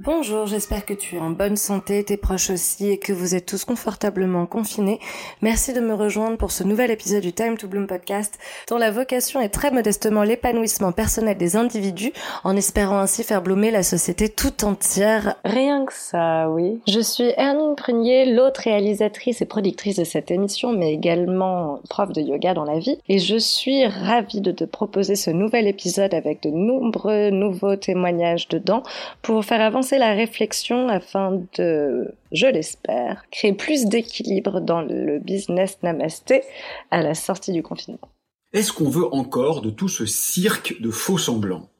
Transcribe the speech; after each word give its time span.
Bonjour, 0.00 0.46
j'espère 0.46 0.86
que 0.86 0.94
tu 0.94 1.16
es 1.16 1.18
en 1.18 1.30
bonne 1.30 1.56
santé, 1.56 2.04
tes 2.04 2.16
proches 2.16 2.50
aussi 2.50 2.88
et 2.88 2.98
que 2.98 3.12
vous 3.12 3.34
êtes 3.34 3.46
tous 3.46 3.64
confortablement 3.64 4.46
confinés. 4.46 5.00
Merci 5.42 5.72
de 5.72 5.80
me 5.80 5.92
rejoindre 5.92 6.36
pour 6.36 6.52
ce 6.52 6.62
nouvel 6.62 6.92
épisode 6.92 7.22
du 7.22 7.32
Time 7.32 7.58
to 7.58 7.66
Bloom 7.66 7.88
podcast 7.88 8.38
dont 8.68 8.78
la 8.78 8.92
vocation 8.92 9.40
est 9.40 9.48
très 9.48 9.72
modestement 9.72 10.22
l'épanouissement 10.22 10.92
personnel 10.92 11.36
des 11.36 11.56
individus 11.56 12.12
en 12.44 12.54
espérant 12.54 12.98
ainsi 12.98 13.24
faire 13.24 13.42
bloomer 13.42 13.72
la 13.72 13.82
société 13.82 14.28
tout 14.28 14.64
entière. 14.64 15.34
Rien 15.44 15.84
que 15.84 15.92
ça, 15.92 16.48
oui. 16.48 16.80
Je 16.86 17.00
suis 17.00 17.32
Hermine 17.36 17.74
Prunier, 17.74 18.32
l'autre 18.32 18.60
réalisatrice 18.62 19.42
et 19.42 19.46
productrice 19.46 19.96
de 19.96 20.04
cette 20.04 20.30
émission 20.30 20.72
mais 20.72 20.92
également 20.92 21.80
prof 21.90 22.12
de 22.12 22.20
yoga 22.20 22.54
dans 22.54 22.64
la 22.64 22.78
vie 22.78 23.00
et 23.08 23.18
je 23.18 23.36
suis 23.36 23.84
ravie 23.84 24.42
de 24.42 24.52
te 24.52 24.62
proposer 24.62 25.16
ce 25.16 25.30
nouvel 25.30 25.66
épisode 25.66 26.14
avec 26.14 26.40
de 26.44 26.50
nombreux 26.50 27.30
nouveaux 27.30 27.74
témoignages 27.74 28.46
dedans 28.46 28.84
pour 29.22 29.44
faire 29.44 29.60
avancer 29.60 29.87
la 29.96 30.12
réflexion 30.12 30.88
afin 30.88 31.40
de, 31.56 32.12
je 32.32 32.46
l'espère, 32.46 33.24
créer 33.30 33.54
plus 33.54 33.86
d'équilibre 33.86 34.60
dans 34.60 34.82
le 34.82 35.18
business 35.18 35.78
Namasté 35.82 36.42
à 36.90 37.00
la 37.00 37.14
sortie 37.14 37.52
du 37.52 37.62
confinement. 37.62 38.10
Est-ce 38.52 38.72
qu'on 38.72 38.90
veut 38.90 39.06
encore 39.14 39.62
de 39.62 39.70
tout 39.70 39.88
ce 39.88 40.04
cirque 40.04 40.80
de 40.80 40.90
faux 40.90 41.16
semblants? 41.16 41.70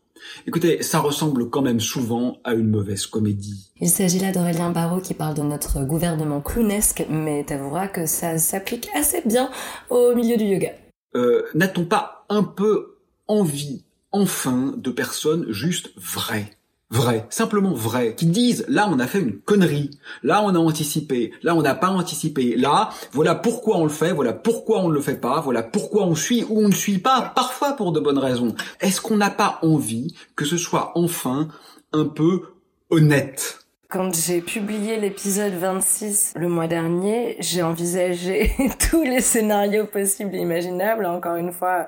Écoutez, 0.47 0.83
ça 0.83 0.99
ressemble 0.99 1.51
quand 1.51 1.63
même 1.63 1.81
souvent 1.81 2.39
à 2.45 2.55
une 2.55 2.71
mauvaise 2.71 3.07
comédie. 3.07 3.73
Il 3.81 3.89
s'agit 3.89 4.19
là 4.19 4.33
d'Aurélien 4.33 4.71
Barraud 4.71 5.01
qui 5.01 5.15
parle 5.15 5.35
de 5.35 5.43
notre 5.43 5.85
gouvernement 5.85 6.41
clownesque, 6.41 7.05
mais 7.09 7.45
t'avoueras 7.45 7.89
que 7.89 8.07
ça 8.07 8.39
s'applique 8.39 8.89
assez 8.95 9.23
bien 9.25 9.51
au 9.91 10.15
milieu 10.15 10.37
du 10.37 10.45
yoga. 10.45 10.73
Euh, 11.15 11.45
N'a-t-on 11.55 11.85
pas 11.85 12.27
un 12.29 12.43
peu 12.43 12.99
envie, 13.27 13.85
enfin, 14.13 14.75
de 14.77 14.91
personnes 14.91 15.51
juste 15.51 15.91
vraies? 15.97 16.51
Vrai, 16.91 17.27
simplement 17.31 17.73
vrai, 17.73 18.15
qui 18.15 18.27
disent 18.27 18.65
là 18.69 18.89
on 18.91 18.99
a 18.99 19.07
fait 19.07 19.21
une 19.21 19.39
connerie, 19.39 19.91
là 20.23 20.43
on 20.43 20.55
a 20.55 20.59
anticipé, 20.59 21.33
là 21.43 21.55
on 21.55 21.63
n'a 21.63 21.75
pas 21.75 21.89
anticipé, 21.89 22.57
là 22.57 22.91
voilà 23.13 23.35
pourquoi 23.35 23.77
on 23.79 23.85
le 23.85 23.91
fait, 23.91 24.13
voilà 24.13 24.33
pourquoi 24.33 24.81
on 24.81 24.89
ne 24.89 24.95
le 24.95 25.01
fait 25.01 25.21
pas, 25.21 25.41
voilà 25.41 25.63
pourquoi 25.63 26.05
on 26.05 26.15
suit 26.15 26.45
ou 26.49 26.61
on 26.61 26.69
ne 26.69 26.75
suit 26.75 26.99
pas, 26.99 27.33
parfois 27.35 27.73
pour 27.75 27.93
de 27.93 28.01
bonnes 28.01 28.19
raisons. 28.19 28.55
Est-ce 28.81 29.01
qu'on 29.01 29.17
n'a 29.17 29.31
pas 29.31 29.59
envie 29.63 30.15
que 30.37 30.45
ce 30.45 30.57
soit 30.57 30.93
enfin 30.95 31.49
un 31.93 32.07
peu 32.07 32.43
honnête? 32.91 33.59
Quand 33.91 34.15
j'ai 34.15 34.43
publié 34.43 35.01
l'épisode 35.01 35.55
26 35.55 36.35
le 36.37 36.47
mois 36.47 36.67
dernier, 36.67 37.37
j'ai 37.41 37.63
envisagé 37.63 38.53
tous 38.91 39.03
les 39.03 39.23
scénarios 39.23 39.87
possibles 39.87 40.35
et 40.35 40.41
imaginables. 40.41 41.07
Encore 41.07 41.37
une 41.37 41.53
fois, 41.53 41.87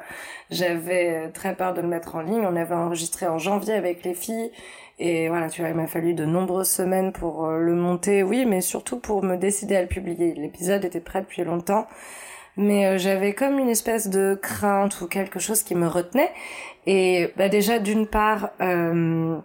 j'avais 0.50 1.30
très 1.32 1.54
peur 1.54 1.74
de 1.74 1.82
le 1.82 1.88
mettre 1.88 2.14
en 2.14 2.22
ligne. 2.22 2.46
On 2.46 2.56
avait 2.56 2.74
enregistré 2.74 3.26
en 3.26 3.36
janvier 3.36 3.74
avec 3.74 4.02
les 4.02 4.14
filles 4.14 4.50
et 5.00 5.30
voilà, 5.30 5.48
tu 5.48 5.62
vois, 5.62 5.70
il 5.70 5.76
m'a 5.76 5.86
fallu 5.86 6.12
de 6.12 6.26
nombreuses 6.26 6.68
semaines 6.68 7.12
pour 7.12 7.46
euh, 7.46 7.58
le 7.58 7.74
monter, 7.74 8.22
oui, 8.22 8.44
mais 8.44 8.60
surtout 8.60 9.00
pour 9.00 9.24
me 9.24 9.36
décider 9.36 9.74
à 9.74 9.80
le 9.80 9.88
publier. 9.88 10.34
L'épisode 10.34 10.84
était 10.84 11.00
prêt 11.00 11.22
depuis 11.22 11.42
longtemps, 11.42 11.86
mais 12.58 12.86
euh, 12.86 12.98
j'avais 12.98 13.32
comme 13.32 13.58
une 13.58 13.70
espèce 13.70 14.08
de 14.10 14.38
crainte 14.40 15.00
ou 15.00 15.06
quelque 15.06 15.38
chose 15.40 15.62
qui 15.62 15.74
me 15.74 15.86
retenait. 15.86 16.30
Et 16.86 17.32
bah 17.38 17.48
déjà, 17.48 17.78
d'une 17.78 18.06
part, 18.06 18.50
euh, 18.60 19.38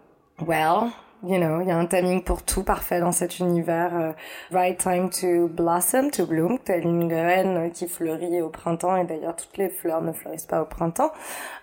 well, 0.46 0.90
you 1.28 1.38
know, 1.38 1.62
il 1.62 1.68
y 1.68 1.72
a 1.72 1.78
un 1.78 1.86
timing 1.86 2.22
pour 2.22 2.44
tout 2.44 2.64
parfait 2.64 3.00
dans 3.00 3.12
cet 3.12 3.40
univers. 3.40 3.92
Euh, 3.96 4.12
right 4.52 4.78
time 4.78 5.10
to 5.10 5.48
blossom, 5.48 6.12
to 6.12 6.26
bloom, 6.26 6.60
telle 6.60 6.84
une 6.84 7.08
graine 7.08 7.72
qui 7.72 7.88
fleurit 7.88 8.42
au 8.42 8.50
printemps, 8.50 8.96
et 8.96 9.06
d'ailleurs 9.06 9.36
toutes 9.36 9.58
les 9.58 9.70
fleurs 9.70 10.02
ne 10.02 10.12
fleurissent 10.12 10.46
pas 10.46 10.62
au 10.62 10.66
printemps. 10.66 11.12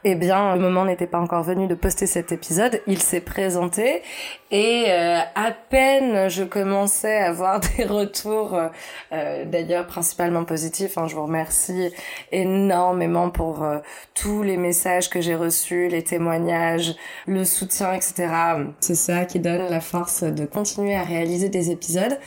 Eh 0.05 0.15
bien, 0.15 0.57
le 0.57 0.63
moment 0.63 0.85
n'était 0.85 1.07
pas 1.07 1.19
encore 1.19 1.45
venu 1.45 1.69
de 1.69 1.75
poster 1.75 2.07
cet 2.07 2.33
épisode, 2.33 2.81
il 2.87 3.01
s'est 3.01 3.21
présenté, 3.21 4.03
et 4.51 4.87
euh, 4.89 5.21
à 5.35 5.53
peine 5.53 6.29
je 6.29 6.43
commençais 6.43 7.19
à 7.19 7.29
avoir 7.29 7.61
des 7.77 7.85
retours, 7.85 8.59
euh, 9.13 9.45
d'ailleurs 9.45 9.87
principalement 9.87 10.45
positifs, 10.45 10.99
hein, 10.99 11.07
je 11.07 11.15
vous 11.15 11.25
remercie 11.25 11.93
énormément 12.33 13.31
pour 13.31 13.65
tous 14.15 14.43
les 14.43 14.57
messages 14.57 15.09
que 15.09 15.21
j'ai 15.21 15.35
reçus, 15.35 15.89
les 15.89 16.03
témoignages, 16.03 16.95
le 17.27 17.45
soutien, 17.45 17.93
etc. 17.93 18.29
C'est 18.81 18.95
ça 18.95 19.25
qui 19.25 19.39
donne 19.39 19.52
la 19.59 19.81
force 19.81 20.23
de 20.23 20.45
continuer 20.45 20.95
à 20.95 21.03
réaliser 21.03 21.49
des 21.49 21.71
épisodes. 21.71 22.19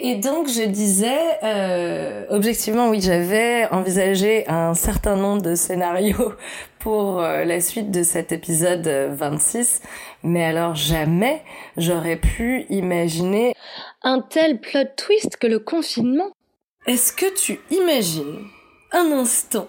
Et 0.00 0.14
donc 0.14 0.48
je 0.48 0.62
disais, 0.62 1.18
euh, 1.42 2.24
objectivement 2.30 2.88
oui, 2.88 3.00
j'avais 3.00 3.66
envisagé 3.72 4.46
un 4.48 4.74
certain 4.74 5.16
nombre 5.16 5.42
de 5.42 5.56
scénarios 5.56 6.34
pour 6.78 7.20
euh, 7.20 7.44
la 7.44 7.60
suite 7.60 7.90
de 7.90 8.04
cet 8.04 8.30
épisode 8.30 8.86
26, 8.86 9.82
mais 10.22 10.44
alors 10.44 10.76
jamais 10.76 11.42
j'aurais 11.76 12.16
pu 12.16 12.64
imaginer 12.70 13.54
un 14.02 14.20
tel 14.20 14.60
plot 14.60 14.84
twist 14.96 15.36
que 15.36 15.48
le 15.48 15.58
confinement. 15.58 16.30
Est-ce 16.86 17.12
que 17.12 17.34
tu 17.34 17.58
imagines 17.70 18.44
un 18.92 19.10
instant 19.10 19.66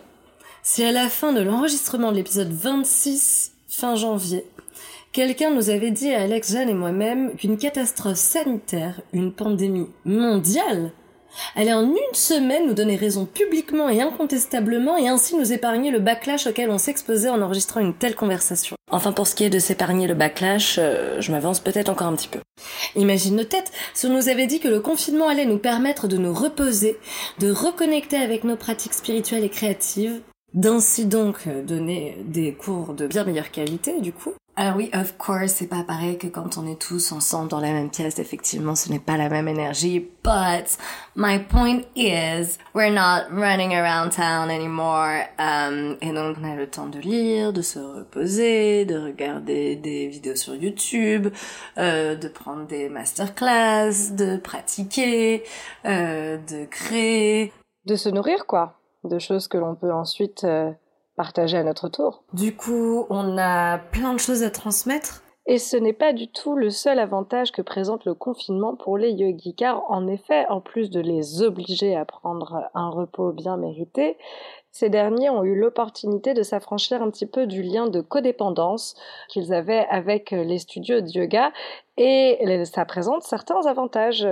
si 0.62 0.84
à 0.84 0.92
la 0.92 1.09
fin 1.09 1.34
de 1.34 1.42
l'enregistrement 1.42 2.12
de 2.12 2.18
l'épisode 2.18 2.52
26, 2.52 3.54
fin 3.68 3.96
janvier, 3.96 4.46
Quelqu'un 5.12 5.50
nous 5.50 5.72
avait 5.72 5.90
dit 5.90 6.12
à 6.14 6.22
Alex, 6.22 6.52
Jeanne 6.52 6.70
et 6.70 6.74
moi-même 6.75 7.36
qu'une 7.36 7.58
catastrophe 7.58 8.20
sanitaire, 8.20 9.02
une 9.12 9.34
pandémie 9.34 9.88
mondiale, 10.06 10.92
allait 11.56 11.74
en 11.74 11.84
une 11.90 12.14
semaine 12.14 12.68
nous 12.68 12.75
donner 12.75 12.96
raison 12.96 13.25
publiquement 13.25 13.90
et 13.90 14.02
incontestablement 14.02 14.97
et 14.97 15.08
ainsi 15.08 15.36
nous 15.36 15.52
épargner 15.52 15.90
le 15.90 15.97
backlash 15.97 16.46
auquel 16.46 16.70
on 16.70 16.78
s'exposait 16.78 17.30
en 17.30 17.42
enregistrant 17.42 17.80
une 17.80 17.96
telle 17.96 18.14
conversation. 18.14 18.75
Enfin 18.92 19.12
pour 19.12 19.25
ce 19.25 19.34
qui 19.34 19.44
est 19.44 19.50
de 19.50 19.58
s'épargner 19.58 20.06
le 20.06 20.14
backlash, 20.14 20.78
euh, 20.78 21.20
je 21.20 21.31
m'avance 21.31 21.59
peut-être 21.59 21.90
encore 21.90 22.08
un 22.08 22.16
petit 22.16 22.28
peu. 22.28 22.40
Imagine 22.96 23.36
nos 23.36 23.44
têtes 23.46 23.72
si 23.96 24.06
on 24.06 24.14
nous 24.14 24.30
avait 24.30 24.47
dit 24.47 24.59
que 24.59 24.68
le 24.68 24.80
confinement 24.80 25.28
allait 25.28 25.46
nous 25.46 25.58
permettre 25.58 26.08
de 26.08 26.18
nous 26.18 26.36
reposer, 26.36 27.00
de 27.40 27.52
reconnecter 27.52 28.18
avec 28.18 28.44
nos 28.44 28.58
pratiques 28.58 28.94
spirituelles 28.94 29.44
et 29.44 29.50
créatives, 29.50 30.22
d'ainsi 30.53 31.06
donc 31.06 31.47
donner 31.66 32.18
des 32.26 32.53
cours 32.53 32.94
de 32.94 33.08
bien 33.08 33.24
meilleure 33.24 33.50
qualité 33.50 34.02
du 34.02 34.14
coup, 34.14 34.34
alors 34.59 34.75
oui, 34.75 34.90
of 34.94 35.18
course, 35.18 35.53
c'est 35.53 35.70
pas 35.70 35.86
pareil 35.88 36.18
que 36.18 36.28
quand 36.28 36.58
on 36.58 36.68
est 36.68 36.81
tous 36.81 37.14
ensemble 37.14 37.47
dans 37.47 37.62
la 37.62 37.72
même 37.72 37.90
pièce. 37.90 38.20
Effectivement, 38.20 38.75
ce 38.75 38.90
n'est 38.90 39.00
pas 39.00 39.16
la 39.16 39.30
même 39.30 39.47
énergie. 39.47 40.02
But 40.22 40.78
my 41.16 41.40
point 41.40 41.84
is, 41.96 42.58
we're 42.75 42.92
not 42.92 43.31
running 43.31 43.74
around 43.74 44.12
town 44.12 44.50
anymore. 44.50 45.24
Um, 45.40 45.96
et 46.02 46.12
donc, 46.12 46.36
on 46.42 46.44
a 46.44 46.56
le 46.58 46.68
temps 46.68 46.88
de 46.88 47.00
lire, 47.00 47.53
de 47.53 47.62
se 47.62 47.80
reposer, 47.80 48.84
de 48.84 48.97
regarder 48.97 49.78
des 49.78 50.08
vidéos 50.08 50.36
sur 50.36 50.56
YouTube, 50.56 51.30
euh, 51.78 52.16
de 52.16 52.28
prendre 52.28 52.68
des 52.68 52.90
masterclass, 52.90 54.12
de 54.12 54.36
pratiquer, 54.36 55.44
euh, 55.86 56.38
de 56.38 56.66
créer, 56.66 57.53
de 57.86 57.96
se 57.96 58.09
nourrir 58.09 58.46
quoi, 58.46 58.78
de 59.06 59.20
choses 59.20 59.47
que 59.47 59.58
l'on 59.58 59.76
peut 59.76 59.94
ensuite 59.94 60.44
euh, 60.44 60.70
partager 61.19 61.57
à 61.57 61.66
notre 61.66 61.90
tour. 61.90 62.24
Du 62.31 62.56
coup, 62.56 63.06
on 63.09 63.38
a 63.38 63.78
plein 63.78 64.13
de 64.13 64.19
choses 64.19 64.41
à 64.41 64.50
transmettre. 64.50 65.22
Et 65.47 65.57
ce 65.57 65.75
n'est 65.75 65.91
pas 65.91 66.13
du 66.13 66.31
tout 66.31 66.56
le 66.56 66.69
seul 66.69 66.97
avantage 66.97 67.52
que 67.52 67.62
présente 67.62 68.06
le 68.06 68.13
confinement 68.13 68.78
pour 68.78 68.97
les 68.97 69.12
yogis, 69.12 69.53
car 69.53 69.84
en 69.91 70.08
effet, 70.08 70.46
en 70.47 70.62
plus 70.62 70.90
de 70.90 71.02
les 71.02 71.41
obliger 71.41 71.94
à 71.97 72.06
prendre 72.06 72.69
un 72.74 72.90
repos 72.90 73.34
bien 73.34 73.58
mérité, 73.58 74.16
ces 74.72 74.90
derniers 74.90 75.30
ont 75.30 75.44
eu 75.44 75.56
l'opportunité 75.56 76.34
de 76.34 76.44
s'affranchir 76.44 77.02
un 77.02 77.09
petit 77.09 77.25
peu 77.25 77.47
du 77.47 77.63
lien 77.63 77.88
de 77.88 78.02
codépendance 78.02 78.96
qu'ils 79.28 79.53
avaient 79.53 79.85
avec 79.90 80.31
les 80.31 80.59
studios 80.59 81.02
de 81.02 81.09
yoga 81.09 81.52
et 81.97 82.40
ça 82.63 82.85
présente 82.85 83.24
certains 83.24 83.66
avantages 83.66 84.25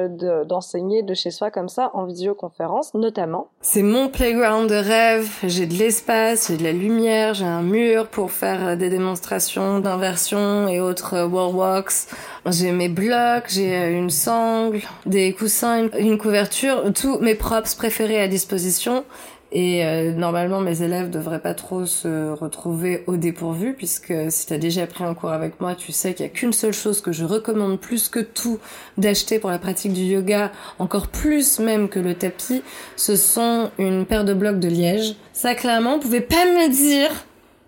d'enseigner 0.45 1.03
de, 1.03 1.13
chez 1.13 1.31
soi 1.31 1.51
comme 1.51 1.67
ça 1.67 1.91
en 1.93 2.05
visioconférence 2.05 2.93
notamment. 2.93 3.49
C'est 3.59 3.83
mon 3.83 4.07
playground 4.07 4.69
de 4.69 4.75
rêve, 4.75 5.29
j'ai 5.43 5.65
de 5.65 5.73
l'espace, 5.73 6.47
j'ai 6.47 6.57
de 6.57 6.63
la 6.63 6.71
lumière, 6.71 7.33
j'ai 7.33 7.45
un 7.45 7.63
mur 7.63 8.07
pour 8.07 8.31
faire 8.31 8.77
des 8.77 8.89
démonstrations 8.89 9.79
d'inversion 9.79 10.69
et 10.69 10.79
autres 10.79 11.25
wall 11.25 11.53
walks. 11.53 12.07
J'ai 12.45 12.71
mes 12.71 12.88
blocs, 12.88 13.50
j'ai 13.50 13.91
une 13.91 14.12
sangle, 14.12 14.79
des 15.06 15.33
coussins, 15.33 15.89
une 16.00 16.17
couverture, 16.17 16.83
tous 16.94 17.19
mes 17.19 17.35
props 17.35 17.75
préférés 17.75 18.21
à 18.21 18.29
disposition 18.29 19.03
et 19.51 19.85
euh, 19.85 20.11
normalement, 20.11 20.59
mes 20.59 20.81
élèves 20.81 21.09
devraient 21.09 21.41
pas 21.41 21.53
trop 21.53 21.85
se 21.85 22.31
retrouver 22.31 23.03
au 23.07 23.15
dépourvu, 23.15 23.73
puisque 23.73 24.13
si 24.29 24.45
tu 24.45 24.53
as 24.53 24.57
déjà 24.57 24.85
pris 24.88 25.05
un 25.05 25.13
cours 25.13 25.31
avec 25.31 25.61
moi, 25.61 25.73
tu 25.73 25.94
sais 25.94 26.13
qu'il 26.13 26.25
y 26.25 26.29
a 26.29 26.31
qu'une 26.31 26.51
seule 26.51 26.73
chose 26.73 27.01
que 27.01 27.13
je 27.13 27.23
recommande 27.23 27.79
plus 27.79 28.09
que 28.09 28.19
tout 28.19 28.59
d'acheter 28.97 29.39
pour 29.39 29.49
la 29.49 29.57
pratique 29.57 29.94
du 29.94 30.01
yoga, 30.01 30.51
encore 30.79 31.07
plus 31.07 31.59
même 31.59 31.88
que 31.88 31.99
le 31.99 32.13
tapis, 32.13 32.61
ce 32.97 33.15
sont 33.15 33.71
une 33.79 34.05
paire 34.05 34.25
de 34.25 34.33
blocs 34.33 34.59
de 34.59 34.67
liège. 34.67 35.15
Ça, 35.31 35.55
clairement, 35.55 35.95
vous 35.95 36.01
pouvez 36.01 36.21
pas 36.21 36.45
me 36.45 36.69
dire 36.69 37.09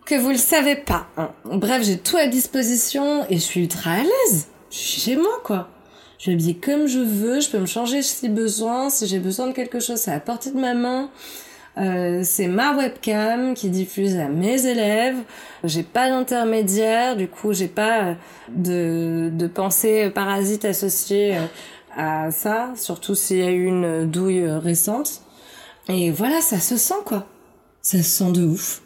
que 0.06 0.16
vous 0.16 0.32
le 0.32 0.38
savez 0.38 0.76
pas. 0.76 1.08
Hein. 1.16 1.30
Bref, 1.46 1.84
j'ai 1.84 1.98
tout 1.98 2.18
à 2.18 2.28
disposition 2.28 3.26
et 3.30 3.36
je 3.36 3.42
suis 3.42 3.62
ultra 3.62 3.92
à 3.92 4.04
l'aise. 4.04 4.48
Je 4.70 4.78
suis 4.78 5.02
chez 5.02 5.16
moi, 5.16 5.40
quoi. 5.46 5.70
Je 6.18 6.32
m'habille 6.32 6.60
comme 6.60 6.88
je 6.88 7.00
veux, 7.00 7.40
je 7.40 7.50
peux 7.50 7.60
me 7.60 7.66
changer 7.66 8.02
si 8.02 8.28
besoin, 8.28 8.90
si 8.90 9.08
j'ai 9.08 9.20
besoin 9.20 9.48
de 9.48 9.54
quelque 9.54 9.80
chose, 9.80 10.00
c'est 10.00 10.12
à 10.12 10.20
portée 10.20 10.52
de 10.52 10.60
ma 10.60 10.74
main. 10.74 11.10
Euh, 11.80 12.22
c'est 12.24 12.48
ma 12.48 12.76
webcam 12.76 13.54
qui 13.54 13.70
diffuse 13.70 14.18
à 14.18 14.28
mes 14.28 14.66
élèves. 14.66 15.18
J'ai 15.64 15.84
pas 15.84 16.10
d'intermédiaire, 16.10 17.16
du 17.16 17.28
coup 17.28 17.54
j'ai 17.54 17.68
pas 17.68 18.16
de, 18.50 19.30
de 19.32 19.48
pensée 19.48 20.10
parasite 20.10 20.66
associée 20.66 21.38
euh, 21.38 21.46
à 21.96 22.32
ça, 22.32 22.72
surtout 22.76 23.16
s'il 23.16 23.38
y 23.38 23.44
a 23.44 23.52
eu 23.52 23.66
une 23.66 24.06
douille 24.10 24.46
récente. 24.46 25.22
Et 25.88 26.12
voilà, 26.12 26.42
ça 26.42 26.60
se 26.60 26.76
sent 26.76 27.02
quoi. 27.06 27.26
Ça 27.82 28.00
se 28.00 28.04
sent 28.04 28.32
de 28.34 28.44
ouf. 28.44 28.82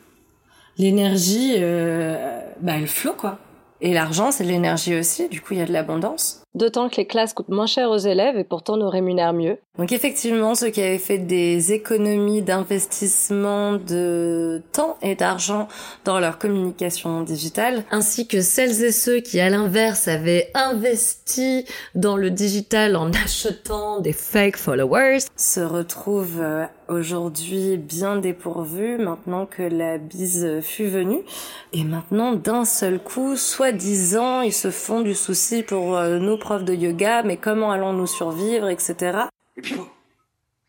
L'énergie, 0.77 1.55
euh, 1.57 2.41
bah 2.61 2.73
elle 2.77 2.87
flot 2.87 3.13
quoi. 3.13 3.39
Et 3.81 3.93
l'argent, 3.93 4.31
c'est 4.31 4.43
de 4.43 4.49
l'énergie 4.49 4.95
aussi, 4.95 5.29
du 5.29 5.41
coup 5.41 5.53
il 5.53 5.59
y 5.59 5.63
a 5.63 5.65
de 5.65 5.73
l'abondance. 5.73 6.42
D'autant 6.55 6.87
que 6.87 6.97
les 6.97 7.07
classes 7.07 7.33
coûtent 7.33 7.49
moins 7.49 7.65
cher 7.65 7.89
aux 7.89 7.97
élèves 7.97 8.37
et 8.37 8.43
pourtant 8.43 8.77
nous 8.77 8.89
rémunèrent 8.89 9.33
mieux. 9.33 9.57
Donc 9.79 9.91
effectivement, 9.91 10.53
ceux 10.53 10.69
qui 10.69 10.81
avaient 10.81 10.99
fait 10.99 11.17
des 11.17 11.73
économies 11.73 12.43
d'investissement 12.43 13.73
de 13.73 14.61
temps 14.71 14.97
et 15.01 15.15
d'argent 15.15 15.67
dans 16.05 16.19
leur 16.19 16.37
communication 16.37 17.23
digitale, 17.23 17.83
ainsi 17.89 18.27
que 18.27 18.41
celles 18.41 18.83
et 18.83 18.91
ceux 18.91 19.19
qui 19.19 19.39
à 19.39 19.49
l'inverse 19.49 20.07
avaient 20.07 20.51
investi 20.53 21.65
dans 21.95 22.17
le 22.17 22.29
digital 22.29 22.95
en 22.95 23.11
achetant 23.25 23.99
des 23.99 24.13
fake 24.13 24.57
followers, 24.57 25.21
se 25.35 25.61
retrouvent 25.61 26.39
euh, 26.39 26.65
aujourd'hui 26.87 27.77
bien 27.77 28.17
dépourvus 28.17 28.99
maintenant 28.99 29.47
que 29.47 29.63
la 29.63 29.97
bise 29.97 30.59
fut 30.61 30.87
venue. 30.87 31.23
Et 31.71 31.83
maintenant, 31.83 32.33
d'un 32.33 32.65
seul 32.65 32.99
coup, 32.99 33.35
soi-disant, 33.35 34.41
ils 34.41 34.53
se 34.53 34.69
font 34.69 35.01
du 35.01 35.15
souci 35.15 35.63
pour 35.63 35.97
euh, 35.97 36.19
nous 36.19 36.37
prof 36.43 36.63
de 36.65 36.73
yoga, 36.73 37.23
mais 37.23 37.37
comment 37.37 37.71
allons-nous 37.71 38.05
survivre, 38.05 38.67
etc. 38.67 39.27
Et 39.55 39.61
puis 39.61 39.75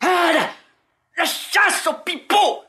Ah, 0.00 0.30
la, 0.32 0.46
la 1.18 1.24
chasse 1.24 1.86
au 1.88 1.94
pipeau! 2.04 2.62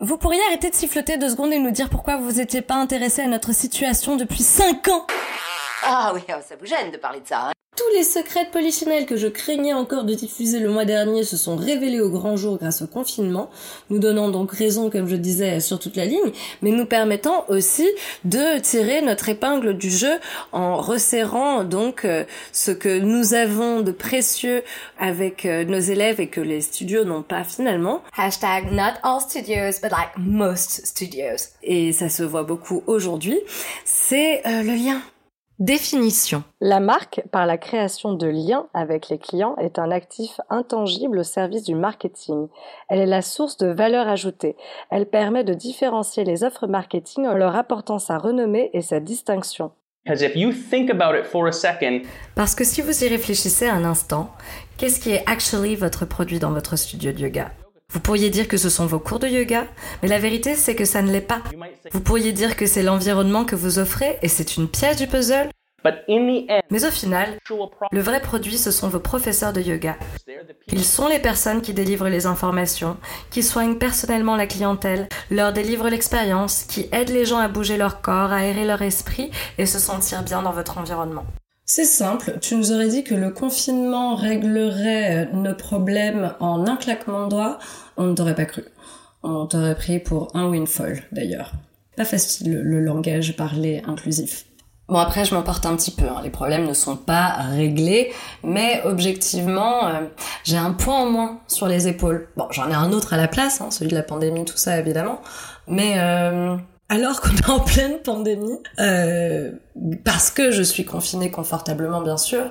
Vous 0.00 0.18
pourriez 0.18 0.40
arrêter 0.48 0.70
de 0.70 0.74
siffloter 0.74 1.16
deux 1.18 1.30
secondes 1.30 1.52
et 1.52 1.58
nous 1.58 1.70
dire 1.70 1.88
pourquoi 1.88 2.16
vous 2.16 2.32
n'étiez 2.32 2.62
pas 2.62 2.74
intéressé 2.74 3.22
à 3.22 3.26
notre 3.26 3.52
situation 3.52 4.16
depuis 4.16 4.42
cinq 4.42 4.88
ans? 4.88 5.06
Ah 5.82 6.12
oui, 6.14 6.20
ça 6.26 6.56
vous 6.56 6.66
gêne 6.66 6.90
de 6.90 6.96
parler 6.96 7.20
de 7.20 7.26
ça, 7.26 7.48
hein? 7.48 7.52
Tous 7.76 7.96
les 7.96 8.04
secrets 8.04 8.46
de 8.46 8.50
Polichinelle 8.50 9.06
que 9.06 9.16
je 9.16 9.28
craignais 9.28 9.74
encore 9.74 10.04
de 10.04 10.14
diffuser 10.14 10.60
le 10.60 10.70
mois 10.70 10.86
dernier 10.86 11.24
se 11.24 11.36
sont 11.36 11.56
révélés 11.56 12.00
au 12.00 12.08
grand 12.08 12.36
jour 12.36 12.56
grâce 12.56 12.82
au 12.82 12.86
confinement, 12.86 13.50
nous 13.90 13.98
donnant 13.98 14.30
donc 14.30 14.50
raison, 14.52 14.90
comme 14.90 15.08
je 15.08 15.16
disais, 15.16 15.60
sur 15.60 15.78
toute 15.78 15.96
la 15.96 16.06
ligne, 16.06 16.32
mais 16.62 16.70
nous 16.70 16.86
permettant 16.86 17.44
aussi 17.48 17.86
de 18.24 18.58
tirer 18.60 19.02
notre 19.02 19.28
épingle 19.28 19.76
du 19.76 19.90
jeu 19.90 20.14
en 20.52 20.76
resserrant 20.78 21.64
donc 21.64 22.04
euh, 22.04 22.24
ce 22.52 22.70
que 22.70 22.98
nous 22.98 23.34
avons 23.34 23.82
de 23.82 23.92
précieux 23.92 24.62
avec 24.98 25.44
euh, 25.44 25.64
nos 25.64 25.78
élèves 25.78 26.20
et 26.20 26.28
que 26.28 26.40
les 26.40 26.62
studios 26.62 27.04
n'ont 27.04 27.22
pas 27.22 27.44
finalement. 27.44 28.02
Hashtag 28.16 28.72
not 28.72 28.94
all 29.02 29.20
studios, 29.20 29.80
but 29.82 29.90
like 29.90 30.16
most 30.16 30.86
studios. 30.86 31.50
Et 31.62 31.92
ça 31.92 32.08
se 32.08 32.22
voit 32.22 32.44
beaucoup 32.44 32.82
aujourd'hui. 32.86 33.38
C'est 33.84 34.46
euh, 34.46 34.62
le 34.62 34.74
lien 34.74 35.02
Définition. 35.58 36.44
La 36.60 36.80
marque, 36.80 37.22
par 37.32 37.46
la 37.46 37.56
création 37.56 38.12
de 38.12 38.26
liens 38.26 38.66
avec 38.74 39.08
les 39.08 39.16
clients, 39.16 39.56
est 39.56 39.78
un 39.78 39.90
actif 39.90 40.38
intangible 40.50 41.20
au 41.20 41.22
service 41.22 41.62
du 41.62 41.74
marketing. 41.74 42.48
Elle 42.90 43.00
est 43.00 43.06
la 43.06 43.22
source 43.22 43.56
de 43.56 43.68
valeur 43.68 44.06
ajoutée. 44.06 44.54
Elle 44.90 45.06
permet 45.06 45.44
de 45.44 45.54
différencier 45.54 46.24
les 46.24 46.44
offres 46.44 46.66
marketing 46.66 47.26
en 47.26 47.32
leur 47.32 47.56
apportant 47.56 47.98
sa 47.98 48.18
renommée 48.18 48.68
et 48.74 48.82
sa 48.82 49.00
distinction. 49.00 49.70
Parce 52.34 52.54
que 52.54 52.62
si 52.62 52.82
vous 52.82 53.04
y 53.04 53.08
réfléchissez 53.08 53.66
un 53.66 53.86
instant, 53.86 54.30
qu'est-ce 54.76 55.00
qui 55.00 55.12
est 55.12 55.24
actually 55.26 55.74
votre 55.74 56.04
produit 56.04 56.38
dans 56.38 56.52
votre 56.52 56.76
studio 56.76 57.12
de 57.12 57.18
yoga? 57.18 57.50
Vous 57.92 58.00
pourriez 58.00 58.30
dire 58.30 58.46
que 58.46 58.56
ce 58.56 58.68
sont 58.68 58.84
vos 58.84 58.98
cours 58.98 59.20
de 59.20 59.26
yoga, 59.26 59.66
mais 60.02 60.08
la 60.08 60.18
vérité 60.18 60.54
c'est 60.54 60.74
que 60.74 60.84
ça 60.84 61.02
ne 61.02 61.10
l'est 61.10 61.20
pas. 61.20 61.40
Vous 61.92 62.00
pourriez 62.00 62.32
dire 62.32 62.54
que 62.54 62.66
c'est 62.66 62.82
l'environnement 62.82 63.44
que 63.44 63.56
vous 63.56 63.78
offrez 63.78 64.18
et 64.22 64.28
c'est 64.28 64.56
une 64.56 64.68
pièce 64.68 64.98
du 64.98 65.06
puzzle. 65.06 65.48
Mais 66.70 66.84
au 66.84 66.90
final, 66.90 67.38
le 67.92 68.00
vrai 68.00 68.20
produit, 68.20 68.58
ce 68.58 68.70
sont 68.70 68.88
vos 68.88 68.98
professeurs 68.98 69.52
de 69.52 69.60
yoga. 69.60 69.96
Ils 70.72 70.84
sont 70.84 71.08
les 71.08 71.20
personnes 71.20 71.62
qui 71.62 71.72
délivrent 71.72 72.08
les 72.08 72.26
informations, 72.26 72.96
qui 73.30 73.42
soignent 73.42 73.76
personnellement 73.76 74.36
la 74.36 74.46
clientèle, 74.46 75.08
leur 75.30 75.52
délivrent 75.52 75.88
l'expérience, 75.88 76.64
qui 76.64 76.88
aident 76.92 77.10
les 77.10 77.24
gens 77.24 77.38
à 77.38 77.48
bouger 77.48 77.76
leur 77.76 78.02
corps, 78.02 78.32
à 78.32 78.38
aérer 78.38 78.64
leur 78.64 78.82
esprit 78.82 79.30
et 79.58 79.66
se 79.66 79.78
sentir 79.78 80.22
bien 80.22 80.42
dans 80.42 80.52
votre 80.52 80.78
environnement. 80.78 81.24
C'est 81.68 81.84
simple, 81.84 82.38
tu 82.40 82.54
nous 82.54 82.70
aurais 82.70 82.86
dit 82.86 83.02
que 83.02 83.16
le 83.16 83.32
confinement 83.32 84.14
réglerait 84.14 85.26
euh, 85.26 85.32
nos 85.32 85.52
problèmes 85.52 86.32
en 86.38 86.64
un 86.64 86.76
claquement 86.76 87.24
de 87.24 87.30
doigts, 87.30 87.58
on 87.96 88.04
ne 88.04 88.14
t'aurait 88.14 88.36
pas 88.36 88.44
cru. 88.44 88.62
On 89.24 89.46
t'aurait 89.46 89.74
pris 89.74 89.98
pour 89.98 90.28
un 90.34 90.48
windfall 90.48 91.02
d'ailleurs. 91.10 91.54
Pas 91.96 92.04
facile 92.04 92.52
le, 92.52 92.80
langage 92.80 93.34
parlé 93.34 93.82
inclusif. 93.84 94.44
Bon 94.88 94.98
après 94.98 95.24
je 95.24 95.34
m'emporte 95.34 95.66
un 95.66 95.74
petit 95.74 95.90
peu, 95.90 96.04
hein. 96.04 96.20
les 96.22 96.30
problèmes 96.30 96.68
ne 96.68 96.72
sont 96.72 96.96
pas 96.96 97.30
réglés, 97.30 98.12
mais 98.44 98.82
objectivement 98.84 99.88
euh, 99.88 100.02
j'ai 100.44 100.58
un 100.58 100.70
point 100.70 101.00
en 101.00 101.10
moins 101.10 101.40
sur 101.48 101.66
les 101.66 101.88
épaules. 101.88 102.28
Bon 102.36 102.46
j'en 102.52 102.70
ai 102.70 102.74
un 102.74 102.92
autre 102.92 103.12
à 103.12 103.16
la 103.16 103.26
place, 103.26 103.60
hein, 103.60 103.72
celui 103.72 103.90
de 103.90 103.96
la 103.96 104.04
pandémie, 104.04 104.44
tout 104.44 104.56
ça 104.56 104.78
évidemment, 104.78 105.20
mais 105.66 105.94
euh, 105.98 106.56
alors 106.88 107.20
qu'on 107.20 107.34
est 107.34 107.48
en 107.48 107.60
pleine 107.60 107.98
pandémie, 107.98 108.58
euh, 108.78 109.52
parce 110.04 110.30
que 110.30 110.50
je 110.50 110.62
suis 110.62 110.84
confinée 110.84 111.30
confortablement 111.30 112.00
bien 112.00 112.16
sûr, 112.16 112.50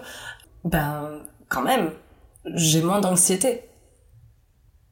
ben 0.63 1.21
quand 1.47 1.61
même, 1.61 1.91
j'ai 2.53 2.81
moins 2.81 2.99
d'anxiété. 2.99 3.63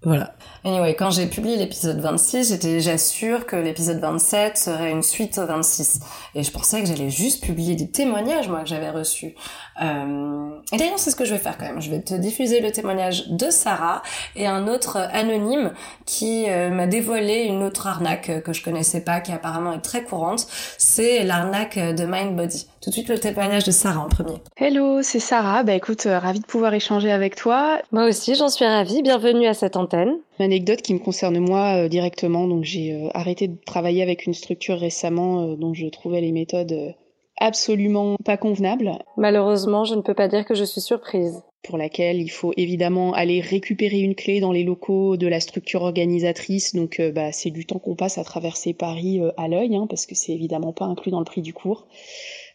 Voilà. 0.05 0.33
Anyway, 0.65 0.95
quand 0.95 1.11
j'ai 1.11 1.27
publié 1.27 1.55
l'épisode 1.55 1.99
26, 1.99 2.49
j'étais 2.49 2.69
déjà 2.69 2.97
sûre 2.97 3.45
que 3.45 3.55
l'épisode 3.55 3.99
27 3.99 4.57
serait 4.57 4.91
une 4.91 5.01
suite 5.01 5.37
au 5.37 5.45
26. 5.45 5.99
Et 6.35 6.43
je 6.43 6.51
pensais 6.51 6.81
que 6.81 6.87
j'allais 6.87 7.09
juste 7.09 7.43
publier 7.43 7.75
des 7.75 7.89
témoignages, 7.89 8.49
moi, 8.49 8.61
que 8.61 8.69
j'avais 8.69 8.89
reçus. 8.89 9.35
Euh... 9.81 10.49
Et 10.71 10.77
d'ailleurs, 10.77 10.99
c'est 10.99 11.11
ce 11.11 11.15
que 11.15 11.25
je 11.25 11.33
vais 11.33 11.39
faire 11.39 11.57
quand 11.57 11.65
même. 11.65 11.81
Je 11.81 11.89
vais 11.89 12.01
te 12.01 12.13
diffuser 12.13 12.59
le 12.59 12.71
témoignage 12.71 13.29
de 13.29 13.49
Sarah 13.49 14.03
et 14.35 14.45
un 14.45 14.67
autre 14.67 14.97
anonyme 14.97 15.71
qui 16.05 16.49
euh, 16.49 16.69
m'a 16.69 16.87
dévoilé 16.87 17.43
une 17.43 17.63
autre 17.63 17.87
arnaque 17.87 18.43
que 18.43 18.51
je 18.51 18.61
connaissais 18.63 19.01
pas, 19.01 19.21
qui 19.21 19.31
apparemment 19.31 19.73
est 19.73 19.81
très 19.81 20.03
courante. 20.03 20.47
C'est 20.77 21.23
l'arnaque 21.23 21.77
de 21.77 22.05
MindBody. 22.05 22.67
Tout 22.81 22.89
de 22.89 22.95
suite, 22.95 23.07
le 23.07 23.17
témoignage 23.17 23.63
de 23.63 23.71
Sarah 23.71 24.01
en 24.01 24.09
premier. 24.09 24.41
Hello, 24.57 25.01
c'est 25.01 25.19
Sarah. 25.19 25.63
Bah 25.63 25.73
écoute, 25.73 26.05
euh, 26.05 26.19
ravie 26.19 26.41
de 26.41 26.45
pouvoir 26.45 26.73
échanger 26.73 27.11
avec 27.13 27.35
toi. 27.35 27.79
Moi 27.93 28.05
aussi, 28.05 28.35
j'en 28.35 28.49
suis 28.49 28.65
ravie. 28.65 29.01
Bienvenue 29.01 29.47
à 29.47 29.53
cette 29.53 29.77
antenne. 29.77 29.92
Une 29.93 30.45
anecdote 30.45 30.81
qui 30.81 30.93
me 30.93 30.99
concerne 30.99 31.39
moi 31.39 31.83
euh, 31.83 31.87
directement. 31.87 32.47
Donc 32.47 32.63
j'ai 32.63 32.93
euh, 32.93 33.09
arrêté 33.13 33.47
de 33.47 33.57
travailler 33.65 34.01
avec 34.01 34.25
une 34.25 34.33
structure 34.33 34.79
récemment 34.79 35.41
euh, 35.41 35.55
dont 35.55 35.73
je 35.73 35.87
trouvais 35.87 36.21
les 36.21 36.31
méthodes 36.31 36.95
absolument 37.39 38.15
pas 38.23 38.37
convenables. 38.37 38.91
Malheureusement, 39.17 39.85
je 39.85 39.95
ne 39.95 40.01
peux 40.01 40.13
pas 40.13 40.27
dire 40.27 40.45
que 40.45 40.55
je 40.55 40.63
suis 40.63 40.81
surprise. 40.81 41.43
Pour 41.63 41.77
laquelle 41.77 42.21
il 42.21 42.29
faut 42.29 42.53
évidemment 42.57 43.13
aller 43.13 43.39
récupérer 43.39 43.99
une 43.99 44.15
clé 44.15 44.39
dans 44.39 44.51
les 44.51 44.63
locaux 44.63 45.17
de 45.17 45.27
la 45.27 45.39
structure 45.39 45.81
organisatrice. 45.81 46.75
Donc 46.75 47.01
bah, 47.15 47.31
c'est 47.31 47.51
du 47.51 47.65
temps 47.65 47.79
qu'on 47.79 47.95
passe 47.95 48.17
à 48.17 48.23
traverser 48.23 48.73
Paris 48.73 49.21
à 49.37 49.47
l'œil, 49.47 49.75
hein, 49.75 49.87
parce 49.89 50.05
que 50.05 50.13
c'est 50.13 50.33
évidemment 50.33 50.73
pas 50.73 50.85
inclus 50.85 51.11
dans 51.11 51.19
le 51.19 51.25
prix 51.25 51.41
du 51.41 51.53
cours. 51.53 51.87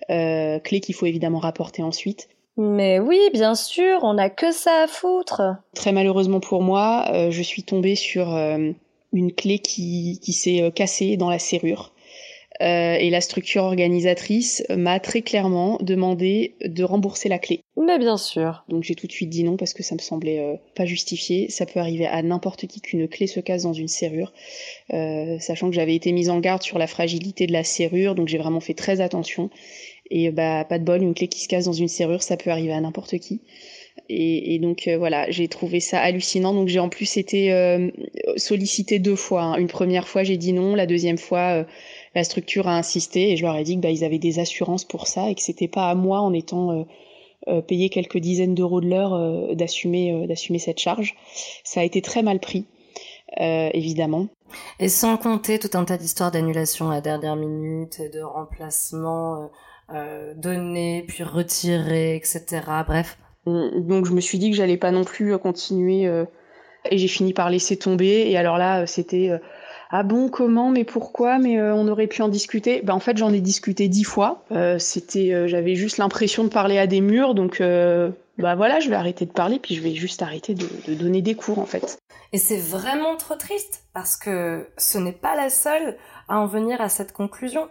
clé 0.09 0.81
qu'il 0.83 0.95
faut 0.95 1.07
évidemment 1.07 1.39
rapporter 1.39 1.83
ensuite. 1.83 2.29
Mais 2.61 2.99
oui, 2.99 3.21
bien 3.33 3.55
sûr, 3.55 4.01
on 4.03 4.15
n'a 4.15 4.31
que 4.31 4.51
ça 4.51 4.83
à 4.83 4.87
foutre. 4.89 5.43
Très 5.77 5.93
malheureusement 5.93 6.41
pour 6.41 6.61
moi, 6.61 7.07
euh, 7.13 7.31
je 7.31 7.41
suis 7.41 7.63
tombée 7.63 7.95
sur 7.95 8.35
euh, 8.35 8.73
une 9.13 9.33
clé 9.33 9.61
qui, 9.61 10.19
qui 10.21 10.33
s'est 10.33 10.63
euh, 10.63 10.71
cassée 10.73 11.17
dans 11.17 11.31
la 11.31 11.39
serrure. 11.39 11.93
et 12.61 13.11
la 13.11 13.21
structure 13.21 13.63
organisatrice 13.63 14.65
m'a 14.71 14.99
très 14.99 15.23
clairement 15.23 15.79
demandé 15.81 16.57
de 16.65 16.83
rembourser 16.83 17.29
la 17.29 17.39
clé. 17.39 17.61
Mais 17.77 18.01
bien 18.01 18.17
sûr. 18.17 18.65
Donc 18.69 18.83
j'ai 18.83 18.97
tout 18.97 19.07
de 19.07 19.13
suite 19.13 19.31
dit 19.31 19.45
non 19.45 19.57
parce 19.57 19.73
que 19.73 19.85
ça 19.85 19.95
me 19.95 20.01
semblait 20.01 20.59
pas 20.75 20.85
justifié. 20.85 21.49
Ça 21.51 21.67
peut 21.67 21.79
arriver 21.79 22.09
à 22.09 22.21
n'importe 22.25 22.67
qui 22.67 22.81
qu'une 22.81 23.07
clé 23.07 23.29
se 23.29 23.39
casse 23.39 23.63
dans 23.63 23.75
une 23.75 23.87
serrure, 23.87 24.33
sachant 24.91 25.69
que 25.71 25.77
j'avais 25.77 25.95
été 25.95 26.11
mise 26.11 26.31
en 26.31 26.41
garde 26.41 26.65
sur 26.65 26.81
la 26.81 26.89
fragilité 26.89 27.47
de 27.47 27.53
la 27.53 27.63
serrure, 27.63 28.17
donc 28.17 28.27
j'ai 28.27 28.39
vraiment 28.39 28.59
fait 28.59 28.75
très 28.75 29.01
attention. 29.01 29.51
Et 30.11 30.31
bah 30.31 30.65
pas 30.65 30.79
de 30.79 30.85
bol, 30.85 31.03
une 31.03 31.15
clé 31.15 31.29
qui 31.29 31.41
se 31.41 31.49
casse 31.49 31.67
dans 31.67 31.73
une 31.73 31.89
serrure, 31.89 32.23
ça 32.23 32.37
peut 32.37 32.51
arriver 32.51 32.73
à 32.73 32.81
n'importe 32.81 33.19
qui. 33.19 33.41
Et, 34.09 34.55
et 34.55 34.59
donc 34.59 34.89
euh, 34.89 34.97
voilà, 34.97 35.31
j'ai 35.31 35.49
trouvé 35.49 35.81
ça 35.81 36.01
hallucinant. 36.01 36.55
Donc 36.55 36.69
j'ai 36.69 36.79
en 36.79 36.89
plus 36.89 37.17
été 37.17 37.53
euh, 37.53 37.91
sollicitée 38.37 38.99
deux 38.99 39.17
fois. 39.17 39.43
Hein. 39.43 39.57
Une 39.57 39.67
première 39.67 40.09
fois, 40.09 40.23
j'ai 40.23 40.37
dit 40.37 40.53
non. 40.53 40.75
La 40.75 40.87
deuxième 40.87 41.19
fois, 41.19 41.61
euh, 41.61 41.65
la 42.15 42.25
structure 42.25 42.69
a 42.69 42.77
insisté 42.77 43.33
et 43.33 43.37
je 43.37 43.43
leur 43.43 43.57
ai 43.57 43.65
dit 43.65 43.77
que 43.77 43.81
bah, 43.81 43.91
ils 43.91 44.05
avaient 44.05 44.19
des 44.19 44.39
assurances 44.39 44.85
pour 44.85 45.07
ça 45.07 45.31
et 45.31 45.35
que 45.35 45.43
c'était 45.43 45.69
pas 45.69 45.91
à 45.91 45.95
moi 45.95 46.21
en 46.21 46.33
étant 46.33 46.87
payé 47.67 47.89
quelques 47.89 48.19
dizaines 48.19 48.55
d'euros 48.55 48.81
de 48.81 48.89
l'heure 48.89 49.55
d'assumer 49.55 50.27
d'assumer 50.27 50.59
cette 50.59 50.81
charge. 50.81 51.15
Ça 51.65 51.81
a 51.81 51.85
été 51.85 52.03
très 52.03 52.23
mal 52.23 52.41
pris. 52.41 52.67
évidemment. 53.39 54.27
Et 54.81 54.89
sans 54.89 55.17
compter 55.17 55.59
tout 55.59 55.71
un 55.75 55.85
tas 55.85 55.97
d'histoires 55.97 56.31
d'annulation 56.31 56.91
à 56.91 57.01
dernière 57.01 57.37
minute, 57.37 58.01
de 58.13 58.21
remplacement 58.21 59.51
euh, 59.95 60.35
donner, 60.35 61.05
puis 61.09 61.25
retirer, 61.25 62.17
etc. 62.17 62.45
Bref. 62.87 63.19
Donc 63.47 64.05
je 64.05 64.13
me 64.13 64.21
suis 64.21 64.39
dit 64.39 64.51
que 64.51 64.57
j'allais 64.57 64.77
pas 64.77 64.91
non 64.91 65.05
plus 65.05 65.37
continuer 65.39 66.05
et 66.91 66.99
j'ai 66.99 67.09
fini 67.09 67.33
par 67.33 67.49
laisser 67.49 67.79
tomber. 67.79 68.29
Et 68.29 68.37
alors 68.37 68.59
là, 68.59 68.87
c'était 68.87 69.31
ah 69.91 70.03
bon, 70.03 70.29
comment, 70.29 70.71
mais 70.71 70.85
pourquoi, 70.85 71.39
mais 71.39 71.59
on 71.59 71.89
aurait 71.89 72.09
pu 72.09 72.21
en 72.21 72.29
discuter? 72.29 72.83
Ben, 72.83 72.93
en 72.93 73.01
fait, 73.01 73.17
j'en 73.17 73.33
ai 73.33 73.41
discuté 73.41 73.89
dix 73.89 74.05
fois. 74.05 74.45
c'était, 74.79 75.49
j'avais 75.49 75.77
juste 75.77 75.97
l'impression 75.97 76.45
de 76.45 76.51
parler 76.51 76.77
à 76.77 76.87
des 76.87 77.01
murs, 77.01 77.35
donc 77.35 77.63
bah 78.39 78.55
voilà, 78.55 78.81
je 78.81 78.91
vais 78.91 78.97
arrêter 78.97 79.25
de 79.25 79.33
parler, 79.33 79.59
puis 79.59 79.75
je 79.75 79.81
vais 79.81 79.95
juste 79.95 80.21
arrêter 80.21 80.55
de, 80.55 80.69
de 80.87 80.95
donner 80.95 81.23
des 81.23 81.35
cours 81.35 81.59
en 81.59 81.67
fait. 81.67 81.99
Et 82.33 82.39
c'est 82.39 82.59
vraiment 82.59 83.17
trop 83.17 83.35
triste 83.35 83.85
parce 83.95 84.17
que 84.17 84.69
ce 84.77 84.99
n'est 84.99 85.13
pas 85.13 85.35
la 85.35 85.51
seule 85.51 85.97
à 86.29 86.39
en 86.39 86.47
venir 86.47 86.81
à 86.81 86.89
cette 86.89 87.13
conclusion. 87.13 87.69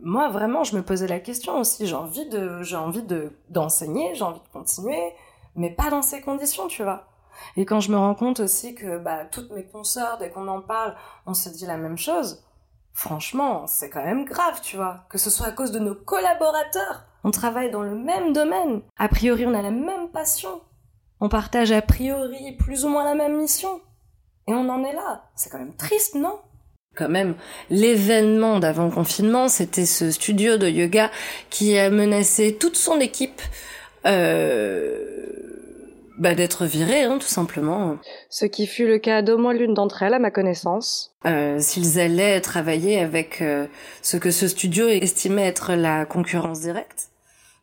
Moi, 0.00 0.28
vraiment, 0.28 0.64
je 0.64 0.76
me 0.76 0.82
posais 0.82 1.08
la 1.08 1.20
question 1.20 1.58
aussi. 1.58 1.86
J'ai 1.86 1.94
envie 1.94 2.28
de, 2.28 2.62
j'ai 2.62 2.76
envie 2.76 3.02
de 3.02 3.32
d'enseigner, 3.48 4.14
j'ai 4.14 4.24
envie 4.24 4.40
de 4.40 4.48
continuer, 4.52 5.12
mais 5.54 5.70
pas 5.70 5.90
dans 5.90 6.02
ces 6.02 6.20
conditions, 6.20 6.68
tu 6.68 6.82
vois. 6.82 7.08
Et 7.56 7.64
quand 7.64 7.80
je 7.80 7.90
me 7.92 7.96
rends 7.96 8.14
compte 8.14 8.40
aussi 8.40 8.74
que 8.74 8.98
bah, 8.98 9.24
toutes 9.24 9.50
mes 9.50 9.64
consoeurs, 9.64 10.18
dès 10.18 10.30
qu'on 10.30 10.48
en 10.48 10.60
parle, 10.60 10.94
on 11.26 11.34
se 11.34 11.48
dit 11.48 11.66
la 11.66 11.76
même 11.76 11.98
chose. 11.98 12.44
Franchement, 12.92 13.66
c'est 13.66 13.90
quand 13.90 14.04
même 14.04 14.24
grave, 14.24 14.60
tu 14.60 14.76
vois. 14.76 15.04
Que 15.08 15.18
ce 15.18 15.30
soit 15.30 15.46
à 15.46 15.52
cause 15.52 15.70
de 15.70 15.78
nos 15.78 15.94
collaborateurs. 15.94 17.04
On 17.24 17.30
travaille 17.30 17.70
dans 17.70 17.82
le 17.82 17.94
même 17.94 18.32
domaine. 18.32 18.82
A 18.96 19.08
priori, 19.08 19.46
on 19.46 19.54
a 19.54 19.62
la 19.62 19.70
même 19.70 20.08
passion. 20.10 20.60
On 21.20 21.28
partage 21.28 21.72
a 21.72 21.82
priori 21.82 22.56
plus 22.58 22.84
ou 22.84 22.88
moins 22.88 23.04
la 23.04 23.14
même 23.14 23.36
mission. 23.36 23.80
Et 24.46 24.54
on 24.54 24.68
en 24.68 24.82
est 24.82 24.92
là. 24.92 25.24
C'est 25.34 25.50
quand 25.50 25.58
même 25.58 25.76
triste, 25.76 26.14
non? 26.14 26.38
Quand 26.98 27.08
même 27.08 27.34
l'événement 27.70 28.58
d'avant 28.58 28.90
confinement, 28.90 29.48
c'était 29.48 29.86
ce 29.86 30.10
studio 30.10 30.56
de 30.56 30.68
yoga 30.68 31.10
qui 31.48 31.78
a 31.78 31.90
menacé 31.90 32.56
toute 32.56 32.76
son 32.76 32.98
équipe 32.98 33.40
euh, 34.04 35.04
bah, 36.18 36.34
d'être 36.34 36.66
viré, 36.66 37.02
hein, 37.02 37.18
tout 37.18 37.28
simplement. 37.28 37.96
Ce 38.28 38.44
qui 38.44 38.66
fut 38.66 38.88
le 38.88 38.98
cas 38.98 39.22
d'au 39.22 39.38
moins 39.38 39.54
l'une 39.54 39.74
d'entre 39.74 40.02
elles, 40.02 40.14
à 40.14 40.18
ma 40.18 40.32
connaissance. 40.32 41.14
Euh, 41.26 41.58
S'ils 41.60 42.00
allaient 42.00 42.40
travailler 42.40 42.98
avec 42.98 43.40
euh, 43.40 43.66
ce 44.02 44.16
que 44.16 44.32
ce 44.32 44.48
studio 44.48 44.88
estimait 44.88 45.46
être 45.46 45.74
la 45.74 46.04
concurrence 46.04 46.60
directe. 46.60 47.10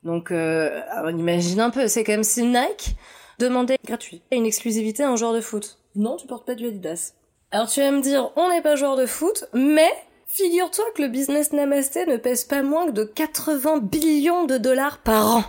Donc, 0.04 0.32
on 0.32 1.18
imagine 1.18 1.60
un 1.60 1.72
peu, 1.72 1.88
c'est 1.88 2.04
comme 2.04 2.22
si 2.22 2.44
Nike 2.44 2.96
demandait 3.40 3.80
gratuit 3.84 4.22
une 4.32 4.46
exclusivité 4.46 5.02
à 5.02 5.10
un 5.10 5.16
joueur 5.16 5.34
de 5.34 5.42
foot. 5.42 5.80
Non, 5.96 6.16
tu 6.16 6.28
portes 6.28 6.46
pas 6.46 6.54
du 6.54 6.68
Adidas. 6.68 7.14
Alors 7.56 7.70
tu 7.70 7.80
vas 7.80 7.92
me 7.92 8.02
dire, 8.02 8.32
on 8.36 8.50
n'est 8.50 8.62
pas 8.62 8.76
joueur 8.76 8.98
de 8.98 9.06
foot, 9.06 9.46
mais 9.54 9.90
figure-toi 10.28 10.84
que 10.94 11.02
le 11.02 11.08
business 11.08 11.54
Namasté 11.54 12.06
ne 12.06 12.18
pèse 12.18 12.44
pas 12.44 12.62
moins 12.62 12.88
que 12.88 12.92
de 12.92 13.06
80 13.06 13.78
billions 13.78 14.44
de 14.44 14.58
dollars 14.58 14.98
par 14.98 15.38
an. 15.38 15.44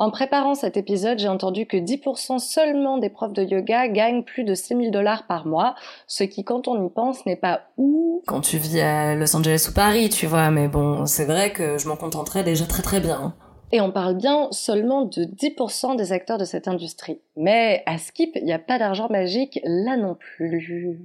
En 0.00 0.10
préparant 0.10 0.56
cet 0.56 0.76
épisode, 0.76 1.20
j'ai 1.20 1.28
entendu 1.28 1.66
que 1.66 1.76
10% 1.76 2.40
seulement 2.40 2.98
des 2.98 3.08
profs 3.08 3.34
de 3.34 3.44
yoga 3.44 3.86
gagnent 3.86 4.24
plus 4.24 4.42
de 4.42 4.56
6000 4.56 4.90
dollars 4.90 5.28
par 5.28 5.46
mois, 5.46 5.76
ce 6.08 6.24
qui, 6.24 6.42
quand 6.42 6.66
on 6.66 6.84
y 6.84 6.90
pense, 6.90 7.24
n'est 7.24 7.36
pas 7.36 7.60
où 7.76 8.20
quand 8.26 8.40
tu 8.40 8.56
vis 8.56 8.80
à 8.80 9.14
Los 9.14 9.36
Angeles 9.36 9.68
ou 9.70 9.72
Paris, 9.72 10.08
tu 10.08 10.26
vois, 10.26 10.50
mais 10.50 10.66
bon, 10.66 11.06
c'est 11.06 11.24
vrai 11.24 11.52
que 11.52 11.78
je 11.78 11.86
m'en 11.86 11.94
contenterais 11.94 12.42
déjà 12.42 12.64
très 12.64 12.82
très 12.82 12.98
bien. 12.98 13.32
Et 13.70 13.80
on 13.80 13.92
parle 13.92 14.16
bien 14.16 14.48
seulement 14.50 15.04
de 15.04 15.24
10% 15.24 15.94
des 15.94 16.10
acteurs 16.10 16.38
de 16.38 16.44
cette 16.44 16.66
industrie. 16.66 17.20
Mais 17.36 17.84
à 17.86 17.96
Skip, 17.98 18.32
il 18.34 18.44
n'y 18.44 18.52
a 18.52 18.58
pas 18.58 18.80
d'argent 18.80 19.08
magique 19.08 19.60
là 19.62 19.96
non 19.96 20.16
plus. 20.16 20.98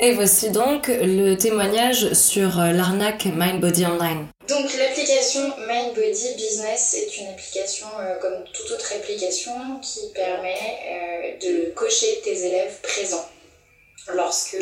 Et 0.00 0.12
voici 0.12 0.50
donc 0.50 0.88
le 0.88 1.36
témoignage 1.36 2.14
sur 2.14 2.58
euh, 2.58 2.72
l'arnaque 2.72 3.26
MindBody 3.26 3.86
Online. 3.86 4.26
Donc 4.48 4.76
l'application 4.76 5.40
MindBody 5.68 6.34
Business 6.34 6.94
est 6.94 7.16
une 7.18 7.28
application 7.28 7.86
euh, 8.00 8.18
comme 8.18 8.42
toute 8.52 8.72
autre 8.72 8.92
application 8.96 9.52
qui 9.80 10.10
permet 10.12 10.58
euh, 10.58 11.38
de 11.38 11.70
cocher 11.70 12.20
tes 12.24 12.44
élèves 12.44 12.80
présents. 12.82 13.24
Lorsque 14.12 14.56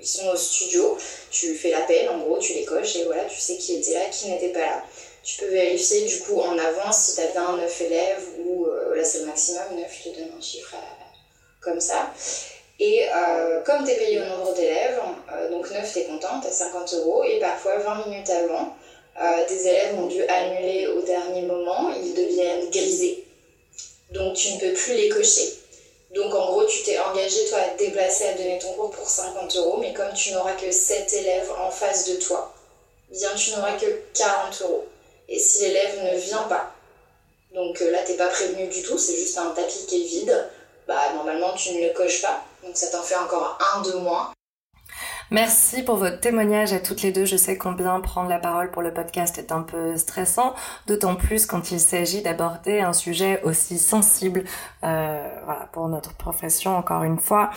ils 0.00 0.06
sont 0.06 0.28
au 0.28 0.36
studio, 0.36 0.96
tu 1.30 1.54
fais 1.54 1.70
l'appel, 1.70 2.08
en 2.08 2.18
gros, 2.18 2.38
tu 2.38 2.54
les 2.54 2.64
coches 2.64 2.96
et 2.96 3.04
voilà, 3.04 3.24
tu 3.26 3.38
sais 3.38 3.56
qui 3.58 3.76
était 3.76 3.92
là, 3.92 4.06
qui 4.10 4.30
n'était 4.30 4.48
pas 4.48 4.60
là. 4.60 4.84
Tu 5.22 5.38
peux 5.38 5.50
vérifier 5.50 6.06
du 6.06 6.20
coup 6.20 6.40
en 6.40 6.58
avance 6.58 7.10
si 7.10 7.14
tu 7.14 7.20
as 7.20 7.26
bien 7.28 7.56
9 7.56 7.80
élèves 7.82 8.24
ou 8.46 8.66
là 8.94 9.04
c'est 9.04 9.20
le 9.20 9.26
maximum, 9.26 9.76
9, 9.76 9.86
je 9.88 10.10
te 10.10 10.16
donne 10.16 10.30
un 10.36 10.40
chiffre 10.40 10.74
comme 11.60 11.80
ça. 11.80 12.12
Et 12.80 13.06
euh, 13.14 13.60
comme 13.62 13.84
tu 13.84 13.92
es 13.92 13.96
payé 13.96 14.20
au 14.20 14.24
nombre 14.24 14.52
d'élèves, 14.54 15.00
euh, 15.32 15.50
donc 15.50 15.70
9 15.70 15.92
tu 15.92 15.98
es 16.00 16.04
content, 16.04 16.40
tu 16.40 16.48
as 16.48 16.52
50 16.52 16.94
euros, 16.94 17.22
et 17.24 17.38
parfois 17.38 17.78
20 17.78 18.06
minutes 18.06 18.30
avant, 18.30 18.76
euh, 19.20 19.46
des 19.48 19.68
élèves 19.68 19.98
ont 19.98 20.06
dû 20.06 20.24
annuler 20.24 20.88
au 20.88 21.02
dernier 21.02 21.42
moment, 21.42 21.90
ils 21.90 22.14
deviennent 22.14 22.68
grisés. 22.70 23.24
Donc 24.10 24.34
tu 24.34 24.54
ne 24.54 24.60
peux 24.60 24.72
plus 24.72 24.94
les 24.94 25.08
cocher. 25.08 25.54
Donc 26.14 26.34
en 26.34 26.46
gros, 26.46 26.64
tu 26.64 26.82
t'es 26.82 26.98
engagé 26.98 27.44
toi 27.48 27.58
à 27.58 27.68
te 27.70 27.78
déplacer, 27.78 28.26
à 28.26 28.34
donner 28.34 28.58
ton 28.58 28.72
cours 28.72 28.90
pour 28.90 29.08
50 29.08 29.56
euros, 29.56 29.78
mais 29.80 29.92
comme 29.92 30.12
tu 30.12 30.32
n'auras 30.32 30.54
que 30.54 30.70
7 30.70 31.12
élèves 31.12 31.50
en 31.60 31.70
face 31.70 32.08
de 32.08 32.16
toi, 32.16 32.52
bien 33.10 33.30
tu 33.36 33.50
n'auras 33.50 33.76
que 33.76 33.86
40 34.14 34.62
euros. 34.62 34.84
Et 35.28 35.38
si 35.38 35.62
l'élève 35.62 36.12
ne 36.12 36.18
vient 36.18 36.42
pas, 36.42 36.72
donc 37.54 37.78
là 37.80 38.02
t'es 38.04 38.14
pas 38.14 38.28
prévenu 38.28 38.66
du 38.66 38.82
tout, 38.82 38.98
c'est 38.98 39.16
juste 39.16 39.38
un 39.38 39.50
tapis 39.50 39.86
qui 39.88 40.02
est 40.02 40.06
vide, 40.06 40.50
bah 40.86 41.12
normalement 41.14 41.52
tu 41.54 41.72
ne 41.72 41.86
le 41.86 41.92
coches 41.94 42.20
pas, 42.20 42.44
donc 42.64 42.76
ça 42.76 42.86
t'en 42.90 43.02
fait 43.02 43.16
encore 43.16 43.58
un 43.74 43.82
de 43.82 43.92
moins. 43.98 44.30
Merci 45.30 45.82
pour 45.82 45.96
votre 45.96 46.20
témoignage 46.20 46.72
à 46.72 46.80
toutes 46.80 47.02
les 47.02 47.10
deux. 47.10 47.24
Je 47.24 47.36
sais 47.36 47.56
combien 47.56 47.98
prendre 48.00 48.28
la 48.28 48.38
parole 48.38 48.70
pour 48.70 48.82
le 48.82 48.92
podcast 48.92 49.38
est 49.38 49.52
un 49.52 49.62
peu 49.62 49.96
stressant, 49.96 50.54
d'autant 50.86 51.16
plus 51.16 51.46
quand 51.46 51.70
il 51.70 51.80
s'agit 51.80 52.22
d'aborder 52.22 52.80
un 52.80 52.92
sujet 52.92 53.42
aussi 53.42 53.78
sensible 53.78 54.44
euh, 54.84 55.28
voilà, 55.44 55.68
pour 55.72 55.88
notre 55.88 56.14
profession, 56.14 56.76
encore 56.76 57.04
une 57.04 57.18
fois. 57.18 57.50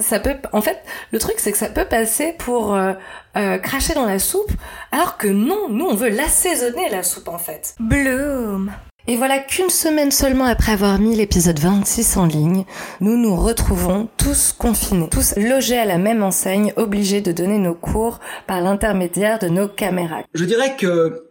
Ça 0.00 0.18
peut, 0.18 0.34
en 0.52 0.60
fait, 0.60 0.82
le 1.12 1.18
truc 1.20 1.36
c'est 1.38 1.52
que 1.52 1.58
ça 1.58 1.68
peut 1.68 1.84
passer 1.84 2.32
pour 2.32 2.74
euh, 2.74 2.94
euh, 3.36 3.58
cracher 3.58 3.94
dans 3.94 4.06
la 4.06 4.18
soupe, 4.18 4.50
alors 4.90 5.16
que 5.16 5.28
non, 5.28 5.68
nous 5.68 5.84
on 5.84 5.94
veut 5.94 6.08
l'assaisonner 6.08 6.88
la 6.88 7.02
soupe 7.04 7.28
en 7.28 7.38
fait. 7.38 7.76
Bloom. 7.78 8.72
Et 9.06 9.16
voilà 9.16 9.38
qu'une 9.38 9.68
semaine 9.68 10.10
seulement 10.10 10.46
après 10.46 10.72
avoir 10.72 10.98
mis 10.98 11.14
l'épisode 11.14 11.58
26 11.58 12.16
en 12.16 12.24
ligne, 12.24 12.64
nous 13.00 13.18
nous 13.18 13.36
retrouvons 13.36 14.08
tous 14.16 14.54
confinés, 14.54 15.10
tous 15.10 15.36
logés 15.36 15.76
à 15.76 15.84
la 15.84 15.98
même 15.98 16.22
enseigne, 16.22 16.72
obligés 16.76 17.20
de 17.20 17.30
donner 17.30 17.58
nos 17.58 17.74
cours 17.74 18.18
par 18.46 18.62
l'intermédiaire 18.62 19.38
de 19.38 19.48
nos 19.48 19.68
caméras. 19.68 20.22
Je 20.32 20.46
dirais 20.46 20.76
que 20.76 21.30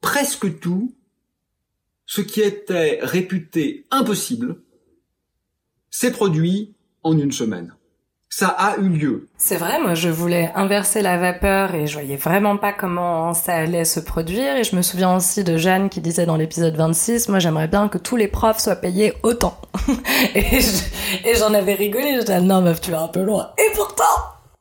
presque 0.00 0.60
tout, 0.60 0.94
ce 2.06 2.22
qui 2.22 2.40
était 2.40 3.00
réputé 3.02 3.84
impossible, 3.90 4.56
s'est 5.90 6.12
produit 6.12 6.74
en 7.02 7.18
une 7.18 7.32
semaine 7.32 7.74
ça 8.32 8.46
a 8.46 8.76
eu 8.78 8.88
lieu. 8.88 9.28
C'est 9.36 9.56
vrai, 9.56 9.80
moi 9.80 9.94
je 9.94 10.08
voulais 10.08 10.52
inverser 10.54 11.02
la 11.02 11.18
vapeur 11.18 11.74
et 11.74 11.88
je 11.88 11.94
voyais 11.94 12.16
vraiment 12.16 12.56
pas 12.56 12.72
comment 12.72 13.34
ça 13.34 13.54
allait 13.54 13.84
se 13.84 13.98
produire 13.98 14.56
et 14.56 14.64
je 14.64 14.76
me 14.76 14.82
souviens 14.82 15.16
aussi 15.16 15.42
de 15.42 15.56
Jeanne 15.56 15.90
qui 15.90 16.00
disait 16.00 16.26
dans 16.26 16.36
l'épisode 16.36 16.76
26, 16.76 17.28
moi 17.28 17.40
j'aimerais 17.40 17.68
bien 17.68 17.88
que 17.88 17.98
tous 17.98 18.16
les 18.16 18.28
profs 18.28 18.60
soient 18.60 18.76
payés 18.76 19.12
autant. 19.24 19.60
et 20.34 21.34
j'en 21.34 21.52
avais 21.52 21.74
rigolé, 21.74 22.14
je 22.14 22.20
disais 22.20 22.40
non 22.40 22.62
meuf 22.62 22.80
tu 22.80 22.92
vas 22.92 23.02
un 23.02 23.08
peu 23.08 23.22
loin. 23.22 23.50
Et 23.58 23.74
pourtant 23.74 24.04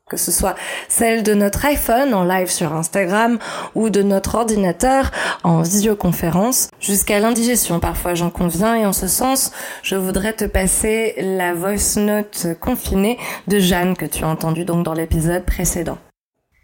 que 0.09 0.17
ce 0.17 0.31
soit 0.31 0.55
celle 0.87 1.23
de 1.23 1.33
notre 1.33 1.63
iPhone 1.65 2.13
en 2.13 2.23
live 2.23 2.49
sur 2.49 2.73
Instagram 2.73 3.39
ou 3.75 3.89
de 3.89 4.01
notre 4.01 4.35
ordinateur 4.35 5.11
en 5.43 5.61
visioconférence, 5.61 6.69
jusqu'à 6.79 7.19
l'indigestion 7.19 7.79
parfois 7.79 8.15
j'en 8.15 8.29
conviens 8.29 8.75
et 8.75 8.85
en 8.85 8.93
ce 8.93 9.07
sens 9.07 9.51
je 9.83 9.95
voudrais 9.95 10.33
te 10.33 10.45
passer 10.45 11.13
la 11.17 11.53
voice 11.53 11.97
note 11.97 12.47
confinée 12.59 13.17
de 13.47 13.59
Jeanne 13.59 13.95
que 13.95 14.05
tu 14.05 14.23
as 14.23 14.27
entendue 14.27 14.65
donc 14.65 14.83
dans 14.83 14.93
l'épisode 14.93 15.45
précédent. 15.45 15.97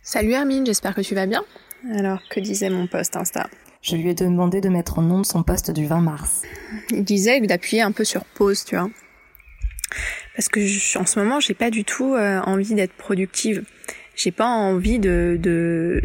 Salut 0.01 0.33
Hermine, 0.33 0.65
j'espère 0.65 0.93
que 0.95 1.01
tu 1.01 1.15
vas 1.15 1.25
bien. 1.25 1.43
Alors 1.95 2.19
que 2.29 2.39
disait 2.39 2.69
mon 2.69 2.87
post 2.87 3.15
Insta? 3.15 3.47
Je 3.81 3.95
lui 3.95 4.09
ai 4.09 4.13
demandé 4.15 4.61
de 4.61 4.69
mettre 4.69 4.97
en 4.97 5.03
nom 5.03 5.23
son 5.23 5.43
post 5.43 5.69
du 5.69 5.85
20 5.85 6.01
mars. 6.01 6.41
Il 6.89 7.03
disait 7.03 7.39
d'appuyer 7.41 7.83
un 7.83 7.91
peu 7.91 8.03
sur 8.03 8.25
pause, 8.25 8.65
tu 8.65 8.75
vois 8.75 8.89
parce 10.35 10.49
que 10.49 10.65
je, 10.65 10.97
en 10.97 11.05
ce 11.05 11.19
moment 11.19 11.39
j'ai 11.39 11.53
pas 11.53 11.69
du 11.69 11.83
tout 11.83 12.13
euh, 12.13 12.39
envie 12.41 12.73
d'être 12.73 12.93
productive. 12.93 13.63
J'ai 14.15 14.31
pas 14.31 14.45
envie 14.45 14.99
de 14.99 15.37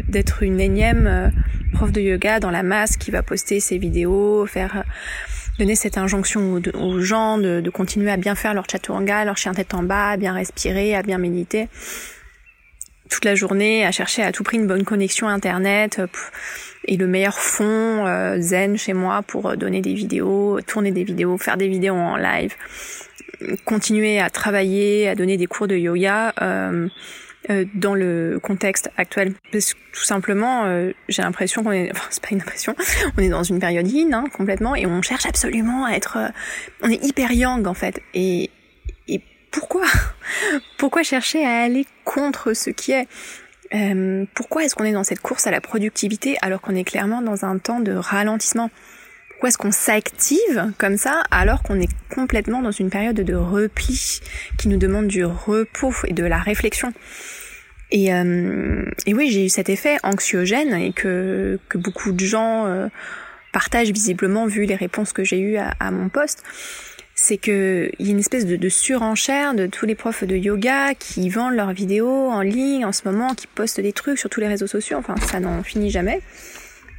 d'être 0.07 0.43
une 0.43 0.59
énième 0.59 1.07
euh, 1.07 1.29
prof 1.73 1.91
de 1.91 2.01
yoga 2.01 2.39
dans 2.39 2.51
la 2.51 2.63
masse 2.63 2.97
qui 2.97 3.11
va 3.11 3.23
poster 3.23 3.59
ses 3.59 3.77
vidéos, 3.77 4.45
faire 4.45 4.77
euh, 4.77 4.83
donner 5.59 5.75
cette 5.75 5.97
injonction 5.97 6.61
aux, 6.73 6.99
gens 6.99 7.37
de, 7.37 7.61
de, 7.61 7.69
continuer 7.69 8.11
à 8.11 8.17
bien 8.17 8.35
faire 8.35 8.53
leur 8.53 8.69
chaturanga, 8.69 9.23
leur 9.25 9.37
chien 9.37 9.53
tête 9.53 9.73
en 9.73 9.83
bas, 9.83 10.09
à 10.09 10.17
bien 10.17 10.33
respirer, 10.33 10.95
à 10.95 11.03
bien 11.03 11.17
méditer 11.17 11.67
toute 13.09 13.25
la 13.25 13.35
journée, 13.35 13.85
à 13.85 13.91
chercher 13.91 14.23
à 14.23 14.31
tout 14.31 14.43
prix 14.43 14.55
une 14.55 14.67
bonne 14.67 14.85
connexion 14.85 15.27
internet 15.27 16.01
et 16.85 16.95
le 16.95 17.07
meilleur 17.07 17.37
fond 17.37 18.05
zen 18.39 18.77
chez 18.77 18.93
moi 18.93 19.21
pour 19.21 19.57
donner 19.57 19.81
des 19.81 19.93
vidéos, 19.93 20.61
tourner 20.65 20.91
des 20.91 21.03
vidéos, 21.03 21.37
faire 21.37 21.57
des 21.57 21.67
vidéos 21.67 21.95
en 21.95 22.15
live 22.15 22.55
continuer 23.65 24.19
à 24.19 24.29
travailler, 24.29 25.07
à 25.07 25.15
donner 25.15 25.37
des 25.37 25.47
cours 25.47 25.67
de 25.67 25.75
yoga, 25.75 26.33
euh, 26.41 26.87
euh, 27.49 27.65
dans 27.73 27.95
le 27.95 28.39
contexte 28.41 28.91
actuel. 28.97 29.33
Parce 29.51 29.73
que 29.73 29.79
tout 29.93 30.03
simplement, 30.03 30.65
euh, 30.65 30.91
j'ai 31.09 31.23
l'impression 31.23 31.63
qu'on 31.63 31.71
est, 31.71 31.89
enfin 31.91 32.07
c'est 32.11 32.21
pas 32.21 32.29
une 32.31 32.41
impression, 32.41 32.75
on 33.17 33.21
est 33.21 33.29
dans 33.29 33.41
une 33.41 33.59
période 33.59 33.87
yin 33.87 34.13
hein, 34.13 34.25
complètement 34.31 34.75
et 34.75 34.85
on 34.85 35.01
cherche 35.01 35.25
absolument 35.25 35.85
à 35.85 35.93
être, 35.93 36.17
euh, 36.17 36.27
on 36.83 36.89
est 36.89 37.03
hyper 37.03 37.31
yang 37.31 37.65
en 37.65 37.73
fait. 37.73 37.99
Et, 38.13 38.51
et 39.07 39.21
pourquoi, 39.49 39.85
pourquoi 40.77 41.01
chercher 41.01 41.43
à 41.43 41.63
aller 41.63 41.87
contre 42.05 42.53
ce 42.53 42.69
qui 42.69 42.91
est? 42.91 43.07
Euh, 43.73 44.25
Pourquoi 44.35 44.63
est-ce 44.63 44.75
qu'on 44.75 44.83
est 44.83 44.91
dans 44.91 45.03
cette 45.03 45.21
course 45.21 45.47
à 45.47 45.51
la 45.51 45.61
productivité 45.61 46.37
alors 46.41 46.61
qu'on 46.61 46.75
est 46.75 46.83
clairement 46.83 47.21
dans 47.21 47.45
un 47.45 47.57
temps 47.57 47.79
de 47.79 47.93
ralentissement? 47.93 48.69
Pourquoi 49.41 49.49
est-ce 49.49 49.57
qu'on 49.57 49.71
s'active 49.71 50.71
comme 50.77 50.97
ça 50.97 51.23
alors 51.31 51.63
qu'on 51.63 51.79
est 51.79 51.89
complètement 52.13 52.61
dans 52.61 52.69
une 52.69 52.91
période 52.91 53.15
de 53.15 53.33
repli 53.33 54.21
qui 54.59 54.67
nous 54.67 54.77
demande 54.77 55.07
du 55.07 55.25
repos 55.25 55.95
et 56.05 56.13
de 56.13 56.23
la 56.23 56.37
réflexion 56.37 56.93
et, 57.89 58.13
euh, 58.13 58.85
oui, 59.07 59.31
j'ai 59.31 59.47
eu 59.47 59.49
cet 59.49 59.69
effet 59.69 59.97
anxiogène 60.03 60.75
et 60.75 60.93
que, 60.93 61.57
beaucoup 61.73 62.11
de 62.11 62.23
gens 62.23 62.67
euh, 62.67 62.87
partagent 63.51 63.89
visiblement 63.89 64.45
vu 64.45 64.65
les 64.65 64.75
réponses 64.75 65.11
que 65.11 65.23
j'ai 65.23 65.39
eues 65.39 65.57
à, 65.57 65.89
mon 65.89 66.09
poste 66.09 66.43
c'est 67.15 67.37
que 67.37 67.89
il 67.97 68.05
y 68.05 68.09
a 68.09 68.11
une 68.11 68.19
espèce 68.19 68.45
de, 68.45 68.69
surenchère 68.69 69.55
de 69.55 69.65
tous 69.65 69.87
les 69.87 69.95
profs 69.95 70.23
de 70.23 70.35
yoga 70.35 70.93
qui 70.93 71.29
vendent 71.29 71.55
leurs 71.55 71.73
vidéos 71.73 72.29
en 72.29 72.41
ligne 72.41 72.85
en 72.85 72.91
ce 72.91 73.01
moment, 73.05 73.33
qui 73.33 73.47
postent 73.47 73.81
des 73.81 73.91
trucs 73.91 74.19
sur 74.19 74.29
tous 74.29 74.39
les 74.39 74.47
réseaux 74.47 74.67
sociaux. 74.67 74.97
Enfin, 74.99 75.15
ça 75.27 75.39
n'en 75.39 75.63
finit 75.63 75.89
jamais. 75.89 76.21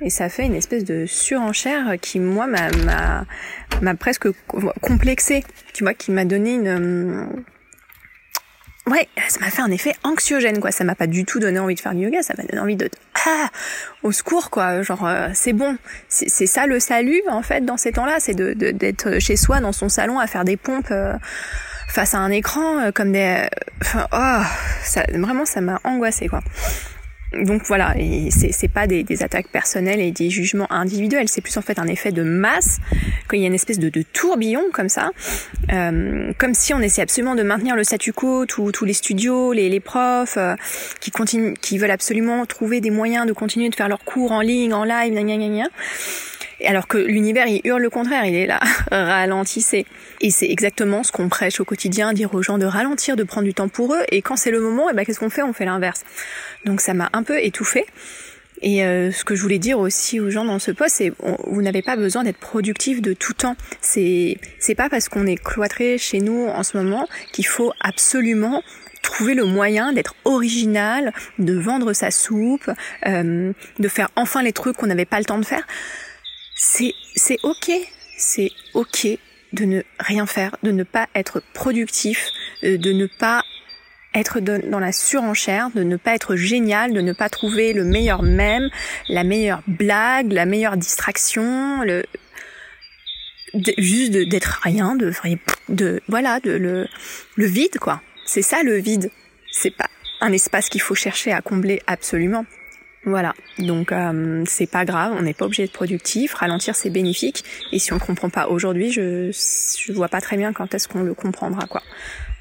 Et 0.04 0.10
ça 0.10 0.28
fait 0.28 0.44
une 0.44 0.54
espèce 0.54 0.84
de 0.84 1.06
surenchère 1.06 1.94
qui, 2.00 2.18
moi, 2.18 2.46
m'a, 2.46 3.24
m'a, 3.80 3.94
presque 3.94 4.28
complexé. 4.80 5.44
Tu 5.74 5.84
vois, 5.84 5.94
qui 5.94 6.10
m'a 6.10 6.24
donné 6.24 6.54
une, 6.54 7.28
ouais, 8.86 9.08
ça 9.28 9.40
m'a 9.40 9.50
fait 9.50 9.62
un 9.62 9.70
effet 9.70 9.94
anxiogène, 10.02 10.60
quoi. 10.60 10.72
Ça 10.72 10.84
m'a 10.84 10.94
pas 10.94 11.06
du 11.06 11.24
tout 11.24 11.38
donné 11.38 11.58
envie 11.58 11.74
de 11.74 11.80
faire 11.80 11.94
du 11.94 12.02
yoga, 12.02 12.22
ça 12.22 12.34
m'a 12.36 12.44
donné 12.44 12.60
envie 12.60 12.76
de, 12.76 12.90
ah, 13.26 13.48
au 14.02 14.12
secours, 14.12 14.50
quoi. 14.50 14.82
Genre, 14.82 15.06
euh, 15.06 15.28
c'est 15.34 15.52
bon. 15.52 15.76
C'est 16.08 16.46
ça 16.46 16.66
le 16.66 16.80
salut, 16.80 17.22
en 17.30 17.42
fait, 17.42 17.64
dans 17.64 17.76
ces 17.76 17.92
temps-là. 17.92 18.16
C'est 18.18 18.34
de, 18.34 18.52
d'être 18.52 19.18
chez 19.18 19.36
soi, 19.36 19.60
dans 19.60 19.72
son 19.72 19.88
salon, 19.88 20.18
à 20.18 20.26
faire 20.26 20.44
des 20.44 20.56
pompes, 20.56 20.90
euh, 20.90 21.14
face 21.88 22.14
à 22.14 22.18
un 22.18 22.30
écran, 22.30 22.78
euh, 22.80 22.90
comme 22.92 23.12
des, 23.12 23.46
enfin, 23.80 24.06
oh, 24.12 24.42
ça, 24.82 25.04
vraiment, 25.14 25.44
ça 25.44 25.60
m'a 25.60 25.80
angoissé, 25.84 26.28
quoi 26.28 26.40
donc 27.34 27.62
voilà, 27.66 27.94
et 27.98 28.30
c'est 28.30 28.68
pas 28.68 28.86
des, 28.86 29.04
attaques 29.22 29.48
personnelles 29.48 30.00
et 30.00 30.10
des 30.10 30.30
jugements 30.30 30.70
individuels, 30.70 31.28
c'est 31.28 31.40
plus 31.40 31.56
en 31.56 31.62
fait 31.62 31.78
un 31.78 31.86
effet 31.86 32.12
de 32.12 32.22
masse, 32.22 32.78
qu'il 33.28 33.40
y 33.40 33.44
a 33.44 33.46
une 33.46 33.54
espèce 33.54 33.78
de, 33.78 33.90
tourbillon 34.12 34.62
comme 34.72 34.88
ça, 34.88 35.10
euh, 35.72 36.32
comme 36.38 36.54
si 36.54 36.74
on 36.74 36.80
essayait 36.80 37.02
absolument 37.02 37.34
de 37.34 37.42
maintenir 37.42 37.76
le 37.76 37.84
statu 37.84 38.12
quo, 38.12 38.46
tous 38.46 38.84
les 38.84 38.92
studios, 38.92 39.52
les, 39.52 39.80
profs, 39.80 40.36
euh, 40.36 40.54
qui 41.00 41.10
continuent, 41.10 41.54
qui 41.60 41.78
veulent 41.78 41.90
absolument 41.90 42.44
trouver 42.46 42.80
des 42.80 42.90
moyens 42.90 43.26
de 43.26 43.32
continuer 43.32 43.68
de 43.68 43.74
faire 43.74 43.88
leurs 43.88 44.04
cours 44.04 44.32
en 44.32 44.40
ligne, 44.40 44.74
en 44.74 44.84
live, 44.84 45.12
gna 45.12 45.22
gna 45.22 45.48
gna 45.48 45.68
alors 46.66 46.86
que 46.86 46.98
l'univers 46.98 47.46
il 47.46 47.60
hurle 47.64 47.82
le 47.82 47.90
contraire, 47.90 48.24
il 48.24 48.34
est 48.34 48.46
là, 48.46 48.60
ralentissez. 48.90 49.86
Et 50.20 50.30
c'est 50.30 50.48
exactement 50.48 51.02
ce 51.02 51.12
qu'on 51.12 51.28
prêche 51.28 51.60
au 51.60 51.64
quotidien, 51.64 52.12
dire 52.12 52.34
aux 52.34 52.42
gens 52.42 52.58
de 52.58 52.66
ralentir, 52.66 53.16
de 53.16 53.24
prendre 53.24 53.46
du 53.46 53.54
temps 53.54 53.68
pour 53.68 53.94
eux, 53.94 54.02
et 54.10 54.22
quand 54.22 54.36
c'est 54.36 54.50
le 54.50 54.60
moment, 54.60 54.88
et 54.88 54.92
eh 54.92 54.96
ben 54.96 55.04
qu'est-ce 55.04 55.20
qu'on 55.20 55.30
fait? 55.30 55.42
On 55.42 55.52
fait 55.52 55.64
l'inverse. 55.64 56.04
Donc 56.64 56.80
ça 56.80 56.94
m'a 56.94 57.10
un 57.12 57.22
peu 57.22 57.42
étouffée. 57.42 57.86
Et 58.62 58.84
euh, 58.84 59.10
ce 59.10 59.24
que 59.24 59.34
je 59.34 59.42
voulais 59.42 59.58
dire 59.58 59.80
aussi 59.80 60.20
aux 60.20 60.30
gens 60.30 60.44
dans 60.44 60.60
ce 60.60 60.70
poste, 60.70 60.96
c'est 60.96 61.12
vous 61.46 61.62
n'avez 61.62 61.82
pas 61.82 61.96
besoin 61.96 62.22
d'être 62.22 62.38
productif 62.38 63.02
de 63.02 63.12
tout 63.12 63.32
temps. 63.32 63.56
C'est 63.80 64.38
c'est 64.60 64.76
pas 64.76 64.88
parce 64.88 65.08
qu'on 65.08 65.26
est 65.26 65.42
cloîtré 65.42 65.98
chez 65.98 66.20
nous 66.20 66.46
en 66.46 66.62
ce 66.62 66.76
moment 66.76 67.08
qu'il 67.32 67.46
faut 67.46 67.72
absolument 67.80 68.62
trouver 69.02 69.34
le 69.34 69.44
moyen 69.44 69.92
d'être 69.92 70.14
original, 70.24 71.12
de 71.40 71.58
vendre 71.58 71.92
sa 71.92 72.12
soupe, 72.12 72.70
euh, 73.06 73.52
de 73.80 73.88
faire 73.88 74.10
enfin 74.14 74.44
les 74.44 74.52
trucs 74.52 74.76
qu'on 74.76 74.86
n'avait 74.86 75.04
pas 75.04 75.18
le 75.18 75.24
temps 75.24 75.38
de 75.38 75.44
faire 75.44 75.66
c'est 76.64 76.94
c'est 77.16 77.38
ok, 77.42 77.72
c'est 78.16 78.52
ok 78.74 79.08
de 79.52 79.64
ne 79.64 79.82
rien 79.98 80.26
faire, 80.26 80.56
de 80.62 80.70
ne 80.70 80.84
pas 80.84 81.08
être 81.14 81.42
productif, 81.52 82.28
euh, 82.62 82.78
de 82.78 82.92
ne 82.92 83.06
pas 83.06 83.42
être 84.14 84.40
dans 84.40 84.78
la 84.78 84.92
surenchère, 84.92 85.70
de 85.74 85.82
ne 85.82 85.96
pas 85.96 86.14
être 86.14 86.36
génial, 86.36 86.92
de 86.92 87.00
ne 87.00 87.12
pas 87.12 87.28
trouver 87.28 87.72
le 87.72 87.82
meilleur 87.82 88.22
mème, 88.22 88.68
la 89.08 89.24
meilleure 89.24 89.62
blague, 89.66 90.32
la 90.32 90.46
meilleure 90.46 90.76
distraction, 90.76 91.82
le 91.82 92.04
juste 93.78 94.12
d'être 94.12 94.60
rien, 94.62 94.94
de 94.94 95.12
de 95.68 96.00
voilà, 96.06 96.38
de 96.40 96.52
le 96.52 96.86
le 97.34 97.46
vide 97.46 97.78
quoi. 97.80 98.00
C'est 98.24 98.42
ça 98.42 98.62
le 98.62 98.76
vide. 98.76 99.10
C'est 99.50 99.74
pas 99.76 99.88
un 100.20 100.32
espace 100.32 100.68
qu'il 100.68 100.80
faut 100.80 100.94
chercher 100.94 101.32
à 101.32 101.40
combler 101.40 101.82
absolument. 101.88 102.46
Voilà, 103.04 103.34
donc 103.58 103.90
euh, 103.90 104.44
c'est 104.46 104.70
pas 104.70 104.84
grave, 104.84 105.12
on 105.18 105.22
n'est 105.22 105.34
pas 105.34 105.46
obligé 105.46 105.64
d'être 105.64 105.72
productif, 105.72 106.34
ralentir 106.34 106.76
c'est 106.76 106.90
bénéfique, 106.90 107.42
et 107.72 107.80
si 107.80 107.92
on 107.92 107.96
le 107.96 108.00
comprend 108.00 108.30
pas 108.30 108.46
aujourd'hui, 108.46 108.92
je 108.92 109.32
je 109.32 109.92
vois 109.92 110.06
pas 110.06 110.20
très 110.20 110.36
bien 110.36 110.52
quand 110.52 110.72
est-ce 110.72 110.86
qu'on 110.86 111.02
le 111.02 111.12
comprendra 111.12 111.66
quoi. 111.66 111.82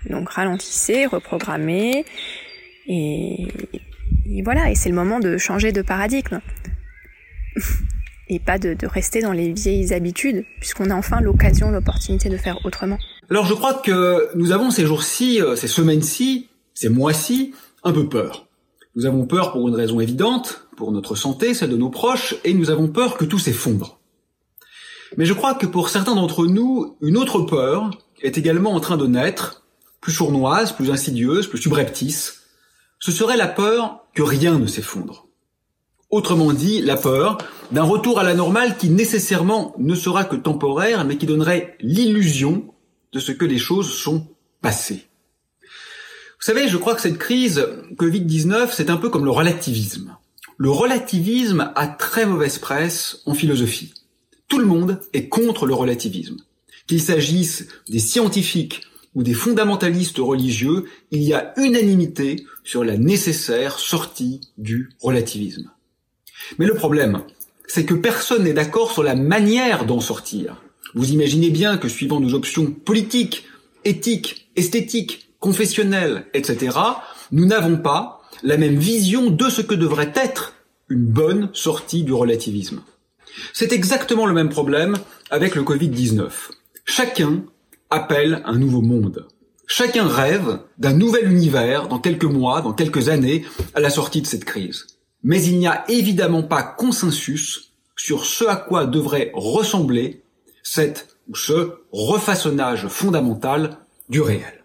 Donc 0.08 0.30
ralentissez, 0.30 1.08
reprogrammez, 1.08 2.06
et, 2.88 3.48
et 4.30 4.42
voilà, 4.44 4.70
et 4.70 4.76
c'est 4.76 4.90
le 4.90 4.96
moment 4.96 5.20
de 5.20 5.38
changer 5.40 5.72
de 5.72 5.82
paradigme. 5.82 6.42
et 8.30 8.40
pas 8.40 8.60
de, 8.60 8.76
de, 8.76 8.88
rester 8.88 9.22
dans 9.22 9.34
les 9.34 9.52
vieilles 9.52 9.94
habitudes, 9.94 10.46
puisqu'on 10.60 10.90
a 10.90 10.96
enfin 10.96 11.22
l'occasion, 11.22 11.72
l'opportunité 11.72 12.30
de 12.30 12.38
faire 12.38 12.64
autrement. 12.66 13.00
Alors 13.30 13.46
je 13.46 13.54
crois 13.54 13.74
que 13.74 14.30
nous 14.36 14.52
avons 14.52 14.70
ces 14.70 14.86
jours-ci, 14.86 15.42
euh, 15.42 15.56
ces 15.56 15.68
semaines-ci, 15.68 16.50
ces 16.74 16.90
mois-ci, 16.90 17.54
un 17.84 17.92
peu 17.92 18.08
peur. 18.08 18.48
Nous 18.96 19.06
avons 19.06 19.26
peur 19.26 19.54
pour 19.54 19.68
une 19.70 19.76
raison 19.76 20.00
évidente, 20.02 20.68
pour 20.76 20.92
notre 20.92 21.16
santé, 21.16 21.54
celle 21.54 21.70
de 21.70 21.78
nos 21.78 21.90
proches, 21.90 22.36
et 22.44 22.54
nous 22.54 22.70
avons 22.70 22.90
peur 22.90 23.18
que 23.18 23.24
tout 23.24 23.40
s'effondre. 23.40 24.00
Mais 25.18 25.26
je 25.26 25.34
crois 25.34 25.56
que 25.56 25.66
pour 25.66 25.90
certains 25.90 26.16
d'entre 26.16 26.46
nous, 26.46 26.98
une 27.02 27.18
autre 27.18 27.42
peur 27.42 27.92
est 28.22 28.38
également 28.38 28.74
en 28.74 28.80
train 28.80 28.98
de 28.98 29.08
naître, 29.08 29.64
plus 30.02 30.12
sournoise, 30.12 30.74
plus 30.74 30.92
insidieuse, 30.92 31.48
plus 31.48 31.62
subreptice. 31.62 32.42
Ce 33.00 33.12
serait 33.12 33.38
la 33.38 33.48
peur 33.48 34.06
que 34.14 34.24
rien 34.24 34.60
ne 34.60 34.68
s'effondre. 34.68 35.28
Autrement 36.10 36.52
dit, 36.52 36.82
la 36.82 36.98
peur 36.98 37.38
d'un 37.72 37.84
retour 37.84 38.20
à 38.20 38.24
la 38.24 38.34
normale 38.34 38.78
qui 38.78 38.90
nécessairement 38.90 39.74
ne 39.78 39.96
sera 39.96 40.26
que 40.26 40.36
temporaire, 40.36 41.06
mais 41.06 41.18
qui 41.18 41.26
donnerait 41.26 41.78
l'illusion 41.80 42.74
de 43.14 43.20
ce 43.20 43.32
que 43.32 43.46
les 43.46 43.58
choses 43.58 43.94
sont 43.94 44.28
passées. 44.62 45.08
Vous 46.42 46.48
savez, 46.48 46.68
je 46.68 46.78
crois 46.78 46.96
que 46.96 47.02
cette 47.02 47.20
crise 47.20 47.68
Covid-19, 47.98 48.70
c'est 48.74 48.90
un 48.90 48.98
peu 48.98 49.10
comme 49.10 49.26
le 49.26 49.30
relativisme. 49.30 50.18
Le 50.58 50.72
relativisme 50.72 51.72
a 51.76 51.88
très 51.88 52.26
mauvaise 52.26 52.58
presse 52.58 53.22
en 53.28 53.36
philosophie. 53.36 53.94
Tout 54.48 54.58
le 54.58 54.66
monde 54.66 55.00
est 55.14 55.30
contre 55.30 55.68
le 55.68 55.76
relativisme. 55.76 56.38
Qu'il 56.88 57.00
s'agisse 57.00 57.68
des 57.90 58.00
scientifiques 58.00 58.82
ou 59.14 59.22
des 59.22 59.36
fondamentalistes 59.36 60.18
religieux, 60.18 60.86
il 61.12 61.22
y 61.22 61.36
a 61.36 61.54
unanimité 61.58 62.44
sur 62.64 62.84
la 62.84 62.98
nécessaire 62.98 63.78
sortie 63.78 64.42
du 64.58 64.90
relativisme. 65.00 65.70
Mais 66.58 66.66
le 66.66 66.74
problème, 66.74 67.22
c'est 67.68 67.86
que 67.86 67.94
personne 67.94 68.46
n'est 68.46 68.54
d'accord 68.54 68.94
sur 68.94 69.04
la 69.04 69.14
manière 69.14 69.86
d'en 69.86 70.00
sortir. 70.00 70.60
Vous 70.96 71.12
imaginez 71.12 71.52
bien 71.52 71.78
que 71.78 71.88
suivant 71.88 72.20
nos 72.20 72.34
options 72.34 72.72
politiques, 72.72 73.46
éthiques, 73.86 74.50
esthétiques, 74.56 75.31
confessionnels, 75.42 76.28
etc., 76.34 76.78
nous 77.34 77.46
n'avons 77.46 77.76
pas 77.78 78.22
la 78.44 78.56
même 78.56 78.78
vision 78.78 79.30
de 79.30 79.50
ce 79.50 79.62
que 79.62 79.76
devrait 79.76 80.14
être 80.16 80.54
une 80.88 81.06
bonne 81.06 81.50
sortie 81.52 82.04
du 82.04 82.14
relativisme. 82.14 82.82
C'est 83.54 83.74
exactement 83.74 84.26
le 84.26 84.34
même 84.34 84.50
problème 84.50 84.96
avec 85.30 85.56
le 85.56 85.64
Covid-19. 85.64 86.30
Chacun 86.86 87.44
appelle 87.90 88.42
un 88.46 88.58
nouveau 88.58 88.82
monde. 88.82 89.28
Chacun 89.68 90.08
rêve 90.08 90.60
d'un 90.78 90.94
nouvel 90.94 91.32
univers 91.32 91.88
dans 91.88 92.00
quelques 92.00 92.26
mois, 92.26 92.62
dans 92.62 92.74
quelques 92.74 93.10
années, 93.10 93.46
à 93.74 93.80
la 93.80 93.90
sortie 93.90 94.22
de 94.22 94.28
cette 94.28 94.46
crise. 94.46 94.88
Mais 95.24 95.44
il 95.44 95.58
n'y 95.58 95.68
a 95.68 95.86
évidemment 95.90 96.44
pas 96.44 96.64
consensus 96.64 97.74
sur 97.96 98.26
ce 98.26 98.46
à 98.46 98.58
quoi 98.58 98.86
devrait 98.86 99.32
ressembler 99.34 100.24
cette 100.62 101.16
ou 101.30 101.36
ce 101.36 101.72
refaçonnage 101.92 102.88
fondamental 102.88 103.78
du 104.10 104.20
réel. 104.20 104.61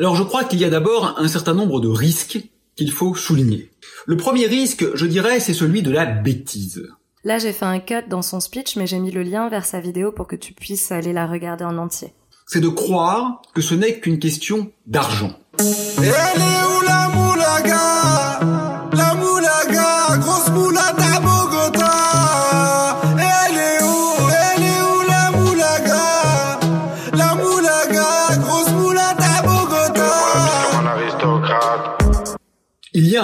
Alors 0.00 0.16
je 0.16 0.22
crois 0.22 0.44
qu'il 0.44 0.58
y 0.58 0.64
a 0.64 0.70
d'abord 0.70 1.14
un 1.18 1.28
certain 1.28 1.52
nombre 1.52 1.78
de 1.78 1.88
risques 1.88 2.40
qu'il 2.74 2.90
faut 2.90 3.14
souligner. 3.14 3.70
Le 4.06 4.16
premier 4.16 4.46
risque, 4.46 4.86
je 4.94 5.04
dirais, 5.04 5.40
c'est 5.40 5.52
celui 5.52 5.82
de 5.82 5.90
la 5.90 6.06
bêtise. 6.06 6.88
Là, 7.22 7.36
j'ai 7.36 7.52
fait 7.52 7.66
un 7.66 7.80
cut 7.80 8.08
dans 8.08 8.22
son 8.22 8.40
speech, 8.40 8.76
mais 8.76 8.86
j'ai 8.86 8.98
mis 8.98 9.10
le 9.10 9.22
lien 9.22 9.50
vers 9.50 9.66
sa 9.66 9.78
vidéo 9.78 10.10
pour 10.10 10.26
que 10.26 10.36
tu 10.36 10.54
puisses 10.54 10.90
aller 10.90 11.12
la 11.12 11.26
regarder 11.26 11.64
en 11.64 11.76
entier. 11.76 12.14
C'est 12.46 12.60
de 12.60 12.68
croire 12.68 13.42
que 13.54 13.60
ce 13.60 13.74
n'est 13.74 14.00
qu'une 14.00 14.18
question 14.18 14.72
d'argent. 14.86 15.34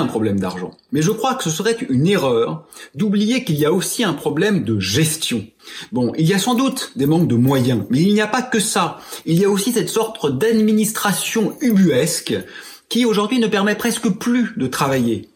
Un 0.01 0.07
problème 0.07 0.41
d'argent, 0.41 0.77
mais 0.93 1.03
je 1.03 1.11
crois 1.11 1.35
que 1.35 1.45
ce 1.45 1.51
serait 1.51 1.77
une 1.89 2.07
erreur 2.07 2.65
d'oublier 2.95 3.45
qu'il 3.45 3.57
y 3.57 3.65
a 3.65 3.73
aussi 3.73 4.05
un 4.05 4.13
problème 4.13 4.65
de 4.65 4.79
gestion. 4.79 5.47
Bon, 5.93 6.13
il 6.17 6.27
y 6.27 6.35
a 6.35 6.39
sans 6.39 6.55
doute 6.55 6.93
des 6.97 7.07
manques 7.07 7.29
de 7.29 7.35
moyens, 7.35 7.85
mais 7.91 8.01
il 8.01 8.15
n'y 8.15 8.21
a 8.21 8.27
pas 8.27 8.43
que 8.43 8.61
ça. 8.61 9.01
Il 9.25 9.39
y 9.39 9.45
a 9.45 9.51
aussi 9.51 9.73
cette 9.73 9.89
sorte 9.89 10.39
d'administration 10.39 11.57
ubuesque 11.61 12.37
qui 12.89 13.05
aujourd'hui 13.05 13.39
ne 13.39 13.49
permet 13.49 13.75
presque 13.75 14.09
plus 14.11 14.53
de 14.57 14.67
travailler. 14.67 15.29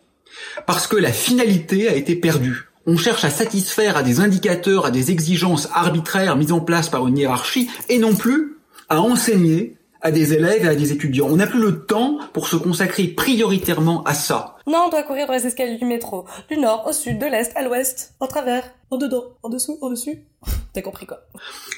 Parce 0.67 0.87
que 0.87 0.97
la 0.97 1.13
finalité 1.13 1.89
a 1.89 1.95
été 1.95 2.15
perdue. 2.15 2.69
On 2.87 2.97
cherche 2.97 3.25
à 3.25 3.31
satisfaire 3.31 3.97
à 3.97 4.03
des 4.03 4.21
indicateurs, 4.21 4.87
à 4.87 4.91
des 4.91 5.11
exigences 5.11 5.69
arbitraires 5.75 6.37
mises 6.37 6.53
en 6.53 6.61
place 6.61 6.89
par 6.89 7.07
une 7.07 7.19
hiérarchie, 7.19 7.69
et 7.89 7.99
non 7.99 8.15
plus 8.15 8.57
à 8.89 9.01
enseigner 9.01 9.77
à 10.01 10.11
des 10.11 10.33
élèves 10.33 10.65
et 10.65 10.69
à 10.69 10.75
des 10.75 10.93
étudiants. 10.93 11.29
On 11.31 11.37
n'a 11.37 11.47
plus 11.47 11.61
le 11.61 11.85
temps 11.85 12.19
pour 12.33 12.49
se 12.49 12.57
consacrer 12.57 13.09
prioritairement 13.09 14.03
à 14.05 14.15
ça. 14.15 14.57
Non, 14.67 14.85
on 14.87 14.91
doit 14.91 15.03
courir 15.03 15.27
dans 15.27 15.33
les 15.33 15.47
escaliers 15.47 15.79
du 15.79 15.85
métro. 15.85 16.27
Du 16.49 16.57
nord, 16.57 16.87
au 16.87 16.93
sud, 16.93 17.19
de 17.19 17.27
l'est, 17.27 17.53
à 17.57 17.63
l'ouest, 17.63 18.15
en 18.21 18.27
travers, 18.27 18.63
en 18.91 18.97
dedans, 18.97 19.25
en 19.43 19.49
dessous, 19.49 19.79
en 19.83 19.91
dessus. 19.91 20.25
T'as 20.73 20.83
compris 20.83 21.07
quoi 21.07 21.21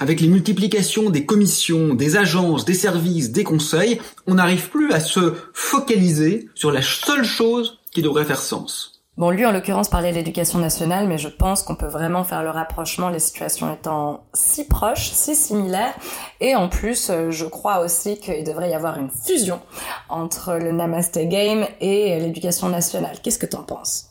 Avec 0.01 0.21
les 0.21 0.29
multiplications 0.29 1.11
des 1.11 1.25
commissions, 1.25 1.95
des 1.95 2.17
agences, 2.17 2.65
des 2.65 2.75
services, 2.75 3.33
des 3.33 3.45
conseils, 3.45 4.01
on 4.27 4.35
n'arrive 4.35 4.69
plus 4.69 4.93
à 4.93 5.01
se 5.01 5.35
focaliser 5.55 6.49
sur 6.55 6.71
la 6.71 6.83
seule 6.83 7.25
chose 7.25 7.81
qui 7.91 8.03
devrait 8.03 8.25
faire 8.25 8.41
sens. 8.41 8.92
Bon, 9.18 9.31
lui, 9.31 9.44
en 9.44 9.53
l'occurrence, 9.53 9.90
parlait 9.90 10.11
de 10.11 10.16
l'éducation 10.16 10.59
nationale, 10.59 11.07
mais 11.07 11.18
je 11.18 11.29
pense 11.29 11.62
qu'on 11.62 11.75
peut 11.75 11.87
vraiment 11.87 12.25
faire 12.25 12.42
le 12.42 12.48
rapprochement, 12.48 13.11
les 13.11 13.18
situations 13.18 13.70
étant 13.70 14.25
si 14.33 14.66
proches, 14.66 15.11
si 15.11 15.35
similaires. 15.35 15.92
Et 16.40 16.57
en 16.57 16.70
plus, 16.70 17.11
euh, 17.11 17.31
je 17.31 17.44
crois 17.44 17.81
aussi 17.81 18.18
qu'il 18.18 18.42
devrait 18.42 18.70
y 18.70 18.75
avoir 18.75 18.98
une 18.98 19.11
fusion 19.11 19.61
entre 20.09 20.55
le 20.55 20.72
Namaste 20.72 21.18
Game 21.29 21.66
et 21.83 22.18
l'éducation 22.20 22.70
nationale. 22.70 23.18
Qu'est-ce 23.22 23.38
que 23.38 23.44
t'en 23.44 23.64
penses? 23.64 24.07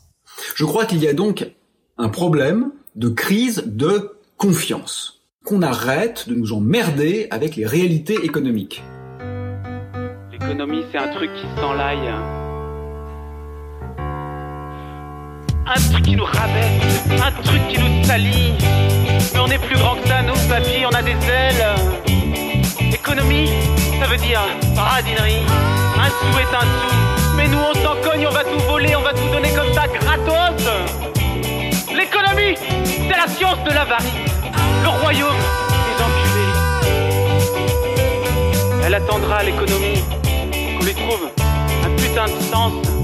Je 0.54 0.64
crois 0.64 0.84
qu'il 0.84 1.02
y 1.02 1.08
a 1.08 1.14
donc 1.14 1.50
un 1.98 2.08
problème 2.08 2.70
de 2.94 3.08
crise 3.08 3.64
de 3.66 4.20
confiance. 4.36 5.24
Qu'on 5.44 5.62
arrête 5.62 6.28
de 6.28 6.36
nous 6.36 6.52
emmerder 6.52 7.26
avec 7.32 7.56
les 7.56 7.66
réalités 7.66 8.24
économiques. 8.24 8.84
L'économie, 10.30 10.84
c'est 10.92 10.98
un 10.98 11.08
truc 11.08 11.30
qui 11.34 11.60
s'enlaille. 11.60 12.08
Un 15.74 15.80
truc 15.90 16.04
qui 16.04 16.16
nous 16.16 16.24
rabaisse, 16.26 17.00
un 17.08 17.32
truc 17.42 17.66
qui 17.68 17.78
nous 17.78 18.04
salit. 18.04 18.52
Mais 19.32 19.40
on 19.40 19.46
est 19.46 19.56
plus 19.58 19.78
grand 19.78 19.94
que 19.94 20.06
ça, 20.06 20.20
nous, 20.20 20.34
papy, 20.46 20.84
on 20.84 20.94
a 20.94 21.00
des 21.00 21.12
ailes. 21.12 21.64
Économie, 22.92 23.48
ça 23.98 24.06
veut 24.06 24.18
dire 24.18 24.42
radinerie. 24.76 25.46
Un 25.98 26.10
sou 26.10 26.38
est 26.38 26.54
un 26.54 26.60
sou. 26.60 26.94
Mais 27.38 27.48
nous, 27.48 27.56
on 27.58 27.72
s'en 27.74 27.96
cogne, 28.06 28.26
on 28.28 28.32
va 28.32 28.44
tout 28.44 28.58
voler, 28.68 28.94
on 28.96 29.00
va 29.00 29.14
tout 29.14 29.28
donner 29.32 29.48
comme 29.54 29.72
ça, 29.72 29.86
gratos. 29.88 30.68
L'économie, 31.94 32.54
c'est 32.84 33.16
la 33.16 33.26
science 33.28 33.64
de 33.64 33.70
l'avarice. 33.72 34.12
Le 34.82 34.88
royaume 34.90 35.40
des 35.88 36.02
enculés. 36.04 36.52
Elle 38.84 38.94
attendra 38.94 39.42
l'économie 39.42 40.02
qu'on 40.76 40.84
lui 40.84 40.94
trouve 40.94 41.30
un 41.82 41.96
putain 41.96 42.26
de 42.26 42.42
sens. 42.52 43.01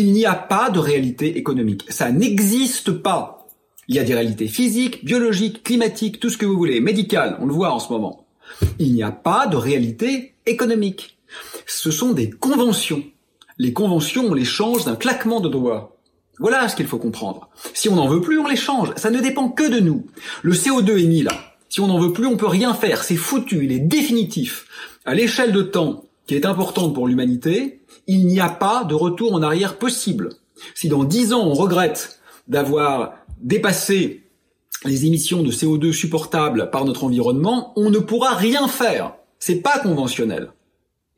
Il 0.00 0.12
n'y 0.12 0.24
a 0.24 0.34
pas 0.34 0.70
de 0.70 0.78
réalité 0.78 1.36
économique. 1.36 1.84
Ça 1.90 2.10
n'existe 2.10 2.90
pas. 2.90 3.46
Il 3.86 3.96
y 3.96 3.98
a 3.98 4.02
des 4.02 4.14
réalités 4.14 4.48
physiques, 4.48 5.04
biologiques, 5.04 5.62
climatiques, 5.62 6.20
tout 6.20 6.30
ce 6.30 6.38
que 6.38 6.46
vous 6.46 6.56
voulez, 6.56 6.80
médicales, 6.80 7.36
on 7.38 7.44
le 7.44 7.52
voit 7.52 7.70
en 7.70 7.78
ce 7.78 7.92
moment. 7.92 8.24
Il 8.78 8.94
n'y 8.94 9.02
a 9.02 9.10
pas 9.10 9.46
de 9.46 9.58
réalité 9.58 10.32
économique. 10.46 11.18
Ce 11.66 11.90
sont 11.90 12.12
des 12.12 12.30
conventions. 12.30 13.04
Les 13.58 13.74
conventions, 13.74 14.24
on 14.30 14.32
les 14.32 14.46
change 14.46 14.86
d'un 14.86 14.96
claquement 14.96 15.40
de 15.40 15.50
doigts. 15.50 15.98
Voilà 16.38 16.66
ce 16.70 16.76
qu'il 16.76 16.86
faut 16.86 16.96
comprendre. 16.96 17.50
Si 17.74 17.90
on 17.90 17.96
n'en 17.96 18.08
veut 18.08 18.22
plus, 18.22 18.38
on 18.38 18.48
les 18.48 18.56
change. 18.56 18.94
Ça 18.96 19.10
ne 19.10 19.20
dépend 19.20 19.50
que 19.50 19.68
de 19.68 19.80
nous. 19.80 20.06
Le 20.40 20.54
CO2 20.54 20.96
émis 20.96 21.22
là, 21.22 21.34
si 21.68 21.80
on 21.80 21.88
n'en 21.88 21.98
veut 21.98 22.14
plus, 22.14 22.26
on 22.26 22.38
peut 22.38 22.46
rien 22.46 22.72
faire. 22.72 23.04
C'est 23.04 23.16
foutu, 23.16 23.64
il 23.64 23.72
est 23.72 23.80
définitif. 23.80 24.66
À 25.04 25.14
l'échelle 25.14 25.52
de 25.52 25.60
temps 25.60 26.04
qui 26.26 26.36
est 26.36 26.46
importante 26.46 26.94
pour 26.94 27.06
l'humanité, 27.06 27.79
il 28.06 28.26
n'y 28.26 28.40
a 28.40 28.48
pas 28.48 28.84
de 28.84 28.94
retour 28.94 29.34
en 29.34 29.42
arrière 29.42 29.78
possible. 29.78 30.30
Si 30.74 30.88
dans 30.88 31.04
dix 31.04 31.32
ans 31.32 31.46
on 31.46 31.54
regrette 31.54 32.20
d'avoir 32.48 33.14
dépassé 33.40 34.24
les 34.84 35.06
émissions 35.06 35.42
de 35.42 35.50
CO2 35.50 35.92
supportables 35.92 36.70
par 36.70 36.84
notre 36.84 37.04
environnement, 37.04 37.72
on 37.76 37.90
ne 37.90 37.98
pourra 37.98 38.34
rien 38.34 38.68
faire. 38.68 39.14
C'est 39.38 39.60
pas 39.60 39.78
conventionnel. 39.78 40.52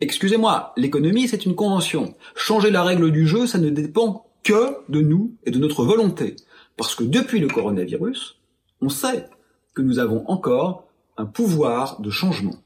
Excusez-moi, 0.01 0.73
l'économie 0.77 1.29
c'est 1.29 1.47
une 1.47 1.55
convention. 1.55 2.15
Changer 2.35 2.71
la 2.71 2.83
règle 2.83 3.11
du 3.13 3.27
jeu, 3.27 3.47
ça 3.47 3.59
ne 3.59 3.71
dépend 3.71 4.27
que 4.43 4.79
de 4.89 5.01
nous 5.01 5.37
et 5.45 5.51
de 5.51 5.59
notre 5.59 5.85
volonté. 5.85 6.37
Parce 6.77 6.95
que 6.95 7.05
depuis 7.05 7.39
le 7.39 7.49
coronavirus, 7.49 8.39
on 8.81 8.89
sait 8.89 9.27
que 9.75 9.83
nous 9.83 9.99
avons 9.99 10.25
encore 10.29 10.85
un 11.17 11.27
pouvoir 11.27 12.01
de 12.01 12.11
changement. 12.11 12.57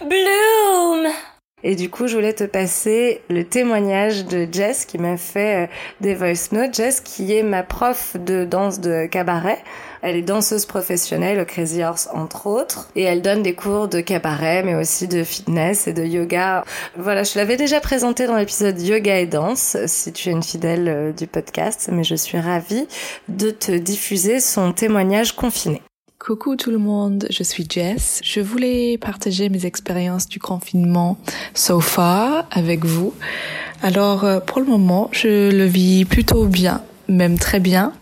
Bloom 0.00 1.12
et 1.68 1.74
du 1.74 1.90
coup, 1.90 2.06
je 2.06 2.14
voulais 2.14 2.32
te 2.32 2.44
passer 2.44 3.22
le 3.28 3.42
témoignage 3.42 4.24
de 4.24 4.46
Jess 4.48 4.84
qui 4.84 4.98
m'a 4.98 5.16
fait 5.16 5.64
euh, 5.64 5.66
des 6.00 6.14
voice 6.14 6.52
notes. 6.52 6.72
Jess 6.76 7.00
qui 7.00 7.36
est 7.36 7.42
ma 7.42 7.64
prof 7.64 8.16
de 8.16 8.44
danse 8.44 8.78
de 8.78 9.06
cabaret. 9.06 9.58
Elle 10.00 10.14
est 10.14 10.22
danseuse 10.22 10.64
professionnelle 10.64 11.40
au 11.40 11.44
Crazy 11.44 11.82
Horse 11.82 12.08
entre 12.14 12.46
autres 12.46 12.88
et 12.94 13.02
elle 13.02 13.20
donne 13.20 13.42
des 13.42 13.56
cours 13.56 13.88
de 13.88 13.98
cabaret 13.98 14.62
mais 14.62 14.76
aussi 14.76 15.08
de 15.08 15.24
fitness 15.24 15.88
et 15.88 15.92
de 15.92 16.04
yoga. 16.04 16.62
Voilà, 16.96 17.24
je 17.24 17.36
l'avais 17.36 17.56
déjà 17.56 17.80
présenté 17.80 18.28
dans 18.28 18.36
l'épisode 18.36 18.80
yoga 18.80 19.18
et 19.18 19.26
danse 19.26 19.76
si 19.86 20.12
tu 20.12 20.28
es 20.28 20.32
une 20.32 20.44
fidèle 20.44 20.88
euh, 20.88 21.12
du 21.12 21.26
podcast 21.26 21.88
mais 21.90 22.04
je 22.04 22.14
suis 22.14 22.38
ravie 22.38 22.86
de 23.28 23.50
te 23.50 23.72
diffuser 23.72 24.38
son 24.38 24.72
témoignage 24.72 25.34
confiné. 25.34 25.82
Coucou 26.26 26.56
tout 26.56 26.72
le 26.72 26.78
monde, 26.78 27.28
je 27.30 27.44
suis 27.44 27.64
Jess. 27.70 28.20
Je 28.24 28.40
voulais 28.40 28.98
partager 28.98 29.48
mes 29.48 29.64
expériences 29.64 30.26
du 30.26 30.40
confinement 30.40 31.18
so 31.54 31.78
far 31.78 32.48
avec 32.50 32.84
vous. 32.84 33.14
Alors 33.80 34.24
euh, 34.24 34.40
pour 34.40 34.58
le 34.58 34.66
moment, 34.66 35.08
je 35.12 35.52
le 35.52 35.64
vis 35.66 36.04
plutôt 36.04 36.46
bien, 36.46 36.82
même 37.06 37.38
très 37.38 37.60
bien. 37.60 37.92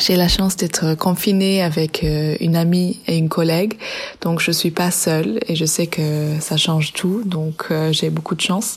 J'ai 0.00 0.14
la 0.14 0.28
chance 0.28 0.54
d'être 0.54 0.94
confinée 0.94 1.60
avec 1.60 2.04
euh, 2.04 2.36
une 2.38 2.54
amie 2.54 3.00
et 3.08 3.18
une 3.18 3.28
collègue, 3.28 3.74
donc 4.20 4.38
je 4.38 4.52
suis 4.52 4.70
pas 4.70 4.92
seule 4.92 5.40
et 5.48 5.56
je 5.56 5.64
sais 5.64 5.88
que 5.88 6.38
ça 6.38 6.56
change 6.56 6.92
tout, 6.92 7.24
donc 7.24 7.64
euh, 7.72 7.92
j'ai 7.92 8.10
beaucoup 8.10 8.36
de 8.36 8.42
chance. 8.42 8.76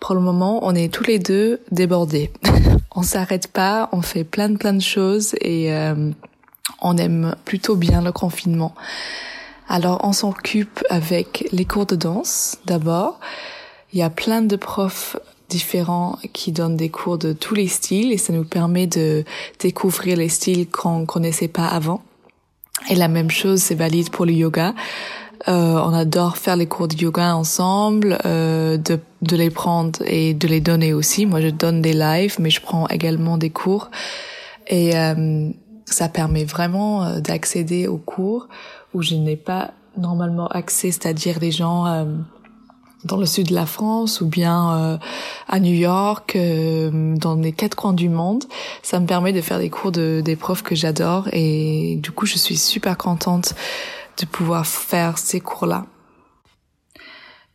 Pour 0.00 0.16
le 0.16 0.20
moment, 0.20 0.58
on 0.66 0.74
est 0.74 0.92
tous 0.92 1.04
les 1.04 1.20
deux 1.20 1.60
débordés. 1.70 2.32
on 2.96 3.04
s'arrête 3.04 3.46
pas, 3.46 3.90
on 3.92 4.02
fait 4.02 4.24
plein 4.24 4.48
de 4.48 4.56
plein 4.56 4.72
de 4.72 4.82
choses 4.82 5.36
et 5.40 5.72
on 6.80 6.96
aime 6.96 7.34
plutôt 7.44 7.76
bien 7.76 8.02
le 8.02 8.12
confinement. 8.12 8.74
Alors 9.68 10.00
on 10.04 10.12
s'occupe 10.12 10.84
avec 10.90 11.48
les 11.52 11.64
cours 11.64 11.86
de 11.86 11.96
danse 11.96 12.58
d'abord. 12.66 13.18
Il 13.92 13.98
y 13.98 14.02
a 14.02 14.10
plein 14.10 14.42
de 14.42 14.56
profs 14.56 15.16
différents 15.48 16.18
qui 16.32 16.52
donnent 16.52 16.76
des 16.76 16.88
cours 16.88 17.18
de 17.18 17.32
tous 17.32 17.54
les 17.54 17.68
styles 17.68 18.12
et 18.12 18.18
ça 18.18 18.32
nous 18.32 18.44
permet 18.44 18.86
de 18.86 19.24
découvrir 19.60 20.16
les 20.16 20.28
styles 20.28 20.68
qu'on 20.68 21.06
connaissait 21.06 21.48
pas 21.48 21.66
avant. 21.66 22.02
Et 22.90 22.94
la 22.96 23.08
même 23.08 23.30
chose, 23.30 23.62
c'est 23.62 23.74
valide 23.74 24.10
pour 24.10 24.26
le 24.26 24.32
yoga. 24.32 24.74
Euh, 25.46 25.78
on 25.84 25.92
adore 25.92 26.38
faire 26.38 26.56
les 26.56 26.66
cours 26.66 26.88
de 26.88 26.96
yoga 26.96 27.34
ensemble, 27.36 28.18
euh, 28.24 28.76
de, 28.78 28.98
de 29.22 29.36
les 29.36 29.50
prendre 29.50 30.00
et 30.06 30.34
de 30.34 30.48
les 30.48 30.60
donner 30.60 30.92
aussi. 30.92 31.26
Moi, 31.26 31.40
je 31.40 31.48
donne 31.48 31.82
des 31.82 31.92
lives, 31.92 32.36
mais 32.40 32.50
je 32.50 32.60
prends 32.60 32.88
également 32.88 33.36
des 33.36 33.50
cours. 33.50 33.90
Et 34.66 34.96
euh, 34.96 35.50
ça 35.84 36.08
permet 36.08 36.44
vraiment 36.44 37.04
euh, 37.04 37.20
d'accéder 37.20 37.86
aux 37.86 37.98
cours 37.98 38.48
où 38.94 39.02
je 39.02 39.14
n'ai 39.14 39.36
pas 39.36 39.72
normalement 39.96 40.48
accès, 40.48 40.90
c'est-à-dire 40.90 41.38
des 41.38 41.50
gens 41.50 41.86
euh, 41.86 42.04
dans 43.04 43.16
le 43.16 43.26
sud 43.26 43.48
de 43.48 43.54
la 43.54 43.66
France 43.66 44.20
ou 44.20 44.26
bien 44.26 44.76
euh, 44.76 44.98
à 45.48 45.60
New 45.60 45.74
York, 45.74 46.36
dans 46.36 47.34
les 47.34 47.52
quatre 47.52 47.76
coins 47.76 47.92
du 47.92 48.08
monde. 48.08 48.44
Ça 48.82 48.98
me 48.98 49.06
permet 49.06 49.32
de 49.32 49.40
faire 49.40 49.58
des 49.58 49.70
cours 49.70 49.92
de 49.92 50.22
des 50.24 50.36
profs 50.36 50.62
que 50.62 50.74
j'adore 50.74 51.28
et 51.32 51.96
du 52.02 52.10
coup 52.12 52.26
je 52.26 52.38
suis 52.38 52.56
super 52.56 52.96
contente 52.96 53.54
de 54.20 54.26
pouvoir 54.26 54.66
faire 54.66 55.18
ces 55.18 55.40
cours-là. 55.40 55.86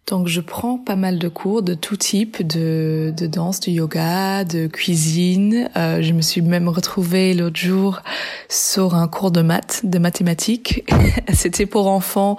Donc 0.09 0.27
je 0.27 0.41
prends 0.41 0.79
pas 0.79 0.95
mal 0.95 1.19
de 1.19 1.27
cours 1.27 1.61
de 1.61 1.75
tout 1.75 1.95
type, 1.95 2.45
de, 2.45 3.13
de 3.15 3.27
danse, 3.27 3.59
de 3.59 3.69
yoga, 3.69 4.43
de 4.43 4.65
cuisine. 4.65 5.69
Euh, 5.77 6.01
je 6.01 6.13
me 6.13 6.21
suis 6.21 6.41
même 6.41 6.67
retrouvée 6.67 7.35
l'autre 7.35 7.57
jour 7.57 8.01
sur 8.49 8.95
un 8.95 9.07
cours 9.07 9.29
de 9.29 9.43
maths, 9.43 9.81
de 9.83 9.99
mathématiques. 9.99 10.83
C'était 11.33 11.67
pour 11.67 11.85
enfants 11.87 12.37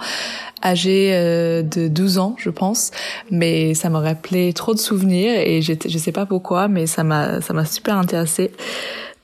âgés 0.61 1.11
euh, 1.13 1.61
de 1.61 1.87
12 1.87 2.17
ans, 2.17 2.35
je 2.37 2.49
pense, 2.49 2.91
mais 3.31 3.73
ça 3.73 3.89
m'a 3.89 4.01
rappelé 4.01 4.51
trop 4.51 4.73
de 4.73 4.79
souvenirs 4.79 5.39
et 5.39 5.61
je 5.61 5.97
sais 5.97 6.11
pas 6.11 6.25
pourquoi, 6.25 6.67
mais 6.67 6.87
ça 6.87 7.05
m'a 7.05 7.39
ça 7.39 7.53
m'a 7.53 7.63
super 7.63 7.95
intéressée 7.95 8.51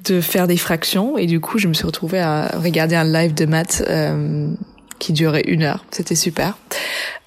de 0.05 0.21
faire 0.21 0.47
des 0.47 0.57
fractions 0.57 1.17
et 1.17 1.25
du 1.25 1.41
coup 1.41 1.57
je 1.57 1.67
me 1.67 1.73
suis 1.73 1.85
retrouvée 1.85 2.19
à 2.19 2.47
regarder 2.59 2.95
un 2.95 3.03
live 3.03 3.33
de 3.33 3.45
maths 3.45 3.83
euh, 3.89 4.47
qui 4.99 5.13
durait 5.13 5.43
une 5.47 5.63
heure. 5.63 5.85
C'était 5.91 6.15
super. 6.15 6.57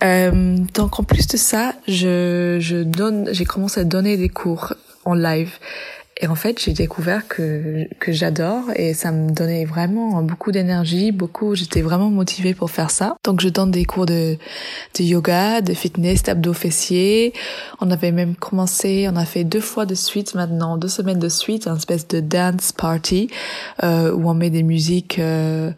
Euh, 0.02 0.56
donc 0.74 0.98
en 0.98 1.04
plus 1.04 1.26
de 1.26 1.36
ça, 1.36 1.74
je, 1.86 2.58
je 2.60 2.76
donne, 2.76 3.28
j'ai 3.32 3.44
commencé 3.44 3.80
à 3.80 3.84
donner 3.84 4.16
des 4.16 4.28
cours 4.28 4.74
en 5.04 5.14
live 5.14 5.52
et 6.22 6.26
en 6.26 6.34
fait, 6.34 6.62
j'ai 6.62 6.72
découvert 6.72 7.26
que 7.26 7.86
que 7.98 8.12
j'adore 8.12 8.64
et 8.76 8.92
ça 8.92 9.10
me 9.10 9.30
donnait 9.30 9.64
vraiment 9.64 10.22
beaucoup 10.22 10.52
d'énergie, 10.52 11.12
beaucoup. 11.12 11.54
J'étais 11.54 11.80
vraiment 11.80 12.10
motivée 12.10 12.52
pour 12.52 12.70
faire 12.70 12.90
ça. 12.90 13.16
Donc, 13.24 13.40
je 13.40 13.48
donne 13.48 13.70
des 13.70 13.86
cours 13.86 14.04
de 14.04 14.36
de 14.98 15.02
yoga, 15.02 15.62
de 15.62 15.72
fitness, 15.72 16.22
d'abdos 16.22 16.52
fessiers. 16.52 17.32
On 17.80 17.90
avait 17.90 18.12
même 18.12 18.34
commencé, 18.34 19.08
on 19.10 19.16
a 19.16 19.24
fait 19.24 19.44
deux 19.44 19.60
fois 19.60 19.86
de 19.86 19.94
suite 19.94 20.34
maintenant, 20.34 20.76
deux 20.76 20.88
semaines 20.88 21.18
de 21.18 21.30
suite, 21.30 21.66
un 21.66 21.76
espèce 21.76 22.06
de 22.06 22.20
dance 22.20 22.72
party 22.72 23.30
euh, 23.82 24.12
où 24.12 24.28
on 24.28 24.34
met 24.34 24.50
des 24.50 24.62
musiques 24.62 25.18
euh, 25.18 25.70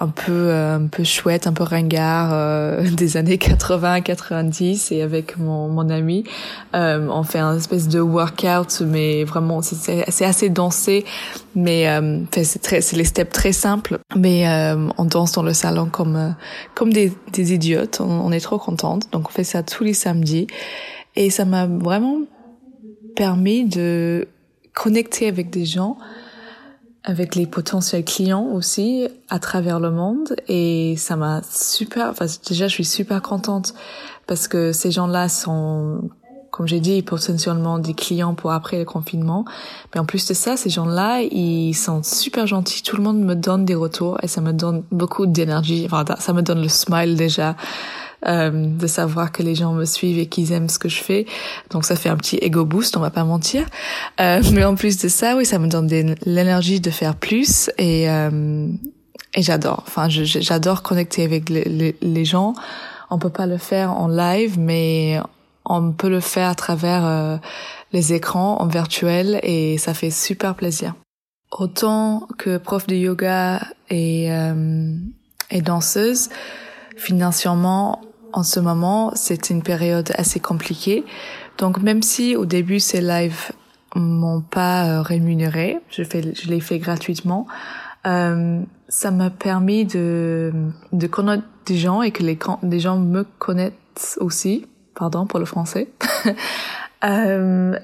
un 0.00 0.08
peu 0.08 0.32
euh, 0.32 0.76
un 0.76 0.86
peu 0.86 1.04
chouettes, 1.04 1.46
un 1.46 1.52
peu 1.52 1.64
ringard 1.64 2.30
euh, 2.32 2.88
des 2.96 3.16
années 3.16 3.38
80, 3.38 4.00
90 4.00 4.92
et 4.92 5.02
avec 5.02 5.36
mon 5.36 5.68
mon 5.68 5.90
ami, 5.90 6.24
euh, 6.74 7.06
on 7.10 7.22
fait 7.22 7.38
un 7.38 7.56
espèce 7.56 7.88
de 7.88 8.00
workout, 8.00 8.80
mais 8.80 9.24
vraiment 9.24 9.62
c'est 9.62 9.76
c'est 9.80 10.24
assez 10.24 10.48
dansé, 10.48 11.04
mais 11.54 11.88
euh, 11.88 12.20
c'est 12.30 12.62
très, 12.62 12.80
c'est 12.80 12.96
les 12.96 13.04
steps 13.04 13.32
très 13.32 13.52
simples, 13.52 13.98
mais 14.16 14.48
euh, 14.48 14.88
on 14.98 15.04
danse 15.04 15.32
dans 15.32 15.42
le 15.42 15.54
salon 15.54 15.88
comme 15.90 16.16
euh, 16.16 16.30
comme 16.74 16.92
des, 16.92 17.12
des 17.32 17.52
idiotes. 17.52 18.00
On, 18.00 18.10
on, 18.10 18.32
est 18.32 18.40
trop 18.40 18.58
contente, 18.58 19.10
donc 19.12 19.28
on 19.28 19.32
fait 19.32 19.44
ça 19.44 19.62
tous 19.62 19.84
les 19.84 19.94
samedis, 19.94 20.46
et 21.16 21.30
ça 21.30 21.44
m'a 21.44 21.66
vraiment 21.66 22.20
permis 23.16 23.64
de 23.64 24.28
connecter 24.74 25.28
avec 25.28 25.50
des 25.50 25.64
gens, 25.64 25.98
avec 27.02 27.34
les 27.34 27.46
potentiels 27.46 28.04
clients 28.04 28.44
aussi 28.44 29.08
à 29.28 29.38
travers 29.38 29.80
le 29.80 29.90
monde, 29.90 30.36
et 30.48 30.94
ça 30.96 31.16
m'a 31.16 31.40
super. 31.50 32.10
Enfin, 32.10 32.26
déjà, 32.48 32.68
je 32.68 32.74
suis 32.74 32.84
super 32.84 33.22
contente 33.22 33.74
parce 34.26 34.46
que 34.46 34.72
ces 34.72 34.90
gens-là 34.90 35.28
sont 35.28 36.08
comme 36.50 36.66
j'ai 36.66 36.80
dit, 36.80 37.02
potentiellement 37.02 37.78
des 37.78 37.94
clients 37.94 38.34
pour 38.34 38.52
après 38.52 38.78
le 38.78 38.84
confinement. 38.84 39.44
Mais 39.94 40.00
en 40.00 40.04
plus 40.04 40.26
de 40.26 40.34
ça, 40.34 40.56
ces 40.56 40.70
gens-là, 40.70 41.22
ils 41.22 41.74
sont 41.74 42.02
super 42.02 42.46
gentils. 42.46 42.82
Tout 42.82 42.96
le 42.96 43.02
monde 43.02 43.20
me 43.20 43.34
donne 43.34 43.64
des 43.64 43.74
retours 43.74 44.18
et 44.22 44.28
ça 44.28 44.40
me 44.40 44.52
donne 44.52 44.82
beaucoup 44.90 45.26
d'énergie. 45.26 45.86
Enfin, 45.90 46.04
ça 46.18 46.32
me 46.32 46.42
donne 46.42 46.62
le 46.62 46.68
smile 46.68 47.16
déjà. 47.16 47.56
Euh, 48.26 48.50
de 48.50 48.86
savoir 48.86 49.32
que 49.32 49.42
les 49.42 49.54
gens 49.54 49.72
me 49.72 49.86
suivent 49.86 50.18
et 50.18 50.26
qu'ils 50.26 50.52
aiment 50.52 50.68
ce 50.68 50.78
que 50.78 50.90
je 50.90 51.02
fais. 51.02 51.24
Donc 51.70 51.86
ça 51.86 51.96
fait 51.96 52.10
un 52.10 52.18
petit 52.18 52.36
ego 52.42 52.66
boost, 52.66 52.94
on 52.98 53.00
va 53.00 53.08
pas 53.08 53.24
mentir. 53.24 53.64
Euh, 54.20 54.42
mais 54.52 54.62
en 54.62 54.74
plus 54.74 54.98
de 54.98 55.08
ça, 55.08 55.36
oui, 55.38 55.46
ça 55.46 55.58
me 55.58 55.68
donne 55.68 55.88
l'énergie 56.26 56.80
de 56.80 56.90
faire 56.90 57.14
plus 57.14 57.70
et 57.78 58.10
euh, 58.10 58.68
et 59.34 59.42
j'adore. 59.42 59.84
Enfin, 59.86 60.08
j'adore 60.10 60.82
connecter 60.82 61.24
avec 61.24 61.48
les, 61.48 61.64
les, 61.64 61.96
les 62.02 62.24
gens. 62.26 62.52
On 63.08 63.18
peut 63.18 63.30
pas 63.30 63.46
le 63.46 63.56
faire 63.56 63.92
en 63.92 64.08
live, 64.08 64.58
mais 64.58 65.18
on 65.70 65.92
peut 65.92 66.08
le 66.08 66.20
faire 66.20 66.48
à 66.48 66.54
travers 66.54 67.06
euh, 67.06 67.36
les 67.92 68.12
écrans 68.12 68.60
en 68.60 68.66
virtuel 68.66 69.38
et 69.42 69.78
ça 69.78 69.94
fait 69.94 70.10
super 70.10 70.54
plaisir. 70.54 70.94
Autant 71.52 72.28
que 72.38 72.58
prof 72.58 72.86
de 72.86 72.94
yoga 72.94 73.60
et, 73.88 74.32
euh, 74.32 74.94
et 75.50 75.62
danseuse, 75.62 76.28
financièrement, 76.96 78.00
en 78.32 78.42
ce 78.42 78.60
moment, 78.60 79.12
c'est 79.14 79.50
une 79.50 79.62
période 79.62 80.12
assez 80.16 80.40
compliquée. 80.40 81.04
Donc 81.58 81.80
même 81.82 82.02
si 82.02 82.36
au 82.36 82.46
début 82.46 82.80
ces 82.80 83.00
lives 83.00 83.52
m'ont 83.94 84.40
pas 84.40 84.86
euh, 84.86 85.02
rémunéré, 85.02 85.78
je 85.88 86.02
fais, 86.02 86.34
je 86.34 86.48
l'ai 86.48 86.60
fait 86.60 86.78
gratuitement, 86.78 87.46
euh, 88.06 88.62
ça 88.88 89.10
m'a 89.10 89.30
permis 89.30 89.84
de 89.84 90.52
de 90.92 91.06
connaître 91.06 91.44
des 91.66 91.76
gens 91.76 92.02
et 92.02 92.12
que 92.12 92.22
les, 92.22 92.38
les 92.62 92.80
gens 92.80 92.96
me 92.96 93.24
connaissent 93.38 94.18
aussi 94.20 94.66
pardon 95.00 95.24
pour 95.24 95.38
le 95.38 95.46
français. 95.46 95.88
euh, 97.04 97.74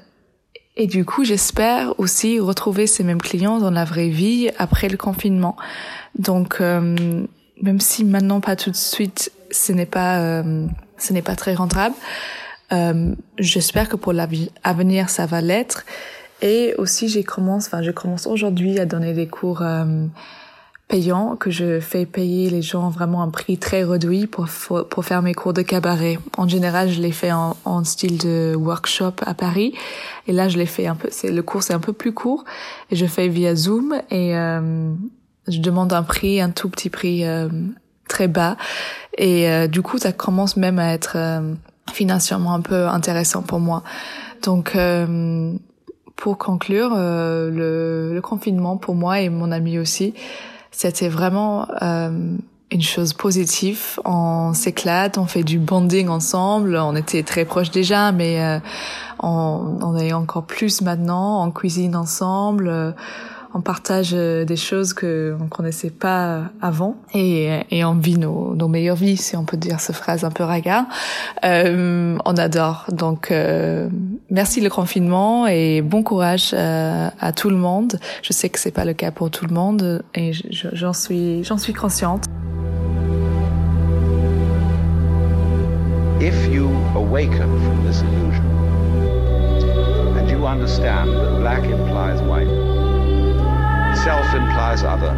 et 0.75 0.85
du 0.85 1.03
coup, 1.03 1.23
j'espère 1.23 1.99
aussi 1.99 2.39
retrouver 2.39 2.85
ces 2.85 3.03
mêmes 3.03 3.21
clients 3.21 3.57
dans 3.57 3.71
la 3.71 3.85
vraie 3.85 4.09
vie 4.09 4.51
après 4.59 4.87
le 4.87 4.97
confinement. 4.97 5.57
Donc, 6.19 6.61
euh, 6.61 7.25
même 7.59 7.79
si 7.79 8.05
maintenant 8.05 8.39
pas 8.39 8.55
tout 8.55 8.69
de 8.69 8.75
suite, 8.75 9.31
ce 9.49 9.71
n'est 9.71 9.87
pas, 9.87 10.19
euh, 10.19 10.67
ce 10.99 11.11
n'est 11.11 11.23
pas 11.23 11.35
très 11.35 11.55
rentable, 11.55 11.95
j'espère 13.39 13.89
que 13.89 13.95
pour 13.95 14.13
l'avenir 14.13 15.09
ça 15.09 15.25
va 15.25 15.41
l'être. 15.41 15.85
Et 16.43 16.75
aussi, 16.77 17.07
j'ai 17.09 17.23
commence, 17.23 17.65
enfin, 17.65 17.81
je 17.81 17.89
commence 17.89 18.27
aujourd'hui 18.27 18.77
à 18.77 18.85
donner 18.85 19.13
des 19.13 19.25
cours 19.25 19.63
payant 20.87 21.35
que 21.35 21.51
je 21.51 21.79
fais 21.79 22.05
payer 22.05 22.49
les 22.49 22.61
gens 22.61 22.89
vraiment 22.89 23.21
un 23.21 23.29
prix 23.29 23.57
très 23.57 23.83
réduit 23.83 24.25
pour 24.25 24.47
pour 24.89 25.05
faire 25.05 25.21
mes 25.21 25.33
cours 25.33 25.53
de 25.53 25.61
cabaret. 25.61 26.17
En 26.37 26.47
général, 26.47 26.89
je 26.89 27.01
les 27.01 27.11
fais 27.11 27.31
en, 27.31 27.57
en 27.65 27.83
style 27.83 28.17
de 28.17 28.55
workshop 28.55 29.13
à 29.25 29.33
Paris 29.33 29.73
et 30.27 30.31
là 30.31 30.47
je 30.47 30.57
les 30.57 30.65
fais 30.65 30.87
un 30.87 30.95
peu 30.95 31.09
c'est 31.11 31.31
le 31.31 31.43
cours 31.43 31.63
c'est 31.63 31.73
un 31.73 31.79
peu 31.79 31.93
plus 31.93 32.13
court 32.13 32.45
et 32.89 32.95
je 32.95 33.05
fais 33.05 33.27
via 33.27 33.53
Zoom 33.55 33.95
et 34.09 34.37
euh, 34.37 34.93
je 35.47 35.59
demande 35.59 35.91
un 35.91 36.03
prix 36.03 36.39
un 36.39 36.51
tout 36.51 36.69
petit 36.69 36.89
prix 36.89 37.25
euh, 37.25 37.49
très 38.07 38.27
bas 38.27 38.55
et 39.17 39.49
euh, 39.49 39.67
du 39.67 39.81
coup 39.81 39.97
ça 39.97 40.11
commence 40.11 40.57
même 40.57 40.79
à 40.79 40.93
être 40.93 41.13
euh, 41.15 41.53
financièrement 41.91 42.53
un 42.53 42.61
peu 42.61 42.87
intéressant 42.87 43.41
pour 43.41 43.59
moi. 43.59 43.83
Donc 44.43 44.75
euh, 44.75 45.53
pour 46.15 46.37
conclure, 46.37 46.95
le, 46.95 48.11
le 48.13 48.21
confinement 48.21 48.77
pour 48.77 48.95
moi 48.95 49.21
et 49.21 49.29
mon 49.29 49.51
ami 49.51 49.77
aussi, 49.77 50.15
c'était 50.77 51.09
vraiment 51.09 51.67
euh, 51.81 52.37
une 52.69 52.81
chose 52.83 53.13
positive. 53.13 53.99
On 54.05 54.53
s'éclate, 54.53 55.17
on 55.17 55.25
fait 55.25 55.43
du 55.43 55.57
bonding 55.57 56.07
ensemble. 56.07 56.77
On 56.77 56.95
était 56.95 57.23
très 57.23 57.45
proches 57.45 57.71
déjà, 57.71 58.11
mais 58.11 58.43
euh, 58.43 58.59
on, 59.17 59.79
on 59.81 59.97
est 59.97 60.13
encore 60.13 60.43
plus 60.43 60.83
maintenant. 60.83 61.43
On 61.43 61.49
cuisine 61.49 61.95
ensemble. 61.95 62.93
On 63.53 63.61
partage 63.61 64.11
euh, 64.13 64.45
des 64.45 64.55
choses 64.55 64.93
que 64.93 65.35
on 65.39 65.47
connaissait 65.47 65.89
pas 65.89 66.43
avant 66.61 66.97
et, 67.13 67.61
et 67.71 67.83
on 67.85 67.93
vit 67.93 68.17
nos, 68.17 68.55
nos 68.55 68.67
meilleures 68.67 68.95
vies, 68.95 69.17
si 69.17 69.35
on 69.35 69.45
peut 69.45 69.57
dire 69.57 69.79
cette 69.79 69.95
phrase 69.95 70.23
un 70.23 70.31
peu 70.31 70.43
ringard. 70.43 70.85
Euh, 71.43 72.17
on 72.25 72.37
adore. 72.37 72.85
Donc 72.91 73.31
euh, 73.31 73.89
merci 74.29 74.61
le 74.61 74.69
confinement 74.69 75.47
et 75.47 75.81
bon 75.81 76.03
courage 76.03 76.51
euh, 76.53 77.09
à 77.19 77.31
tout 77.31 77.49
le 77.49 77.55
monde. 77.57 77.99
Je 78.21 78.33
sais 78.33 78.49
que 78.49 78.59
c'est 78.59 78.71
pas 78.71 78.85
le 78.85 78.93
cas 78.93 79.11
pour 79.11 79.31
tout 79.31 79.45
le 79.45 79.53
monde 79.53 80.03
et 80.15 80.31
j'en 80.51 80.93
suis 80.93 81.43
j'en 81.43 81.57
suis 81.57 81.73
consciente. 81.73 82.25
If 86.19 86.47
you 86.51 86.69
awaken 86.95 87.47
from 87.63 87.85
this 87.85 88.01
illusion 88.01 88.45
and 90.17 90.29
you 90.29 90.45
understand 90.47 91.09
that 91.11 91.39
black 91.39 91.63
implies 91.63 92.21
white 92.23 92.76
Self 94.07 94.33
implies 94.33 94.83
other. 94.83 95.11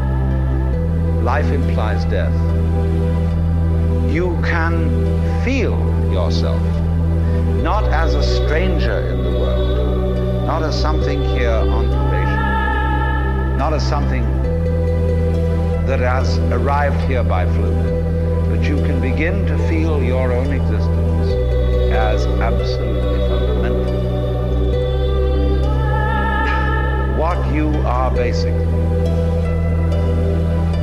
Life 1.21 1.52
implies 1.52 2.06
death. 2.06 2.34
You 4.12 4.36
can 4.43 4.89
feel 5.43 5.78
yourself 6.12 6.60
not 7.62 7.84
as 7.84 8.15
a 8.15 8.23
stranger 8.23 8.97
in 9.12 9.21
the 9.21 9.30
world, 9.30 10.47
not 10.47 10.63
as 10.63 10.82
something 10.82 11.21
here 11.21 11.52
on 11.52 11.86
probation, 11.86 13.58
not 13.60 13.73
as 13.73 13.88
something 13.88 14.23
that 15.86 15.99
has 15.99 16.39
arrived 16.52 16.99
here 17.02 17.23
by 17.23 17.45
fluke, 17.45 18.49
but 18.49 18.63
you 18.63 18.78
can 18.78 18.99
begin 18.99 19.45
to 19.45 19.56
feel 19.67 20.02
your 20.02 20.34
own 20.34 20.52
existence 20.52 21.30
as 21.93 22.25
absolutely 22.25 23.19
fundamental. 23.30 23.99
What 27.19 27.54
you 27.54 27.67
are 27.86 28.10
basically 28.10 28.78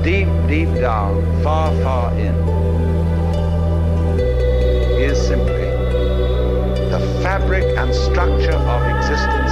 deep, 0.06 0.28
deep 0.46 0.72
down, 0.80 1.20
far, 1.42 1.74
far 1.82 2.12
in, 2.16 2.32
is 5.02 5.18
simply 5.18 5.66
the 6.92 7.20
fabric 7.24 7.64
and 7.76 7.92
structure 7.92 8.54
of 8.54 8.80
existence 8.96 9.45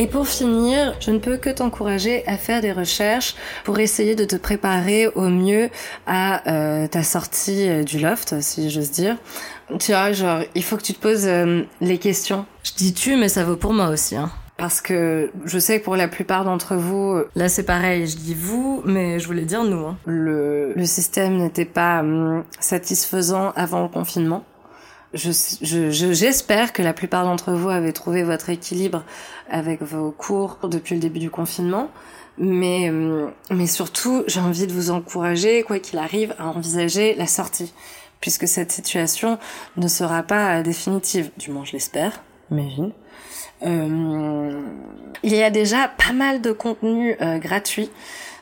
Et 0.00 0.06
pour 0.06 0.26
finir, 0.26 0.94
je 0.98 1.10
ne 1.10 1.18
peux 1.18 1.36
que 1.36 1.50
t'encourager 1.50 2.26
à 2.26 2.38
faire 2.38 2.62
des 2.62 2.72
recherches 2.72 3.34
pour 3.64 3.78
essayer 3.80 4.14
de 4.14 4.24
te 4.24 4.34
préparer 4.34 5.08
au 5.08 5.28
mieux 5.28 5.68
à 6.06 6.50
euh, 6.50 6.86
ta 6.86 7.02
sortie 7.02 7.68
euh, 7.68 7.82
du 7.84 7.98
loft, 7.98 8.40
si 8.40 8.70
j'ose 8.70 8.90
dire. 8.90 9.18
Tu 9.78 9.92
vois, 9.92 10.12
genre, 10.12 10.40
il 10.54 10.64
faut 10.64 10.78
que 10.78 10.82
tu 10.82 10.94
te 10.94 11.00
poses 11.00 11.26
euh, 11.26 11.64
les 11.82 11.98
questions. 11.98 12.46
Je 12.64 12.72
dis 12.78 12.94
tu, 12.94 13.14
mais 13.16 13.28
ça 13.28 13.44
vaut 13.44 13.56
pour 13.56 13.74
moi 13.74 13.88
aussi. 13.90 14.16
Hein. 14.16 14.30
parce 14.56 14.80
que 14.80 15.30
je 15.44 15.58
sais 15.58 15.80
que 15.80 15.84
pour 15.84 15.96
la 15.96 16.08
plupart 16.08 16.44
d'entre 16.44 16.76
vous, 16.76 17.20
là 17.34 17.50
c'est 17.50 17.64
pareil, 17.64 18.06
je 18.06 18.16
dis 18.16 18.34
vous, 18.34 18.80
mais 18.86 19.18
je 19.18 19.26
voulais 19.26 19.44
dire 19.44 19.64
nous. 19.64 19.86
Hein. 19.86 19.98
Le, 20.06 20.72
le 20.74 20.84
système 20.86 21.36
n'était 21.36 21.66
pas 21.66 22.00
hum, 22.00 22.44
satisfaisant 22.58 23.52
avant 23.54 23.82
le 23.82 23.88
confinement. 23.88 24.44
Je, 25.12 25.30
je, 25.62 26.12
j'espère 26.12 26.72
que 26.72 26.82
la 26.82 26.92
plupart 26.92 27.24
d'entre 27.24 27.52
vous 27.52 27.68
avez 27.68 27.92
trouvé 27.92 28.22
votre 28.22 28.48
équilibre 28.48 29.04
avec 29.50 29.82
vos 29.82 30.12
cours 30.12 30.58
depuis 30.64 30.94
le 30.94 31.00
début 31.00 31.18
du 31.18 31.30
confinement. 31.30 31.90
Mais, 32.38 32.90
hum, 32.90 33.32
mais 33.50 33.66
surtout, 33.66 34.22
j'ai 34.26 34.40
envie 34.40 34.66
de 34.66 34.72
vous 34.72 34.90
encourager, 34.90 35.62
quoi 35.62 35.78
qu'il 35.78 35.98
arrive, 35.98 36.34
à 36.38 36.46
envisager 36.46 37.14
la 37.14 37.26
sortie. 37.26 37.72
Puisque 38.20 38.46
cette 38.46 38.70
situation 38.70 39.38
ne 39.76 39.88
sera 39.88 40.22
pas 40.22 40.62
définitive. 40.62 41.30
Du 41.38 41.50
moins, 41.50 41.64
je 41.64 41.72
l'espère. 41.72 42.22
Imagine. 42.50 42.92
Euh, 43.62 44.60
il 45.22 45.34
y 45.34 45.42
a 45.42 45.50
déjà 45.50 45.88
pas 45.88 46.12
mal 46.12 46.40
de 46.40 46.52
contenu 46.52 47.16
euh, 47.20 47.38
gratuit 47.38 47.90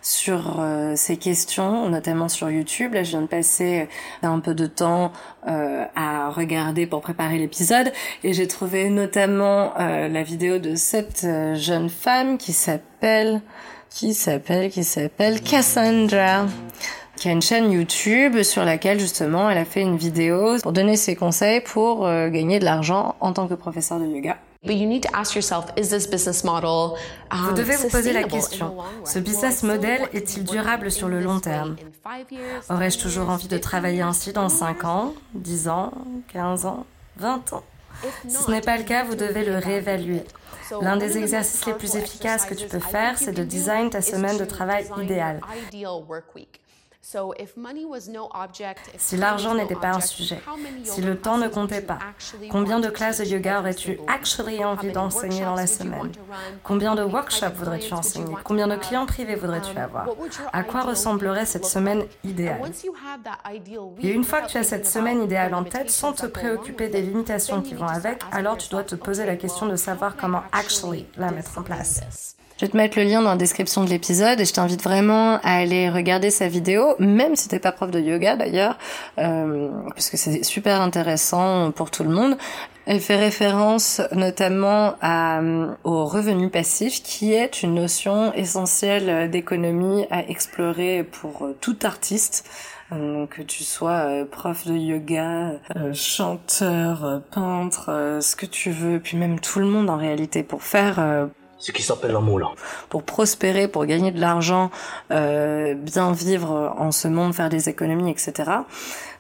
sur 0.02 0.60
euh, 0.60 0.94
ces 0.96 1.16
questions, 1.16 1.88
notamment 1.88 2.28
sur 2.28 2.50
YouTube. 2.50 2.94
Là, 2.94 3.02
je 3.02 3.10
viens 3.10 3.22
de 3.22 3.26
passer 3.26 3.88
un 4.22 4.40
peu 4.40 4.54
de 4.54 4.66
temps 4.66 5.12
à 5.46 6.28
regarder 6.28 6.86
pour 6.86 7.00
préparer 7.00 7.38
l'épisode 7.38 7.90
et 8.22 8.34
j'ai 8.34 8.46
trouvé 8.46 8.90
notamment 8.90 9.72
la 9.78 10.22
vidéo 10.22 10.58
de 10.58 10.74
cette 10.74 11.26
jeune 11.54 11.88
femme 11.88 12.36
qui 12.36 12.52
s'appelle 12.52 13.40
qui 13.88 14.12
s'appelle 14.12 14.70
qui 14.70 14.84
s'appelle 14.84 15.40
Cassandra 15.40 16.46
qui 17.16 17.28
a 17.28 17.32
une 17.32 17.40
chaîne 17.40 17.72
YouTube 17.72 18.42
sur 18.42 18.64
laquelle 18.64 19.00
justement 19.00 19.48
elle 19.48 19.58
a 19.58 19.64
fait 19.64 19.80
une 19.80 19.96
vidéo 19.96 20.58
pour 20.62 20.72
donner 20.72 20.96
ses 20.96 21.16
conseils 21.16 21.62
pour 21.62 22.06
gagner 22.06 22.58
de 22.58 22.64
l'argent 22.66 23.14
en 23.20 23.32
tant 23.32 23.48
que 23.48 23.54
professeur 23.54 23.98
de 23.98 24.06
yoga. 24.06 24.36
But 24.68 24.76
you 24.76 24.86
need 24.86 25.02
to 25.04 25.16
ask 25.16 25.34
yourself, 25.34 25.72
is 25.78 25.88
this 25.88 26.06
business 26.06 26.44
model, 26.44 26.98
vous 27.32 27.54
devez 27.54 27.74
vous 27.76 27.88
poser 27.88 28.12
la 28.12 28.24
question, 28.24 28.76
ce 29.02 29.18
business 29.18 29.62
model 29.62 30.06
est-il 30.12 30.44
durable 30.44 30.90
sur 30.90 31.08
le 31.08 31.20
long 31.20 31.40
terme? 31.40 31.76
Aurais-je 32.68 32.98
toujours 32.98 33.30
envie 33.30 33.48
de 33.48 33.56
travailler 33.56 34.02
ainsi 34.02 34.34
dans 34.34 34.50
5 34.50 34.84
ans, 34.84 35.14
10 35.32 35.68
ans, 35.68 35.92
15 36.34 36.66
ans, 36.66 36.84
20 37.16 37.54
ans? 37.54 37.62
Si 38.28 38.36
ce 38.36 38.50
n'est 38.50 38.60
pas 38.60 38.76
le 38.76 38.84
cas, 38.84 39.04
vous 39.04 39.14
devez 39.14 39.42
le 39.42 39.56
réévaluer. 39.56 40.22
L'un 40.82 40.98
des 40.98 41.16
exercices 41.16 41.64
les 41.64 41.72
plus 41.72 41.96
efficaces 41.96 42.44
que 42.44 42.52
tu 42.52 42.66
peux 42.66 42.78
faire, 42.78 43.16
c'est 43.16 43.32
de 43.32 43.44
design 43.44 43.88
ta 43.88 44.02
semaine 44.02 44.36
de 44.36 44.44
travail 44.44 44.86
idéale. 45.02 45.40
Si 48.96 49.16
l'argent 49.16 49.54
n'était 49.54 49.76
pas 49.76 49.94
un 49.94 50.00
sujet, 50.00 50.40
si 50.84 51.00
le 51.00 51.16
temps 51.16 51.38
ne 51.38 51.48
comptait 51.48 51.80
pas, 51.80 51.98
combien 52.50 52.80
de 52.80 52.88
classes 52.88 53.18
de 53.18 53.24
yoga 53.24 53.60
aurais-tu 53.60 53.98
actually 54.08 54.64
envie 54.64 54.92
d'enseigner 54.92 55.44
dans 55.44 55.54
la 55.54 55.66
semaine? 55.66 56.12
Combien 56.62 56.94
de 56.96 57.02
workshops 57.02 57.54
voudrais-tu 57.54 57.94
enseigner? 57.94 58.34
Combien 58.44 58.66
de 58.66 58.76
clients 58.76 59.06
privés 59.06 59.36
voudrais-tu 59.36 59.70
um, 59.70 59.78
avoir? 59.78 60.08
À 60.52 60.62
quoi 60.64 60.82
ressemblerait 60.82 61.46
cette 61.46 61.64
semaine 61.64 62.04
idéale? 62.24 62.60
Et 64.02 64.10
une 64.10 64.24
fois 64.24 64.42
que 64.42 64.48
tu 64.48 64.58
as 64.58 64.64
cette 64.64 64.86
semaine 64.86 65.22
idéale 65.22 65.54
en 65.54 65.64
tête, 65.64 65.90
sans 65.90 66.12
te 66.12 66.26
préoccuper 66.26 66.88
des 66.88 67.00
limitations 67.00 67.62
qui 67.62 67.74
vont 67.74 67.86
avec, 67.86 68.22
alors 68.32 68.58
tu 68.58 68.68
dois 68.68 68.82
te 68.82 68.96
poser 68.96 69.24
la 69.24 69.36
question 69.36 69.66
de 69.66 69.76
savoir 69.76 70.16
comment 70.16 70.42
actually 70.52 71.06
la 71.16 71.30
mettre 71.30 71.58
en 71.58 71.62
place. 71.62 72.00
Je 72.58 72.66
vais 72.66 72.72
te 72.72 72.76
mettre 72.76 72.98
le 72.98 73.04
lien 73.04 73.22
dans 73.22 73.30
la 73.30 73.36
description 73.36 73.84
de 73.84 73.88
l'épisode 73.88 74.40
et 74.40 74.44
je 74.44 74.52
t'invite 74.52 74.82
vraiment 74.82 75.38
à 75.44 75.58
aller 75.58 75.88
regarder 75.88 76.30
sa 76.30 76.48
vidéo, 76.48 76.96
même 76.98 77.36
si 77.36 77.46
t'es 77.46 77.60
pas 77.60 77.70
prof 77.70 77.92
de 77.92 78.00
yoga 78.00 78.34
d'ailleurs, 78.34 78.76
euh, 79.18 79.70
parce 79.94 80.10
que 80.10 80.16
c'est 80.16 80.42
super 80.42 80.80
intéressant 80.80 81.70
pour 81.70 81.92
tout 81.92 82.02
le 82.02 82.10
monde. 82.10 82.36
Elle 82.84 82.98
fait 82.98 83.14
référence 83.14 84.00
notamment 84.10 84.94
à, 85.00 85.40
au 85.84 86.04
revenu 86.04 86.50
passif, 86.50 87.00
qui 87.00 87.32
est 87.32 87.62
une 87.62 87.74
notion 87.74 88.32
essentielle 88.34 89.30
d'économie 89.30 90.06
à 90.10 90.28
explorer 90.28 91.04
pour 91.04 91.50
tout 91.60 91.76
artiste. 91.84 92.44
Euh, 92.90 93.26
que 93.26 93.42
tu 93.42 93.64
sois 93.64 93.90
euh, 93.90 94.24
prof 94.24 94.66
de 94.66 94.72
yoga, 94.72 95.52
euh, 95.76 95.92
chanteur, 95.92 97.20
peintre, 97.30 98.18
ce 98.22 98.34
que 98.34 98.46
tu 98.46 98.70
veux, 98.70 98.98
puis 98.98 99.18
même 99.18 99.40
tout 99.40 99.58
le 99.60 99.66
monde 99.66 99.90
en 99.90 99.98
réalité, 99.98 100.42
pour 100.42 100.62
faire 100.62 101.28
ce 101.58 101.72
qui 101.72 101.82
s'appelle 101.82 102.12
là. 102.12 102.20
Pour 102.88 103.02
prospérer, 103.02 103.68
pour 103.68 103.84
gagner 103.84 104.10
de 104.10 104.20
l'argent, 104.20 104.70
euh, 105.10 105.74
bien 105.74 106.12
vivre 106.12 106.74
en 106.78 106.92
ce 106.92 107.08
monde, 107.08 107.34
faire 107.34 107.48
des 107.48 107.68
économies, 107.68 108.10
etc. 108.10 108.32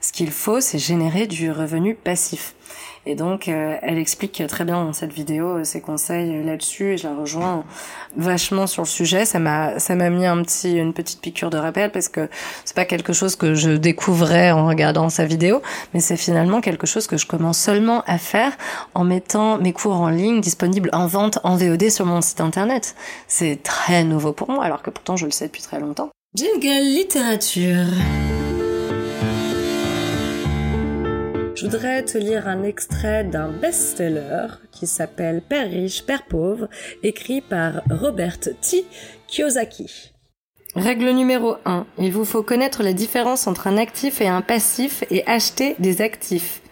Ce 0.00 0.12
qu'il 0.12 0.30
faut, 0.30 0.60
c'est 0.60 0.78
générer 0.78 1.26
du 1.26 1.50
revenu 1.50 1.94
passif. 1.94 2.54
Et 3.08 3.14
donc, 3.14 3.48
euh, 3.48 3.74
elle 3.80 3.96
explique 3.96 4.42
très 4.48 4.66
bien 4.66 4.84
dans 4.84 4.92
cette 4.92 5.14
vidéo 5.14 5.56
euh, 5.60 5.64
ses 5.64 5.80
conseils 5.80 6.28
euh, 6.36 6.44
là-dessus. 6.44 6.92
Et 6.92 6.96
je 6.98 7.08
la 7.08 7.14
rejoins 7.14 7.64
vachement 8.18 8.66
sur 8.66 8.82
le 8.82 8.86
sujet. 8.86 9.24
Ça 9.24 9.38
m'a, 9.38 9.78
ça 9.78 9.94
m'a 9.94 10.10
mis 10.10 10.26
un 10.26 10.42
petit, 10.42 10.74
une 10.74 10.92
petite 10.92 11.22
piqûre 11.22 11.48
de 11.48 11.56
rappel 11.56 11.90
parce 11.90 12.08
que 12.08 12.28
c'est 12.66 12.76
pas 12.76 12.84
quelque 12.84 13.14
chose 13.14 13.34
que 13.34 13.54
je 13.54 13.70
découvrais 13.70 14.50
en 14.50 14.66
regardant 14.66 15.08
sa 15.08 15.24
vidéo, 15.24 15.62
mais 15.94 16.00
c'est 16.00 16.18
finalement 16.18 16.60
quelque 16.60 16.86
chose 16.86 17.06
que 17.06 17.16
je 17.16 17.26
commence 17.26 17.56
seulement 17.56 18.02
à 18.06 18.18
faire 18.18 18.52
en 18.92 19.04
mettant 19.04 19.56
mes 19.56 19.72
cours 19.72 19.98
en 19.98 20.10
ligne 20.10 20.42
disponibles 20.42 20.90
en 20.92 21.06
vente 21.06 21.38
en 21.44 21.56
VOD 21.56 21.88
sur 21.88 22.04
mon 22.04 22.20
site 22.20 22.42
internet. 22.42 22.94
C'est 23.26 23.62
très 23.62 24.04
nouveau 24.04 24.34
pour 24.34 24.50
moi, 24.50 24.64
alors 24.64 24.82
que 24.82 24.90
pourtant 24.90 25.16
je 25.16 25.24
le 25.24 25.30
sais 25.30 25.46
depuis 25.46 25.62
très 25.62 25.80
longtemps. 25.80 26.10
Jingle 26.34 26.84
littérature. 26.84 27.86
Je 31.58 31.64
voudrais 31.66 32.04
te 32.04 32.16
lire 32.16 32.46
un 32.46 32.62
extrait 32.62 33.24
d'un 33.24 33.48
best-seller 33.48 34.46
qui 34.70 34.86
s'appelle 34.86 35.42
Père 35.42 35.68
riche, 35.68 36.06
Père 36.06 36.22
pauvre, 36.22 36.68
écrit 37.02 37.40
par 37.40 37.82
Robert 37.90 38.38
T. 38.38 38.86
Kiyosaki. 39.26 40.12
Règle 40.76 41.10
numéro 41.10 41.56
1. 41.64 41.84
Il 41.98 42.12
vous 42.12 42.24
faut 42.24 42.44
connaître 42.44 42.84
la 42.84 42.92
différence 42.92 43.48
entre 43.48 43.66
un 43.66 43.76
actif 43.76 44.20
et 44.20 44.28
un 44.28 44.40
passif 44.40 45.02
et 45.10 45.26
acheter 45.26 45.74
des 45.80 46.00
actifs. 46.00 46.62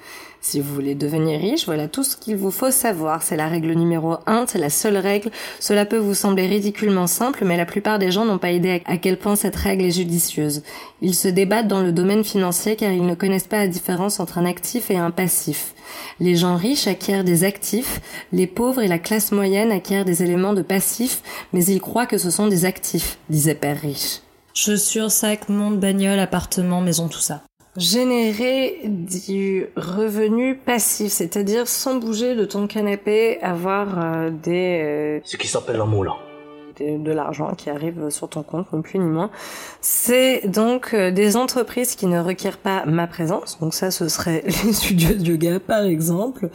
Si 0.48 0.60
vous 0.60 0.72
voulez 0.72 0.94
devenir 0.94 1.40
riche, 1.40 1.66
voilà 1.66 1.88
tout 1.88 2.04
ce 2.04 2.16
qu'il 2.16 2.36
vous 2.36 2.52
faut 2.52 2.70
savoir. 2.70 3.24
C'est 3.24 3.34
la 3.34 3.48
règle 3.48 3.72
numéro 3.72 4.18
1, 4.26 4.44
c'est 4.46 4.60
la 4.60 4.70
seule 4.70 4.96
règle. 4.96 5.32
Cela 5.58 5.84
peut 5.84 5.96
vous 5.98 6.14
sembler 6.14 6.46
ridiculement 6.46 7.08
simple, 7.08 7.44
mais 7.44 7.56
la 7.56 7.66
plupart 7.66 7.98
des 7.98 8.12
gens 8.12 8.24
n'ont 8.24 8.38
pas 8.38 8.52
idée 8.52 8.80
à 8.86 8.96
quel 8.96 9.18
point 9.18 9.34
cette 9.34 9.56
règle 9.56 9.84
est 9.84 9.90
judicieuse. 9.90 10.62
Ils 11.02 11.16
se 11.16 11.26
débattent 11.26 11.66
dans 11.66 11.82
le 11.82 11.90
domaine 11.90 12.22
financier 12.22 12.76
car 12.76 12.92
ils 12.92 13.04
ne 13.04 13.16
connaissent 13.16 13.48
pas 13.48 13.58
la 13.58 13.66
différence 13.66 14.20
entre 14.20 14.38
un 14.38 14.44
actif 14.44 14.88
et 14.88 14.96
un 14.96 15.10
passif. 15.10 15.74
Les 16.20 16.36
gens 16.36 16.54
riches 16.54 16.86
acquièrent 16.86 17.24
des 17.24 17.42
actifs, 17.42 18.00
les 18.30 18.46
pauvres 18.46 18.82
et 18.82 18.88
la 18.88 19.00
classe 19.00 19.32
moyenne 19.32 19.72
acquièrent 19.72 20.04
des 20.04 20.22
éléments 20.22 20.54
de 20.54 20.62
passifs, 20.62 21.22
mais 21.52 21.64
ils 21.64 21.80
croient 21.80 22.06
que 22.06 22.18
ce 22.18 22.30
sont 22.30 22.46
des 22.46 22.66
actifs, 22.66 23.18
disait 23.30 23.56
Père 23.56 23.80
Riche. 23.80 24.20
Chaussures, 24.54 25.10
sacs, 25.10 25.48
montre, 25.48 25.78
bagnole, 25.78 26.20
appartement, 26.20 26.80
maison, 26.80 27.08
tout 27.08 27.18
ça 27.18 27.42
générer 27.76 28.80
du 28.84 29.66
revenu 29.76 30.56
passif, 30.56 31.12
c'est-à-dire 31.12 31.68
sans 31.68 31.96
bouger 31.96 32.34
de 32.34 32.44
ton 32.44 32.66
canapé, 32.66 33.38
avoir 33.42 33.98
euh, 33.98 34.30
des... 34.30 34.80
Euh, 34.82 35.20
Ce 35.24 35.36
qui 35.36 35.46
s'appelle 35.48 35.80
un 35.80 35.86
moulin 35.86 36.16
de, 36.80 37.12
l'argent 37.12 37.54
qui 37.56 37.70
arrive 37.70 38.10
sur 38.10 38.28
ton 38.28 38.42
compte, 38.42 38.72
ni 38.72 38.82
plus 38.82 38.98
ni 38.98 39.06
moins. 39.06 39.30
C'est 39.80 40.46
donc 40.46 40.90
euh, 40.92 41.10
des 41.10 41.36
entreprises 41.36 41.94
qui 41.94 42.06
ne 42.06 42.20
requièrent 42.20 42.58
pas 42.58 42.84
ma 42.84 43.06
présence. 43.06 43.58
Donc 43.60 43.74
ça, 43.74 43.90
ce 43.90 44.08
serait 44.08 44.44
les 44.64 44.72
studios 44.72 45.14
de 45.14 45.24
yoga, 45.24 45.60
par 45.60 45.84
exemple. 45.84 46.50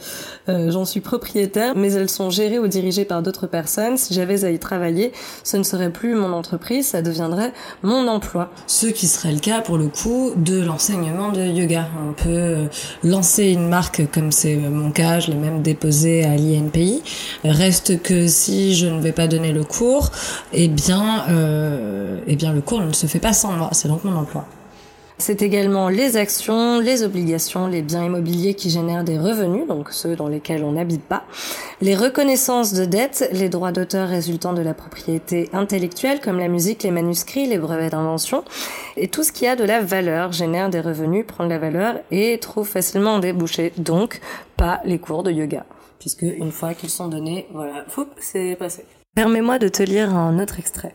Euh, 0.48 0.70
J'en 0.70 0.84
suis 0.84 1.00
propriétaire, 1.00 1.74
mais 1.76 1.92
elles 1.92 2.08
sont 2.08 2.30
gérées 2.30 2.58
ou 2.58 2.68
dirigées 2.68 3.04
par 3.04 3.22
d'autres 3.22 3.46
personnes. 3.46 3.96
Si 3.96 4.14
j'avais 4.14 4.44
à 4.44 4.50
y 4.50 4.58
travailler, 4.58 5.12
ce 5.44 5.56
ne 5.56 5.62
serait 5.62 5.90
plus 5.90 6.14
mon 6.14 6.32
entreprise, 6.32 6.88
ça 6.88 7.02
deviendrait 7.02 7.52
mon 7.82 8.06
emploi. 8.06 8.50
Ce 8.66 8.86
qui 8.86 9.06
serait 9.06 9.32
le 9.32 9.40
cas, 9.40 9.60
pour 9.60 9.78
le 9.78 9.88
coup, 9.88 10.32
de 10.36 10.60
l'enseignement 10.60 11.32
de 11.32 11.42
yoga. 11.42 11.88
On 12.08 12.12
peut 12.12 12.28
euh, 12.28 12.66
lancer 13.02 13.50
une 13.50 13.68
marque 13.68 14.02
comme 14.12 14.32
c'est 14.32 14.56
mon 14.56 14.90
cas, 14.90 15.20
je 15.20 15.30
l'ai 15.30 15.36
même 15.36 15.62
déposé 15.62 16.24
à 16.24 16.36
l'INPI. 16.36 17.02
Reste 17.44 18.02
que 18.02 18.26
si 18.26 18.74
je 18.74 18.86
ne 18.86 19.00
vais 19.00 19.12
pas 19.12 19.26
donner 19.26 19.52
le 19.52 19.64
cours, 19.64 20.11
eh 20.52 20.68
bien, 20.68 21.24
euh, 21.28 22.18
eh 22.26 22.36
bien 22.36 22.52
le 22.52 22.60
cours 22.60 22.80
ne 22.80 22.92
se 22.92 23.06
fait 23.06 23.20
pas 23.20 23.32
sans 23.32 23.52
moi. 23.52 23.70
C'est 23.72 23.88
donc 23.88 24.04
mon 24.04 24.16
emploi. 24.16 24.46
C'est 25.18 25.42
également 25.42 25.88
les 25.88 26.16
actions, 26.16 26.80
les 26.80 27.04
obligations, 27.04 27.68
les 27.68 27.82
biens 27.82 28.04
immobiliers 28.04 28.54
qui 28.54 28.70
génèrent 28.70 29.04
des 29.04 29.20
revenus, 29.20 29.68
donc 29.68 29.92
ceux 29.92 30.16
dans 30.16 30.26
lesquels 30.26 30.64
on 30.64 30.72
n'habite 30.72 31.04
pas, 31.04 31.22
les 31.80 31.94
reconnaissances 31.94 32.72
de 32.72 32.84
dettes, 32.84 33.28
les 33.32 33.48
droits 33.48 33.70
d'auteur 33.70 34.08
résultant 34.08 34.52
de 34.52 34.62
la 34.62 34.74
propriété 34.74 35.48
intellectuelle 35.52 36.20
comme 36.20 36.40
la 36.40 36.48
musique, 36.48 36.82
les 36.82 36.90
manuscrits, 36.90 37.46
les 37.46 37.58
brevets 37.58 37.90
d'invention, 37.90 38.42
et 38.96 39.06
tout 39.06 39.22
ce 39.22 39.30
qui 39.30 39.46
a 39.46 39.54
de 39.54 39.62
la 39.62 39.80
valeur 39.80 40.32
génère 40.32 40.70
des 40.70 40.80
revenus, 40.80 41.24
prend 41.24 41.44
de 41.44 41.50
la 41.50 41.58
valeur 41.58 42.00
et 42.10 42.38
trouve 42.38 42.66
facilement 42.66 43.14
un 43.14 43.20
débouché, 43.20 43.72
donc 43.76 44.20
pas 44.56 44.80
les 44.84 44.98
cours 44.98 45.22
de 45.22 45.30
yoga, 45.30 45.64
puisque 46.00 46.22
une 46.22 46.50
fois 46.50 46.74
qu'ils 46.74 46.90
sont 46.90 47.06
donnés, 47.06 47.46
voilà, 47.52 47.84
c'est 48.18 48.56
passé. 48.56 48.84
Permets-moi 49.14 49.58
de 49.58 49.68
te 49.68 49.82
lire 49.82 50.16
un 50.16 50.38
autre 50.38 50.58
extrait. 50.58 50.94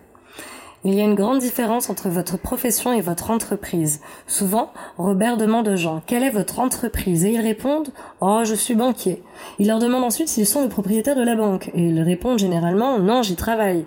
Il 0.83 0.95
y 0.95 1.01
a 1.01 1.03
une 1.03 1.13
grande 1.13 1.37
différence 1.37 1.91
entre 1.91 2.09
votre 2.09 2.35
profession 2.35 2.91
et 2.91 3.01
votre 3.01 3.29
entreprise. 3.29 4.01
Souvent, 4.25 4.71
Robert 4.97 5.37
demande 5.37 5.67
aux 5.67 5.75
gens 5.75 6.01
quelle 6.07 6.23
est 6.23 6.31
votre 6.31 6.57
entreprise? 6.57 7.25
Et 7.25 7.33
ils 7.33 7.39
répondent 7.39 7.89
Oh, 8.19 8.41
je 8.43 8.55
suis 8.55 8.73
banquier. 8.73 9.21
Il 9.59 9.67
leur 9.67 9.77
demande 9.77 10.03
ensuite 10.03 10.29
s'ils 10.29 10.47
sont 10.47 10.63
le 10.63 10.69
propriétaire 10.69 11.15
de 11.15 11.21
la 11.21 11.35
banque 11.35 11.69
et 11.75 11.89
ils 11.89 12.01
répondent 12.01 12.39
généralement 12.39 12.97
Non, 12.97 13.21
j'y 13.21 13.35
travaille. 13.35 13.85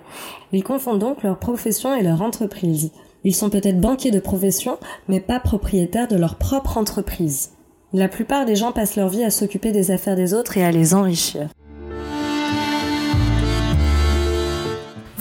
Ils 0.53 0.63
confondent 0.63 0.99
donc 0.99 1.23
leur 1.23 1.37
profession 1.37 1.93
et 1.93 2.01
leur 2.01 2.21
entreprise. 2.21 2.91
Ils 3.25 3.35
sont 3.35 3.49
peut-être 3.49 3.81
banquiers 3.81 4.11
de 4.11 4.21
profession, 4.21 4.77
mais 5.09 5.19
pas 5.19 5.41
propriétaires 5.41 6.07
de 6.07 6.15
leur 6.15 6.35
propre 6.35 6.77
entreprise. 6.77 7.51
La 7.91 8.07
plupart 8.07 8.45
des 8.45 8.55
gens 8.55 8.71
passent 8.71 8.95
leur 8.95 9.09
vie 9.09 9.25
à 9.25 9.29
s'occuper 9.29 9.73
des 9.73 9.91
affaires 9.91 10.15
des 10.15 10.33
autres 10.33 10.57
et 10.57 10.63
à 10.63 10.71
les 10.71 10.93
enrichir. 10.93 11.49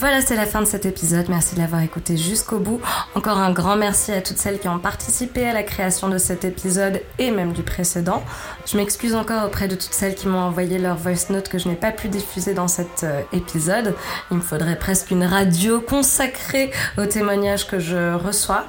Voilà, 0.01 0.23
c'est 0.23 0.35
la 0.35 0.47
fin 0.47 0.63
de 0.63 0.67
cet 0.67 0.87
épisode. 0.87 1.29
Merci 1.29 1.57
de 1.57 1.61
l'avoir 1.61 1.83
écouté 1.83 2.17
jusqu'au 2.17 2.59
bout. 2.59 2.81
Encore 3.15 3.37
un 3.37 3.53
grand 3.53 3.77
merci 3.77 4.13
à 4.13 4.23
toutes 4.23 4.39
celles 4.39 4.59
qui 4.59 4.67
ont 4.67 4.79
participé 4.79 5.47
à 5.47 5.53
la 5.53 5.63
création 5.63 6.09
de 6.09 6.17
cet 6.17 6.47
épisode 6.47 7.03
et 7.19 7.31
même 7.31 7.53
du 7.53 7.63
précédent. 7.63 8.23
Je 8.65 8.79
m'excuse 8.79 9.15
encore 9.15 9.45
auprès 9.45 9.69
de 9.69 9.75
toutes 9.75 9.93
celles 9.93 10.15
qui 10.15 10.27
m'ont 10.27 10.39
envoyé 10.39 10.79
leur 10.79 10.97
voice 10.97 11.29
note 11.29 11.51
que 11.51 11.59
je 11.59 11.69
n'ai 11.69 11.75
pas 11.75 11.93
pu 11.93 12.09
diffuser 12.09 12.55
dans 12.55 12.67
cet 12.67 13.05
euh, 13.05 13.21
épisode. 13.35 13.95
Il 14.31 14.39
me 14.39 14.43
faudrait 14.43 14.79
presque 14.79 15.11
une 15.11 15.25
radio 15.25 15.83
consacrée 15.83 16.71
aux 16.97 17.05
témoignages 17.05 17.67
que 17.67 17.79
je 17.79 18.15
reçois. 18.15 18.65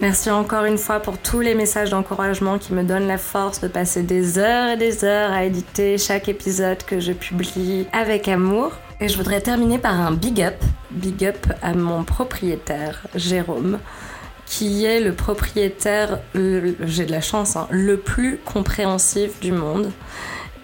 Merci 0.00 0.30
encore 0.30 0.64
une 0.64 0.78
fois 0.78 0.98
pour 0.98 1.16
tous 1.16 1.38
les 1.38 1.54
messages 1.54 1.90
d'encouragement 1.90 2.58
qui 2.58 2.72
me 2.72 2.82
donnent 2.82 3.06
la 3.06 3.18
force 3.18 3.60
de 3.60 3.68
passer 3.68 4.02
des 4.02 4.36
heures 4.36 4.70
et 4.70 4.76
des 4.76 5.04
heures 5.04 5.30
à 5.30 5.44
éditer 5.44 5.96
chaque 5.96 6.28
épisode 6.28 6.82
que 6.82 6.98
je 6.98 7.12
publie 7.12 7.86
avec 7.92 8.26
amour. 8.26 8.72
Et 9.02 9.08
je 9.08 9.16
voudrais 9.16 9.40
terminer 9.40 9.78
par 9.78 10.00
un 10.00 10.12
big 10.12 10.40
up, 10.40 10.54
big 10.92 11.24
up 11.24 11.48
à 11.60 11.74
mon 11.74 12.04
propriétaire, 12.04 13.00
Jérôme, 13.16 13.80
qui 14.46 14.84
est 14.84 15.00
le 15.00 15.12
propriétaire, 15.12 16.20
j'ai 16.34 17.04
de 17.04 17.10
la 17.10 17.20
chance, 17.20 17.56
hein, 17.56 17.66
le 17.70 17.96
plus 17.96 18.38
compréhensif 18.44 19.40
du 19.40 19.50
monde, 19.50 19.90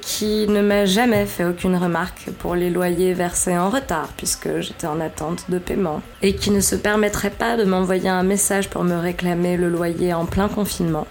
qui 0.09 0.49
ne 0.49 0.63
m'a 0.63 0.87
jamais 0.87 1.27
fait 1.27 1.45
aucune 1.45 1.77
remarque 1.77 2.31
pour 2.39 2.55
les 2.55 2.71
loyers 2.71 3.13
versés 3.13 3.59
en 3.59 3.69
retard, 3.69 4.09
puisque 4.17 4.61
j'étais 4.61 4.87
en 4.87 5.01
attente 5.01 5.51
de 5.51 5.59
paiement, 5.59 6.01
et 6.23 6.35
qui 6.35 6.51
ne 6.51 6.61
se 6.61 6.77
permettrait 6.77 7.29
pas 7.29 7.59
de 7.59 7.65
m'envoyer 7.65 8.09
un 8.09 8.23
message 8.23 8.71
pour 8.71 8.85
me 8.85 8.97
réclamer 8.97 9.59
le 9.59 9.69
loyer 9.69 10.15
en 10.15 10.25
plein 10.25 10.49
confinement. 10.49 11.07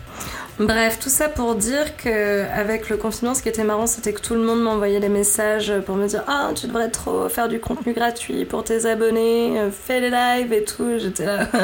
Bref, 0.60 0.98
tout 1.00 1.10
ça 1.10 1.30
pour 1.30 1.54
dire 1.54 1.95
que 1.95 2.45
avec 2.52 2.89
le 2.89 2.98
confinement, 2.98 3.36
ce 3.36 3.43
qui 3.43 3.50
était 3.50 3.64
marrant, 3.64 3.86
c'était 3.86 4.14
que 4.14 4.22
tout 4.22 4.34
le 4.34 4.41
monde 4.41 4.64
m'envoyait 4.64 5.00
des 5.00 5.10
messages 5.10 5.72
pour 5.86 5.95
me 5.95 6.08
dire 6.08 6.24
ah 6.28 6.50
tu 6.56 6.66
devrais 6.66 6.89
trop 6.89 7.30
faire 7.30 7.50
du 7.50 7.60
contenu 7.60 7.93
gratuit 7.93 8.45
pour 8.45 8.64
tes 8.64 8.88
abonnés, 8.88 9.62
fais 9.72 10.02
des 10.02 10.10
lives 10.10 10.52
et 10.54 10.64
tout. 10.64 10.98
J'étais 10.98 11.26
là. 11.26 11.48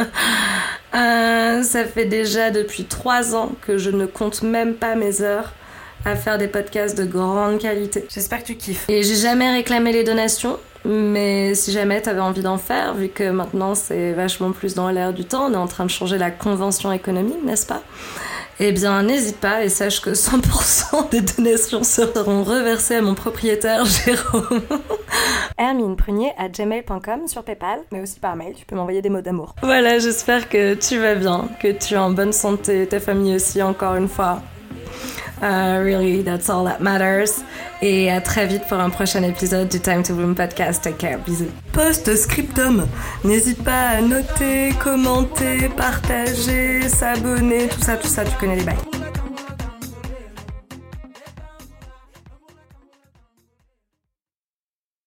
Euh, 0.95 1.63
ça 1.63 1.85
fait 1.85 2.05
déjà 2.05 2.51
depuis 2.51 2.83
trois 2.83 3.35
ans 3.35 3.53
que 3.65 3.79
je 3.79 3.89
ne 3.89 4.05
compte 4.05 4.43
même 4.43 4.75
pas 4.75 4.93
mes 4.93 5.23
heures 5.23 5.51
à 6.05 6.15
faire 6.15 6.37
des 6.37 6.47
podcasts 6.47 6.97
de 6.97 7.05
grande 7.05 7.59
qualité. 7.59 8.05
J'espère 8.09 8.41
que 8.41 8.47
tu 8.47 8.55
kiffes. 8.55 8.89
Et 8.89 9.03
j'ai 9.03 9.15
jamais 9.15 9.51
réclamé 9.51 9.91
les 9.91 10.03
donations. 10.03 10.57
Mais 10.85 11.55
si 11.55 11.71
jamais 11.71 12.01
t'avais 12.01 12.19
envie 12.19 12.41
d'en 12.41 12.57
faire, 12.57 12.93
vu 12.93 13.07
que 13.07 13.29
maintenant 13.29 13.73
c'est 13.73 14.11
vachement 14.11 14.51
plus 14.51 14.75
dans 14.75 14.89
l'air 14.89 15.13
du 15.13 15.23
temps, 15.23 15.45
on 15.49 15.53
est 15.53 15.57
en 15.57 15.67
train 15.67 15.85
de 15.85 15.89
changer 15.89 16.17
la 16.17 16.29
convention 16.29 16.91
économique, 16.91 17.41
n'est-ce 17.45 17.65
pas? 17.65 17.81
Eh 18.59 18.71
bien, 18.71 19.01
n'hésite 19.01 19.37
pas 19.37 19.63
et 19.63 19.69
sache 19.69 20.01
que 20.01 20.11
100% 20.11 21.09
des 21.09 21.21
donations 21.21 21.83
seront 21.83 22.43
reversées 22.43 22.95
à 22.95 23.01
mon 23.01 23.15
propriétaire 23.15 23.83
Jérôme. 24.05 24.61
Hermine 25.57 25.95
Prunier 25.95 26.33
à 26.37 26.49
gmail.com 26.49 27.27
sur 27.27 27.43
PayPal, 27.43 27.79
mais 27.91 28.01
aussi 28.01 28.19
par 28.19 28.35
mail, 28.35 28.53
tu 28.55 28.65
peux 28.65 28.75
m'envoyer 28.75 29.01
des 29.01 29.09
mots 29.09 29.21
d'amour. 29.21 29.55
Voilà, 29.63 29.97
j'espère 29.97 30.49
que 30.49 30.75
tu 30.75 30.99
vas 30.99 31.15
bien, 31.15 31.47
que 31.61 31.71
tu 31.71 31.95
es 31.95 31.97
en 31.97 32.11
bonne 32.11 32.33
santé, 32.33 32.85
ta 32.87 32.99
famille 32.99 33.35
aussi, 33.35 33.61
encore 33.63 33.95
une 33.95 34.07
fois. 34.07 34.41
Uh, 35.41 35.81
really, 35.83 36.21
that's 36.23 36.49
all 36.49 36.65
that 36.65 36.79
matters. 36.79 37.43
Et 37.81 38.09
à 38.09 38.21
très 38.21 38.47
vite 38.47 38.63
pour 38.67 38.79
un 38.79 38.89
prochain 38.89 39.23
épisode 39.23 39.67
du 39.67 39.79
Time 39.79 40.03
to 40.03 40.13
Bloom 40.13 40.35
podcast. 40.35 40.83
Take 40.83 40.97
care. 40.97 41.19
Bisous. 41.19 41.51
Post-scriptum. 41.73 42.87
N'hésite 43.23 43.63
pas 43.63 43.89
à 43.97 44.01
noter, 44.01 44.73
commenter, 44.81 45.69
partager, 45.75 46.87
s'abonner, 46.87 47.67
tout 47.67 47.81
ça, 47.81 47.97
tout 47.97 48.07
ça, 48.07 48.23
tu 48.23 48.35
connais 48.37 48.55
les 48.55 48.63
bails. 48.63 49.02